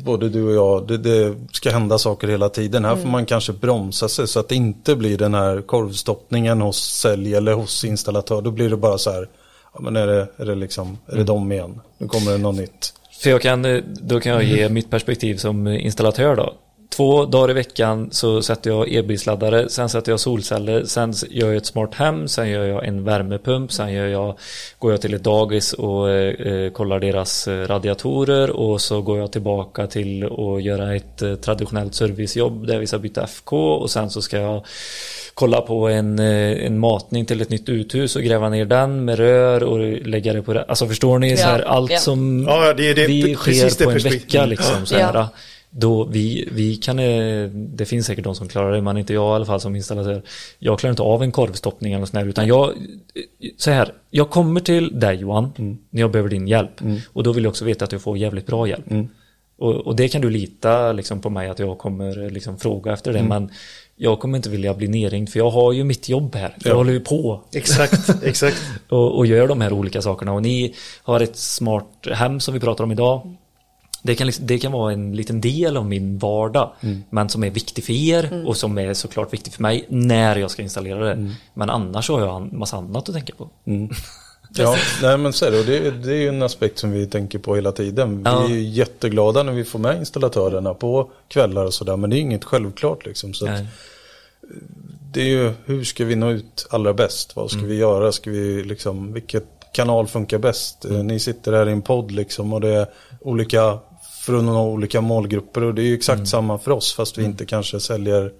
[0.05, 2.85] både du och jag, det, det ska hända saker hela tiden.
[2.85, 6.77] Här får man kanske bromsa sig så att det inte blir den här korvstoppningen hos
[6.99, 8.41] sälj eller hos installatör.
[8.41, 9.27] Då blir det bara så här, ja
[9.79, 11.81] men är det, är det liksom, är det dem igen?
[11.97, 12.93] Nu kommer det något nytt.
[13.19, 16.53] För jag kan, eh, då kan jag ge mitt perspektiv som installatör då.
[16.95, 21.55] Två dagar i veckan så sätter jag elbilsladdare, sen sätter jag solceller, sen gör jag
[21.55, 24.37] ett smart hem, sen gör jag en värmepump, sen gör jag,
[24.79, 29.31] går jag till ett dagis och eh, kollar deras eh, radiatorer och så går jag
[29.31, 34.09] tillbaka till att göra ett eh, traditionellt servicejobb där vi ska byta FK och sen
[34.09, 34.65] så ska jag
[35.33, 39.17] kolla på en, eh, en matning till ett nytt uthus och gräva ner den med
[39.19, 40.63] rör och lägga det på det.
[40.63, 41.97] Alltså förstår ni så här, Ja, allt ja.
[41.99, 44.85] som Ja, det det- vi sker det på en vecka liksom.
[44.85, 45.29] Så här, Ja.
[45.77, 49.33] Då vi, vi kan, eh, det finns säkert de som klarar det, men inte jag
[49.33, 50.21] i alla fall som installatör.
[50.59, 52.71] Jag klarar inte av en korvstoppning eller här, utan jag,
[53.57, 56.81] så här, jag kommer till dig Johan, när jag behöver din hjälp.
[57.13, 58.85] Och då vill jag också veta att jag får jävligt bra hjälp.
[59.57, 62.93] Och, och det kan du lita liksom, på mig att jag kommer eh, liksom, fråga
[62.93, 63.49] efter det, men
[63.95, 66.55] jag kommer inte vilja bli nerringd, för jag har ju mitt jobb här.
[66.63, 66.75] Jag Ja.
[66.75, 68.57] håller ju på Exakt, exakt.
[68.89, 70.33] och, och gör de här olika sakerna.
[70.33, 70.73] Och ni
[71.03, 73.35] har ett smart hem som vi pratar om idag.
[74.05, 76.71] Det kan, liksom, det kan vara en liten del av min vardag,
[77.09, 80.51] men som är viktig för er och som är såklart viktig för mig när jag
[80.51, 81.31] ska installera det.
[81.53, 83.49] Men annars har jag en massa annat att tänka på.
[84.57, 85.59] Ja, nej men så är det.
[85.59, 88.21] Och det, det är ju en aspekt som vi tänker på hela tiden.
[88.25, 88.39] Ja.
[88.47, 91.97] Vi är ju jätteglada när vi får med installatörerna på kvällar och sådär.
[91.97, 93.33] Men det är inget självklart liksom.
[93.33, 93.59] Så att
[95.11, 97.35] det är ju hur ska vi nå ut allra bäst?
[97.35, 98.11] Vad ska vi göra?
[98.11, 100.85] Ska vi liksom, vilket kanal funkar bäst?
[100.85, 102.87] Eh, Ni sitter här i en podd liksom och det är
[103.21, 103.79] olika
[104.25, 107.23] för att nå olika målgrupper och det är ju exakt samma för oss fast vi
[107.23, 108.31] inte kanske säljer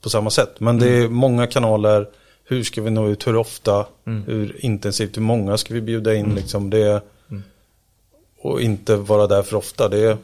[0.00, 0.60] på samma sätt.
[0.60, 2.08] Men det är många kanaler.
[2.44, 3.26] Hur ska vi nå ut?
[3.26, 3.86] Hur ofta?
[4.26, 5.16] Hur intensivt?
[5.16, 6.34] Hur många ska vi bjuda in?
[6.34, 7.02] Liksom det,
[8.40, 9.88] och inte vara där för ofta.
[9.88, 10.16] Det är,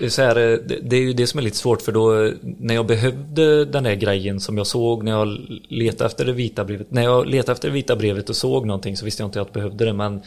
[0.00, 2.24] Eh, Så här, eh, det, det är ju det som är lite svårt för då
[2.24, 6.32] eh, när jag behövde den där grejen som jag såg när jag letade efter det
[6.32, 6.90] vita brevet.
[6.90, 9.46] När jag letade efter det vita brevet och såg någonting så visste jag inte att
[9.46, 10.20] jag behövde det men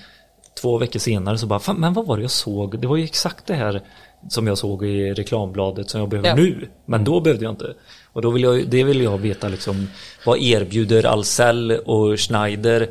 [0.61, 2.79] två veckor senare så bara, fan, men vad var det jag såg?
[2.79, 3.81] Det var ju exakt det här
[4.29, 6.35] som jag såg i reklambladet som jag behöver Ja.
[6.35, 6.67] nu.
[6.85, 7.73] Men då behövde jag inte.
[8.13, 9.87] Och då vill jag, det vill jag veta liksom,
[10.25, 12.89] vad erbjuder Ahlsell och Schneider?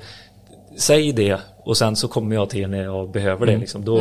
[0.77, 3.57] Säg det och sen så kommer jag till när jag behöver det.
[3.59, 3.85] Liksom.
[3.85, 4.01] Då,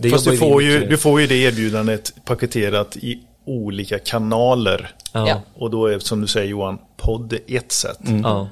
[0.00, 4.90] det Fast du får, ju, du får ju det erbjudandet paketerat i olika kanaler.
[5.12, 5.42] Ja.
[5.54, 8.00] Och då är som du säger Johan, podd är ett sätt.
[8.22, 8.48] Ja.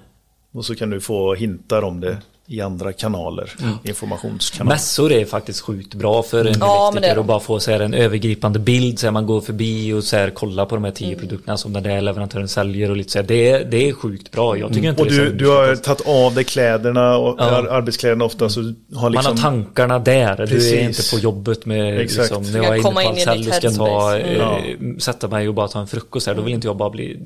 [0.52, 2.16] Och så kan du få hintar om det
[2.46, 4.74] i andra kanaler, informationskanaler.
[4.74, 7.94] Mässor är faktiskt sjukt bra för en Ja, elektriker att bara få så här en
[7.94, 11.06] övergripande bild så här man går förbi och så här kollar på de här tio
[11.08, 11.18] Mm.
[11.20, 13.26] produkterna som den där leverantören säljer och lite så här.
[13.26, 14.58] Det, är- det är sjukt bra.
[14.58, 17.44] Jag tycker inte Och du, du har tagit av dig kläderna och Ja.
[17.44, 19.12] ar- arbetskläderna ofta så har liksom...
[19.12, 20.36] Man har tankarna där.
[20.36, 20.80] Du är Precis.
[20.80, 22.18] inte på jobbet med Exakt.
[22.30, 24.10] liksom, när kan jag är inne på komma in i Ahlsell ditt och ska ta,
[24.10, 24.68] headspace.
[24.90, 26.34] eh, sätta mig och bara ta en frukost här.
[26.34, 27.18] Då vill inte jag bara bli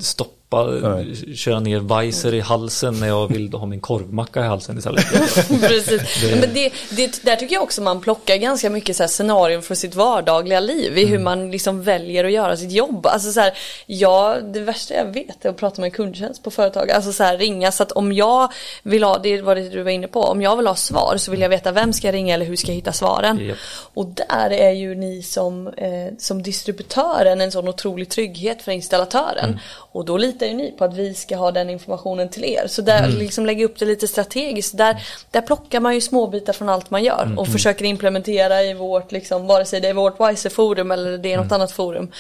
[0.49, 5.05] stoppa, köra ner Weiser i halsen när jag vill ha min korvmacka i halsen istället.
[5.49, 6.03] Precis.
[6.40, 9.74] Men det, det, där tycker jag också man plockar ganska mycket så här scenarion för
[9.74, 13.07] sitt vardagliga liv i hur man liksom väljer att göra sitt jobb.
[13.07, 13.53] Alltså så här,
[13.86, 16.90] ja, det värsta jag vet är att prata med kundtjänst på företag.
[16.90, 19.90] Alltså så här, ringa så att om jag vill ha, det var det du var
[19.90, 22.34] inne på, om jag vill ha svar så vill jag veta vem ska jag ringa
[22.34, 23.38] eller hur ska jag hitta svaren.
[23.38, 23.59] Japp.
[23.94, 29.60] Och där är ju ni som, eh, som distributören en sån otrolig trygghet för installatören.
[29.93, 32.66] Och då litar ju ni på att vi ska ha den informationen till er.
[32.66, 34.77] Så där liksom lägga upp det lite strategiskt.
[34.77, 39.12] Där, där plockar man ju småbitar från allt man gör och försöker implementera i vårt,
[39.12, 42.12] liksom, vare sig det är vårt Wiser-forum eller det är något annat forum.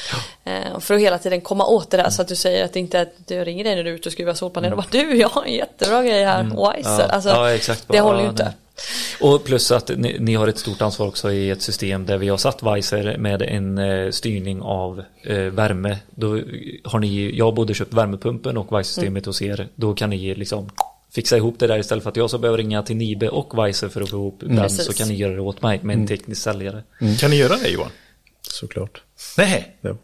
[0.44, 2.80] Eh, för att hela tiden komma åt det där så att du säger att det
[2.80, 4.88] inte är att jag ringer dig när du är ute och skruvar solpaneler och bara
[5.02, 6.90] du, jag har en jättebra grej här, Wiser.
[6.90, 7.04] Ja.
[7.04, 7.84] Alltså, Ja, exakt.
[7.88, 8.52] det håller ju Ja, inte.
[9.20, 12.28] Och plus att ni, ni har ett stort ansvar också i ett system där vi
[12.28, 15.98] har satt Weiser med en eh, styrning av eh, värme.
[16.10, 16.40] Då
[16.84, 19.68] har ni, jag har både köpt värmepumpen och Weiser-systemet hos er.
[19.74, 20.70] Då kan ni liksom
[21.10, 23.88] fixa ihop det där istället för att jag så behöver ringa till Nibe och Weiser
[23.88, 24.84] för att få ihop den Precis.
[24.86, 26.82] så kan ni göra det åt mig med en teknisk säljare.
[27.18, 27.90] Kan ni göra det Johan?
[28.42, 29.02] Såklart.
[29.38, 29.76] Nej.
[29.80, 29.96] Ja.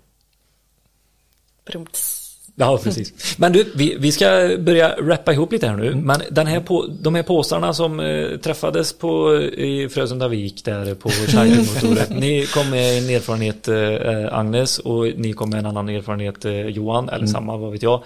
[1.66, 2.23] Brumts.
[2.56, 3.38] Ja, precis.
[3.38, 5.94] Men du, vi, vi ska börja rappa ihop lite här nu.
[5.94, 11.08] Men den här på, de här påsarna som eh, träffades på, i Frösundavik där på
[11.08, 12.10] Schneidermotoret.
[12.20, 16.66] ni kom med en erfarenhet eh, Agnes och ni kom med en annan erfarenhet eh,
[16.66, 18.02] Johan, eller samma, vad vet jag.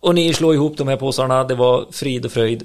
[0.00, 2.64] Och ni slår ihop de här påsarna, det var frid och fröjd.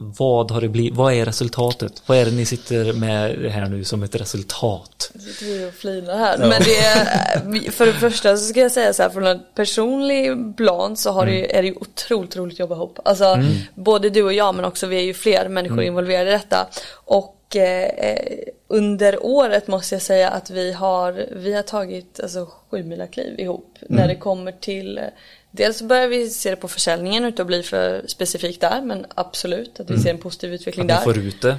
[0.00, 0.94] Vad har det blivit?
[0.94, 2.02] Vad är resultatet?
[2.06, 5.10] Vad är det ni sitter med här nu som ett resultat?
[5.18, 6.38] sitter vi och flinar här.
[6.38, 10.56] Men det är, för det första så ska jag säga så här från en personlig
[10.56, 12.98] plan så har det, ju- är det ju otroligt roligt att jobba ihop.
[13.04, 13.42] Alltså
[13.74, 16.68] både du och jag men också vi är ju fler människor involverade i detta.
[17.04, 18.38] Och eh,
[18.68, 23.76] under året måste jag säga att vi har, vi har tagit alltså, sju kliv ihop
[23.88, 25.04] när det kommer till eh,
[25.50, 29.80] Dels börjar vi se det på försäljningen utan att bli för specifikt där men absolut
[29.80, 31.04] att vi ser en positiv utveckling Att där.
[31.04, 31.56] får ut det.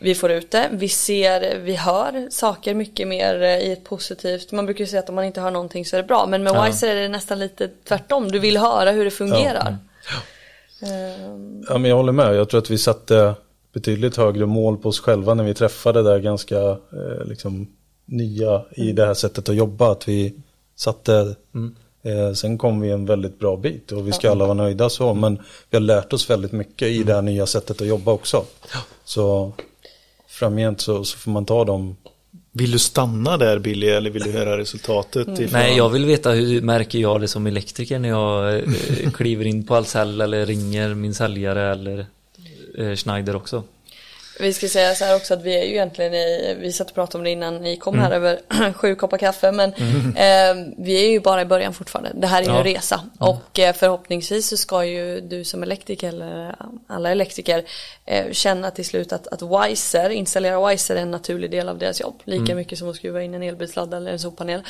[0.00, 4.52] Vi får ut det, vi ser, vi hör saker mycket mer eh, i ett positivt,
[4.52, 6.42] man brukar ju säga att om man inte hör någonting så är det bra, men
[6.42, 6.66] med Ja.
[6.66, 9.76] Wiser är det nästan lite tvärtom, du vill höra hur det fungerar.
[10.82, 12.34] Ehm, Ja, men jag håller med.
[12.34, 13.34] Jag tror att vi satte
[13.72, 17.68] betydligt högre mål på oss själva när vi träffade där ganska eh, liksom,
[18.04, 19.92] nya i det här sättet att jobba.
[19.92, 20.34] Att vi
[20.76, 21.34] satte,
[22.02, 25.14] eh, sen kom vi en väldigt bra bit och vi ska alla vara nöjda så.
[25.14, 25.38] Men
[25.70, 28.44] vi har lärt oss väldigt mycket i det här nya sättet att jobba också.
[29.04, 29.52] Så
[30.28, 31.96] framgent så, så får man ta dem.
[32.54, 35.28] Vill du stanna där Billy eller vill du höra resultatet?
[35.28, 38.62] ifrån- Nej, jag vill veta hur märker jag det som elektriker när jag eh,
[39.14, 42.06] kliver in på Ahlsell eller ringer min säljare eller
[42.78, 43.62] eh, Schneider också.
[44.40, 46.94] Vi ska säga så här också att vi är ju egentligen i, vi satt och
[46.94, 48.40] pratade om det innan ni kom här över
[48.72, 49.72] sju koppar kaffe men
[50.16, 52.10] eh, vi är ju bara i början fortfarande.
[52.14, 52.58] Det här är ju Ja.
[52.58, 56.56] en resa och eh, förhoppningsvis så ska ju du som elektriker eller
[56.86, 57.64] alla elektriker
[58.04, 62.00] eh, känna till slut att, att Wiser, installera Wiser är en naturlig del av deras
[62.00, 62.20] jobb.
[62.24, 64.62] Lika mycket som att skruva in en elbilsladdare eller en solpanel.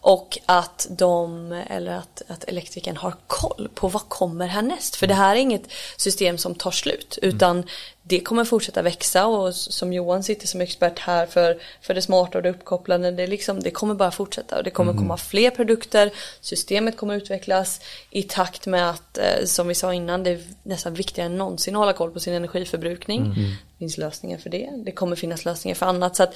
[0.00, 4.96] Och att de, eller att, att elektrikern har koll på vad kommer härnäst.
[4.96, 5.62] För det här är inget
[5.96, 7.64] system som tar slut utan
[8.08, 12.38] det kommer fortsätta växa och som Johan sitter som expert här för, för det smarta
[12.38, 16.10] och det uppkopplade, det, liksom, det kommer bara fortsätta och det kommer komma fler produkter,
[16.40, 17.80] systemet kommer utvecklas
[18.10, 21.74] i takt med att, eh, som vi sa innan, det är nästan viktigare än någonsin
[21.74, 23.34] att hålla koll på sin energiförbrukning.
[23.34, 26.16] Det finns lösningar för det, det kommer finnas lösningar för annat.
[26.16, 26.34] Så att,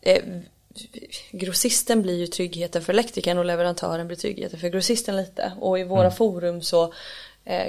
[0.00, 0.22] eh,
[1.30, 5.52] grossisten blir ju tryggheten för elektrikern och leverantören blir tryggheten för grossisten lite.
[5.60, 6.92] Och i våra forum så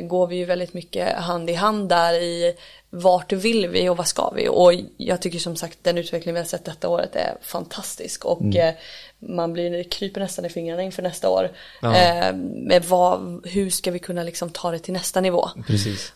[0.03, 2.56] går vi ju väldigt mycket hand i hand där i
[2.89, 4.47] vart vill vi och vad ska vi?
[4.49, 8.56] Och jag tycker som sagt den utveckling vi har sett detta året är fantastisk och
[8.56, 8.73] eh,
[9.19, 11.52] man blir, kryper nästan i fingrarna inför nästa år.
[11.84, 12.34] Eh,
[12.68, 15.49] med vad, hur ska vi kunna liksom ta det till nästa nivå?
[15.68, 16.14] Precis.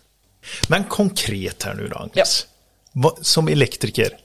[0.69, 2.47] Men konkret här nu då Agnes.
[2.93, 4.17] Vad- Som elektriker,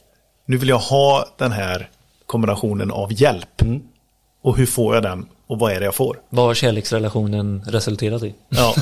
[0.46, 1.90] nu vill jag ha den här
[2.26, 3.62] kombinationen av hjälp.
[4.42, 6.20] Och hur får jag den och vad är det jag får?
[6.28, 8.34] Vad har kärleksrelationen resulterat i?
[8.48, 8.74] Ja.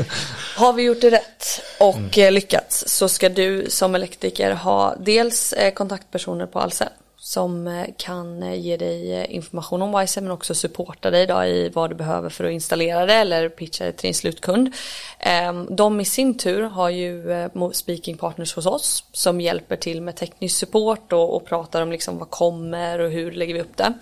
[0.56, 5.52] Har vi gjort det rätt och eh, lyckats så ska du som elektriker ha dels
[5.52, 6.88] eh, kontaktpersoner på Ahlsell
[7.24, 11.44] som eh, kan eh, ge dig eh, information om Wiser men också supporta dig då
[11.44, 14.74] i vad du behöver för att installera det eller pitcha det till din slutkund.
[15.18, 17.24] Ehm, de i sin tur har ju
[17.72, 22.18] speaking partners hos oss som hjälper till med teknisk support och, och pratar om liksom
[22.18, 23.92] vad kommer och hur lägger vi upp det.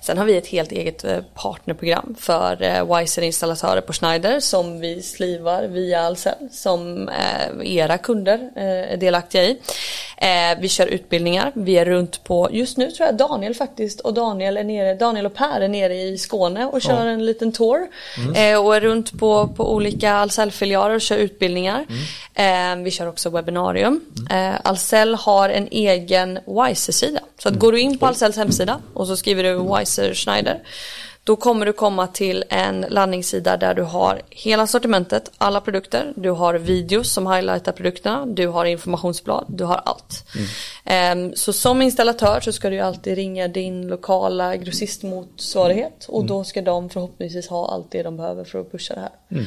[0.00, 1.04] Sen har vi ett helt eget
[1.34, 2.56] partnerprogram för
[3.00, 7.10] Wiser-installatörer på Schneider som vi slivar via Ahlsell som
[7.62, 9.58] era kunder är delaktiga i.
[10.60, 14.56] Vi kör utbildningar, vi är runt på, just nu tror jag Daniel faktiskt och Daniel
[14.56, 17.86] är nere, Daniel och Per är nere i Skåne och kör en liten tour.
[18.36, 21.86] Eh, Och är runt på, på olika Ahlsell-filialer och kör utbildningar.
[22.34, 24.00] Eh, Vi kör också webbinarium.
[24.30, 27.20] Eh, Ahlsell har en egen Wiser-sida.
[27.38, 30.58] Så att går du in på Ahlsells hemsida och så skriver du Wiser Schneider
[31.26, 36.30] då kommer du komma till en landningssida där du har hela sortimentet, alla produkter, du
[36.30, 40.26] har videos som highlightar produkterna, du har informationsblad, du har allt.
[40.84, 46.62] Ehm, så som installatör så ska du alltid ringa din lokala grossistmotsvarighet och då ska
[46.62, 49.42] de förhoppningsvis ha allt det de behöver för att pusha det här.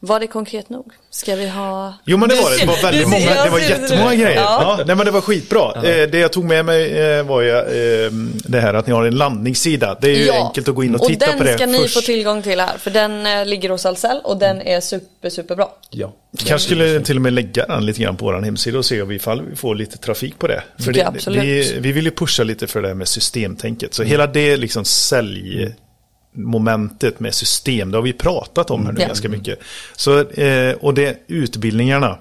[0.00, 0.92] Var det konkret nog?
[1.10, 1.94] Ska vi ha...
[2.04, 4.36] Jo men det var det, det var väldigt många, det var jättemånga grejer.
[4.36, 4.76] Ja.
[4.78, 5.74] Ja, nej men det var skitbra.
[5.74, 8.12] Eh, det jag tog med mig eh, var ju eh,
[8.44, 9.98] det här att ni har en landningssida.
[10.00, 11.94] Det är ju enkelt att gå in och titta den på det ska ni först.
[11.94, 15.66] få tillgång till här, för den eh, ligger hos Ahlsell och den är super, superbra.
[15.90, 16.12] Ja.
[16.38, 19.08] Kanske skulle till och med lägga den lite grann på vår hemsida och se om
[19.08, 20.62] vi, ifall vi får lite trafik på det.
[20.78, 23.94] För det, vi, vi vill ju pusha lite för det här med systemtänket.
[23.94, 24.84] Så hela det liksom
[26.42, 29.06] säljmomentet med system, det har vi pratat om här nu Ja.
[29.06, 29.58] ganska mycket.
[29.96, 32.18] Så, eh, och det, utbildningarna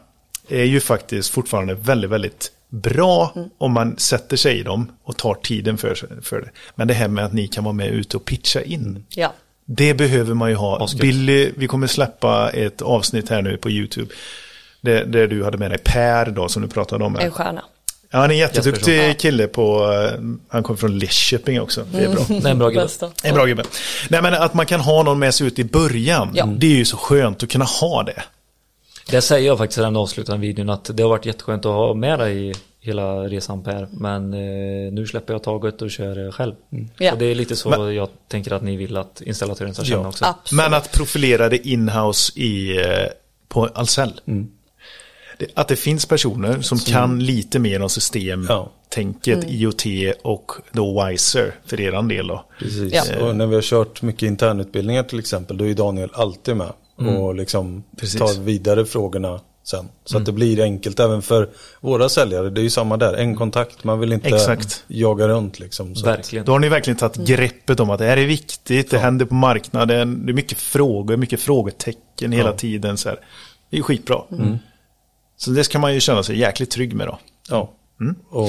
[0.49, 3.49] är ju faktiskt fortfarande väldigt, väldigt bra Mm.
[3.57, 6.49] om man sätter sig i dem och tar tiden för, för det.
[6.75, 9.05] Men det här med att ni kan vara med ute och pitcha in.
[9.09, 9.33] Ja.
[9.65, 10.83] Det behöver man ju ha.
[10.83, 11.01] Asgött.
[11.01, 14.13] Billy, vi kommer släppa ett avsnitt här nu på YouTube.
[14.81, 17.15] Där, där du hade med dig Per då, som du pratade om.
[17.15, 17.21] här.
[17.25, 17.63] En stjärna.
[18.09, 20.19] Ja, han är en jätteduktig kille på, eh,
[20.49, 21.85] han kommer från Lidköping också.
[21.91, 22.25] Det är bra.
[22.27, 22.87] Det är en bra gubbe.
[23.23, 23.63] En bra gubbe.
[24.09, 26.31] Nej men att man kan ha någon med sig ut i början.
[26.33, 26.45] Ja.
[26.45, 28.23] Det är ju så skönt att kunna ha det.
[29.09, 31.93] Det säger jag faktiskt i den avslutande videon att det har varit jätteskönt att ha
[31.93, 33.87] med dig i hela resan Per.
[33.91, 36.53] Men eh, nu släpper jag taget och kör eh, själv.
[36.97, 37.11] Ja.
[37.11, 40.07] Och det är lite så jag tänker att ni vill att installatören ska känna Ja.
[40.09, 40.25] också.
[40.25, 40.63] Absolut.
[40.63, 42.83] Men att profilera det inhouse i, eh,
[43.47, 44.21] på Ahlsell.
[44.25, 44.45] Det,
[45.53, 49.49] att det finns personer som kan lite mer om systemtänket, Mm.
[49.49, 49.83] IoT
[50.23, 52.45] och då Wiser för eran del då.
[52.59, 52.93] Precis.
[52.93, 53.25] Ja.
[53.25, 56.71] Och när vi har kört mycket internutbildningar till exempel, då är Daniel alltid med.
[57.19, 58.19] Och liksom Precis.
[58.19, 59.85] tar vidare frågorna sen.
[60.05, 61.49] Så att det blir enkelt även för
[61.81, 62.49] våra säljare.
[62.49, 63.83] Det är ju samma där, en kontakt.
[63.83, 64.83] Man vill inte Exakt.
[64.87, 65.95] jaga runt liksom.
[65.95, 66.45] Så att- Verkligen.
[66.45, 69.33] Då har ni verkligen tagit greppet om att det här är viktigt, det händer på
[69.33, 72.55] marknaden, det är mycket frågor, mycket frågetecken hela Ja.
[72.55, 72.97] tiden.
[72.97, 73.19] Så här.
[73.69, 74.21] Det är skitbra.
[75.37, 77.19] Så det ska man ju känna sig jäkligt trygg med då.
[77.49, 77.71] Ja.
[78.29, 78.47] Och,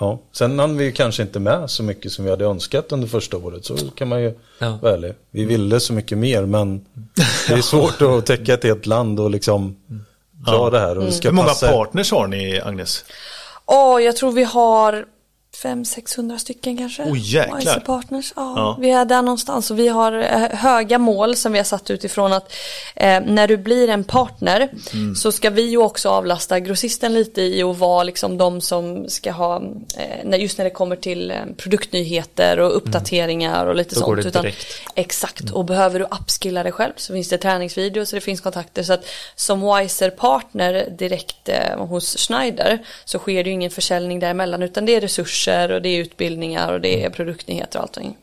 [0.00, 0.18] ja.
[0.32, 3.36] Sen hann vi ju kanske inte med så mycket som vi hade önskat under första
[3.36, 3.64] året.
[3.64, 4.78] Så kan man ju Ja.
[4.82, 5.14] vara ärlig.
[5.30, 6.84] Vi ville så mycket mer men
[7.48, 9.76] det är svårt att täcka ett helt land och liksom
[10.46, 10.98] dra det här.
[10.98, 11.68] Och det ska Hur många passa.
[11.72, 13.04] partners har ni, Agnes?
[13.66, 15.04] Åh, jag tror vi har
[15.62, 17.04] 500-600 stycken kanske.
[17.06, 17.56] Oj, jäklar.
[17.58, 18.32] Wiser Partners.
[18.36, 18.76] Ja, Ja.
[18.80, 22.32] Vi är där någonstans och vi har eh, höga mål som vi har satt utifrån
[22.32, 22.52] att
[22.96, 25.14] eh, när du blir en partner Mm.
[25.14, 29.32] så ska vi ju också avlasta grossisten lite i att vara liksom de som ska
[29.32, 29.62] ha,
[30.30, 34.34] eh, just när det kommer till eh, produktnyheter och uppdateringar och lite Då går sånt.
[34.34, 34.66] det direkt.
[34.94, 38.82] Exakt, och behöver du upskilla dig själv så finns det träningsvideos och det finns kontakter.
[38.82, 39.04] Så att
[39.36, 44.94] som Wiser-partner direkt eh, hos Schneider så sker det ju ingen försäljning däremellan utan det
[44.94, 48.16] är resurser och det är utbildningar och det är produktnyheter och allting.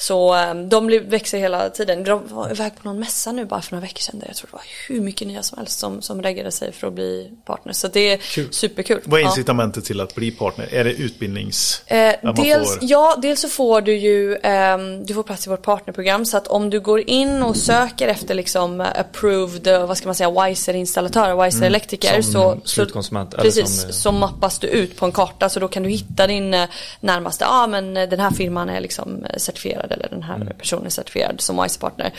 [0.00, 2.04] Så eh, de växer hela tiden.
[2.04, 4.46] De var iväg på någon mässa nu bara för några veckor sedan där jag tror
[4.50, 7.72] det var hur mycket nya som helst som, som reggade sig för att bli partner.
[7.72, 9.00] Så det är superkul.
[9.04, 9.28] Vad är Ja.
[9.30, 10.68] incitamentet till att bli partner?
[10.74, 11.82] Är det utbildnings...
[11.86, 15.62] Eh, dels, får- ja, dels så får du ju ehm, du får plats i vårt
[15.62, 19.96] partnerprogram så att om du går in och söker efter liksom eh, approved, eh, vad
[19.98, 22.22] ska man säga, Wiser-installatörer, Wiser-elektriker Mm.
[22.22, 25.48] som så, så, slutkonsument, eller precis, som, eh, så mappas du ut på en karta
[25.48, 26.68] så då kan du hitta din eh,
[27.00, 29.36] närmaste, ja ah, men eh, den här firman är liksom eh,
[29.88, 30.56] certifierad eller den här Mm.
[30.58, 32.12] personen är certifierad som Wiser-partner.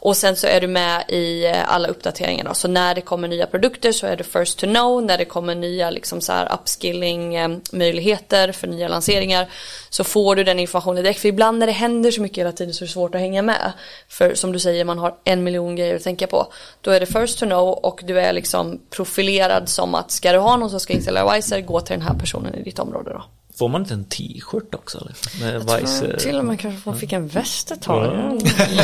[0.00, 2.54] Och sen så är du med i eh, alla uppdateringar då.
[2.54, 5.54] så när det kommer nya produkter så är du first to know, när det kommer
[5.54, 9.46] nya liksom så här upskilling eh, möjligheter för nya lanseringar
[9.90, 11.20] så får du den informationen direkt.
[11.20, 13.42] För ibland när det händer så mycket hela tiden så är det svårt att hänga
[13.42, 13.72] med.
[14.08, 16.46] För som du säger, man har en miljon grejer att tänka på.
[16.80, 20.38] Då är det first to know och du är liksom profilerad som att ska du
[20.38, 23.24] ha någon som ska installera Wiser, gå till den här personen i ditt område då.
[23.58, 25.44] Får man inte en t-shirt också eller?
[25.44, 28.04] Med Jag tror Vice, till och med kanske man fick en väst ett tag.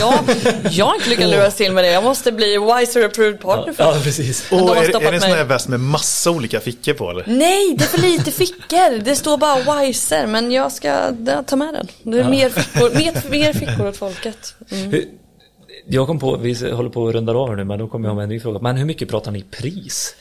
[0.00, 0.24] Ja,
[0.70, 1.90] jag har inte lyckats luras till med det.
[1.90, 4.52] Jag måste bli Wiser approved partner för Ja, precis.
[4.52, 7.24] Och är, det- är det en sån här väst med massa olika fickor på eller?
[7.26, 8.98] Nej, det är för lite fickor.
[9.04, 10.88] Det står bara Wiser, men jag ska
[11.26, 11.88] ja, ta med den.
[12.02, 14.54] Det är mer, fickor, mer, mer fickor åt folket.
[14.70, 15.02] Mm.
[15.86, 18.22] Jag kom på, vi håller på att runda av nu, men då kommer jag med
[18.22, 18.58] en ny fråga.
[18.58, 20.14] Men hur mycket pratar ni pris?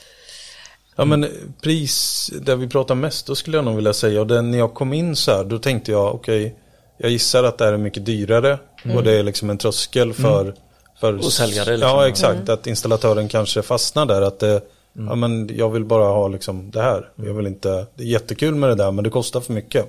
[1.01, 1.27] Ja men
[1.61, 4.73] pris, där vi pratar mest, då skulle jag nog vilja säga, och den, när jag
[4.73, 6.55] kom in så här, då tänkte jag, okej,
[6.97, 8.59] jag gissar att det här är mycket dyrare.
[8.95, 10.55] Och det är liksom en tröskel för,
[10.99, 11.89] för Och säljare, liksom.
[11.89, 14.61] Ja exakt, att installatören kanske fastnar där, att det,
[14.93, 18.55] ja men jag vill bara ha liksom det här, jag vill inte, det är jättekul
[18.55, 19.85] med det där men det kostar för mycket.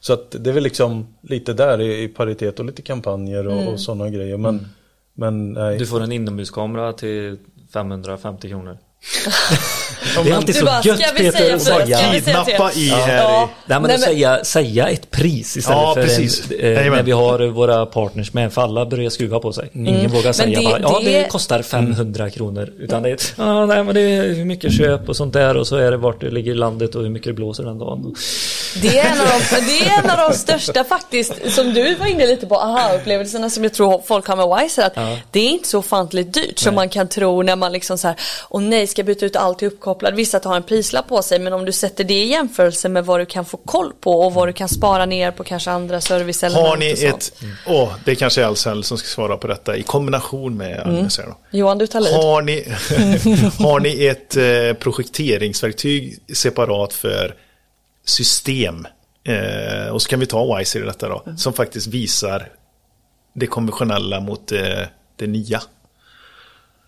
[0.00, 3.72] Så att det är väl liksom lite där i, i paritet och lite kampanjer och,
[3.72, 4.68] och sådana grejer, men,
[5.14, 5.78] men nej.
[5.78, 7.38] Du får en inomhuskamera till
[7.72, 8.78] 550 kronor.
[10.24, 13.50] Det är alltid så bara, gött Peter att säga Kidnappa i här Ja.
[13.66, 16.50] Nej men, Nej, men- Säga, säga ett pris istället Ja, för precis.
[16.50, 19.70] En, eh, när vi har våra partners med, för alla börjar skruva på sig.
[19.72, 20.64] Ingen vågar säga Mm.
[20.64, 22.72] det- bara, ja det, det- kostar 500 kronor.
[22.78, 25.66] Utan det är, ja nej men det är hur mycket köp och sånt där och
[25.66, 28.14] så är det vart det ligger i landet och hur mycket det blåser den dagen.
[28.82, 32.06] Det är, en av de, det är en av de största faktiskt, som du var
[32.06, 34.86] inne lite på, aha-upplevelserna som jag tror folk har med Wise.
[34.86, 34.94] Att
[35.30, 38.16] Det är inte så ofantligt dyrt som man kan tro när man liksom så här,
[38.50, 40.14] åh nej, ska byta ut allt till uppkopplad.
[40.14, 43.20] Vissa har en prislapp på sig, men om du sätter det i jämförelse med vad
[43.20, 46.68] du kan få koll på och vad du kan spara ner på kanske andra serviceelement
[46.68, 47.32] Har ni ett,
[47.66, 50.96] åh, det är kanske är Ahlsell som ska svara på detta i kombination med Mm.
[50.96, 51.36] Agnes då.
[51.50, 52.12] Johan, du tar lid.
[52.12, 52.64] Har ni,
[53.64, 57.34] har ni ett eh, projekteringsverktyg separat för
[58.06, 58.86] system?
[59.28, 61.38] Eh, och så kan vi ta Wiser i detta då, Mm.
[61.38, 62.48] som faktiskt visar
[63.34, 64.60] det konventionella mot eh,
[65.16, 65.60] det nya.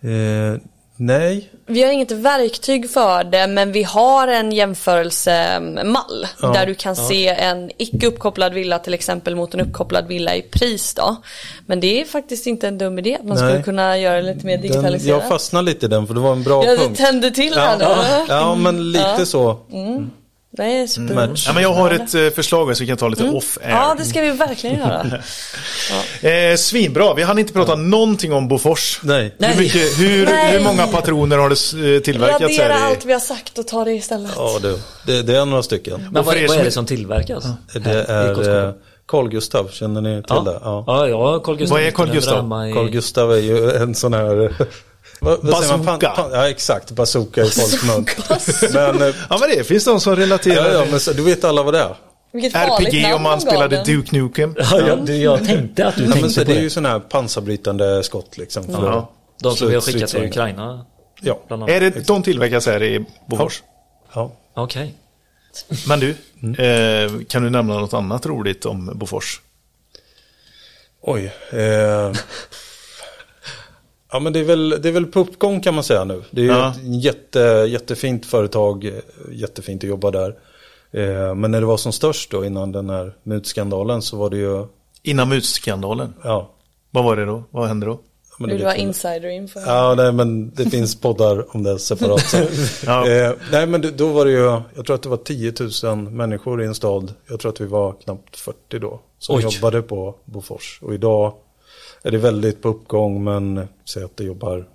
[0.02, 0.60] Eh,
[0.96, 6.96] nej, Vi har inget verktyg för det men vi har en jämförelsemall där du kan
[6.96, 11.16] se en icke uppkopplad villa till exempel mot en uppkopplad villa i pris då.
[11.66, 13.48] Men det är faktiskt inte en dum idé att man Nej.
[13.50, 15.20] skulle kunna göra det lite mer den, digitaliserat.
[15.22, 16.98] jag fastnade lite i den för det var en bra Ja, det punkt.
[16.98, 18.24] tänder till här Ja, nu.
[18.28, 19.58] ja, men lite så.
[19.70, 20.06] Det
[20.56, 21.14] är super.
[21.14, 21.44] Match.
[21.46, 23.24] Ja, men jag har ett eh, förslag så vi kan ta lite.
[23.24, 23.40] Mm.
[23.62, 25.06] Ja, det ska vi verkligen göra.
[26.20, 29.00] Eh, svinbra, vi hann inte prata någonting om Bofors.
[29.02, 29.34] Nej.
[29.38, 29.52] Nej.
[29.52, 30.52] Hur, mycket, hur, Nej.
[30.52, 32.86] hur många patroner har det eh, tillverkats Radera här?
[32.86, 34.32] allt I, vi har sagt och ta det istället.
[34.36, 36.08] Ja, det, det, det är några stycken.
[36.12, 37.44] Men vad, er vad som- är det som tillverkas?
[37.72, 38.72] Det här i är eh,
[39.08, 40.40] Carl Gustav, känner ni till ja.
[40.40, 40.60] det?
[40.64, 40.84] Ja.
[40.86, 41.78] Ja, ja, Carl Gustav.
[41.78, 42.50] Vad är Carl Gustav?
[42.74, 44.52] Carl Gustav är ju en sån här...
[45.20, 45.52] Vad, vad?
[45.52, 46.08] Bazooka.
[46.08, 46.90] Pan, ja, exakt.
[46.90, 48.06] Bazooka i folkmun.
[48.72, 50.66] Men, eh, ja men det finns de som relaterar.
[50.68, 51.96] ja, ja, men så, du vet alla vad det är?
[52.32, 53.84] Vilket RPG om man spelade den.
[53.84, 54.54] Duke Nukem.
[54.58, 56.62] Ja, jag, jag tänkte att du Ja, men tänkte så, på det är det.
[56.62, 58.64] ju sådana här pansarbrytande skott liksom.
[58.64, 59.12] För Ja.
[59.42, 60.24] De som vi har skickat till.
[60.24, 60.86] Ukraina.
[61.20, 61.38] Ja.
[61.68, 63.62] Är det, de tillverkas här i Bofors.
[64.14, 64.32] ja.
[64.54, 64.94] Okej.
[65.88, 66.10] Men du,
[66.64, 69.40] eh, kan du nämna något annat roligt om Bofors?
[71.02, 71.32] Oj.
[71.50, 72.12] Eh,
[74.12, 76.22] ja men det är, väl, det är väl på uppgång kan man säga nu.
[76.30, 76.70] Det är ju Ja.
[76.70, 78.90] ett jätte, jättefint företag.
[79.32, 80.34] Jättefint att jobba där.
[80.90, 84.36] Eh, men när det var som störst då innan den här mutskandalen så var det
[84.36, 84.66] ju,
[85.02, 86.14] Innan mutskandalen.
[86.24, 86.50] ja.
[86.90, 87.44] Vad var det då?
[87.50, 88.00] Vad hände då?
[88.40, 89.60] Men det Vill du ha insider-info?
[89.66, 92.20] Ja, nej, men det finns poddar om det separat.
[92.20, 92.36] Så.
[92.86, 93.08] Ja.
[93.08, 95.52] eh, nej, men då var det ju, jag tror att det var 10
[95.94, 97.12] 000 människor i en stad.
[97.28, 99.42] Jag tror att vi var knappt 40 då, som Oj.
[99.42, 100.78] jobbade på Bofors.
[100.82, 101.32] Och idag
[102.02, 104.66] är det väldigt på uppgång, men säg att det jobbar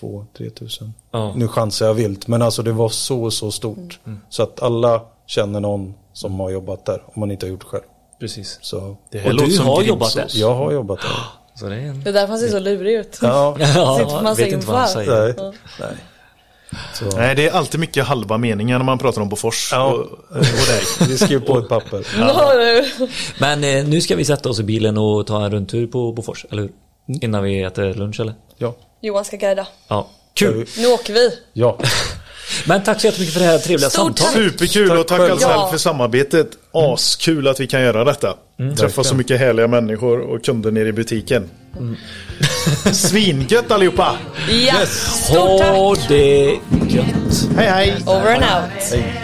[0.00, 0.94] 2-3 tusen.
[1.10, 1.32] Ja.
[1.36, 4.00] Nu chansar jag vilt, men alltså det var så, så stort.
[4.28, 7.66] Så att alla känner någon som har jobbat där, om man inte har gjort det
[7.66, 7.82] själv.
[8.20, 8.58] Precis.
[8.62, 10.26] Så Det här Och låter du som har jobbat där?
[10.34, 11.10] jag har jobbat där.
[11.54, 12.04] Så det är en...
[12.04, 13.18] Det är därför han ser så lurig ut.
[13.22, 15.34] Ja, Ja, Sitter på massa vet inte vad han säger.
[15.36, 15.52] nej.
[15.80, 15.96] nej.
[16.94, 17.04] Så.
[17.16, 19.84] Nej, det är alltid mycket halva meningar när man pratar om Bofors Ja.
[19.84, 20.00] och,
[20.30, 20.38] och
[20.68, 20.82] dig.
[21.08, 22.06] Vi skriver på ett papper.
[22.18, 22.52] Ja.
[23.38, 26.46] Men eh, nu ska vi sätta oss i bilen och ta en rundtur på Bofors,
[26.50, 26.70] eller hur?
[27.22, 28.34] Innan vi äter lunch eller?
[28.58, 28.76] Ja.
[29.00, 29.66] Johan ska guida.
[29.88, 30.08] Ja.
[30.34, 30.66] Kul!
[30.78, 31.30] Nu åker vi.
[31.52, 31.78] Ja.
[32.66, 34.32] Men tack så jättemycket för det här trevliga Stort samtalet.
[34.52, 35.38] Superkul Tack och tack själv.
[35.40, 35.68] Ja.
[35.70, 36.48] för samarbetet.
[36.72, 38.34] Askul att vi kan göra detta.
[38.78, 41.50] Träffa så mycket härliga människor och kunder nere i butiken.
[42.92, 44.16] Svingött allihopa!
[44.48, 44.90] Ja, yes.
[45.24, 45.70] stort tack!
[45.70, 46.58] Ha det
[46.88, 47.56] gött!
[47.56, 48.02] Hej hej!
[48.06, 48.82] Over and out!
[48.90, 49.22] Hej.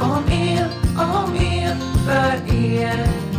[0.00, 0.66] Om el,
[0.96, 1.76] om el
[2.06, 3.31] för er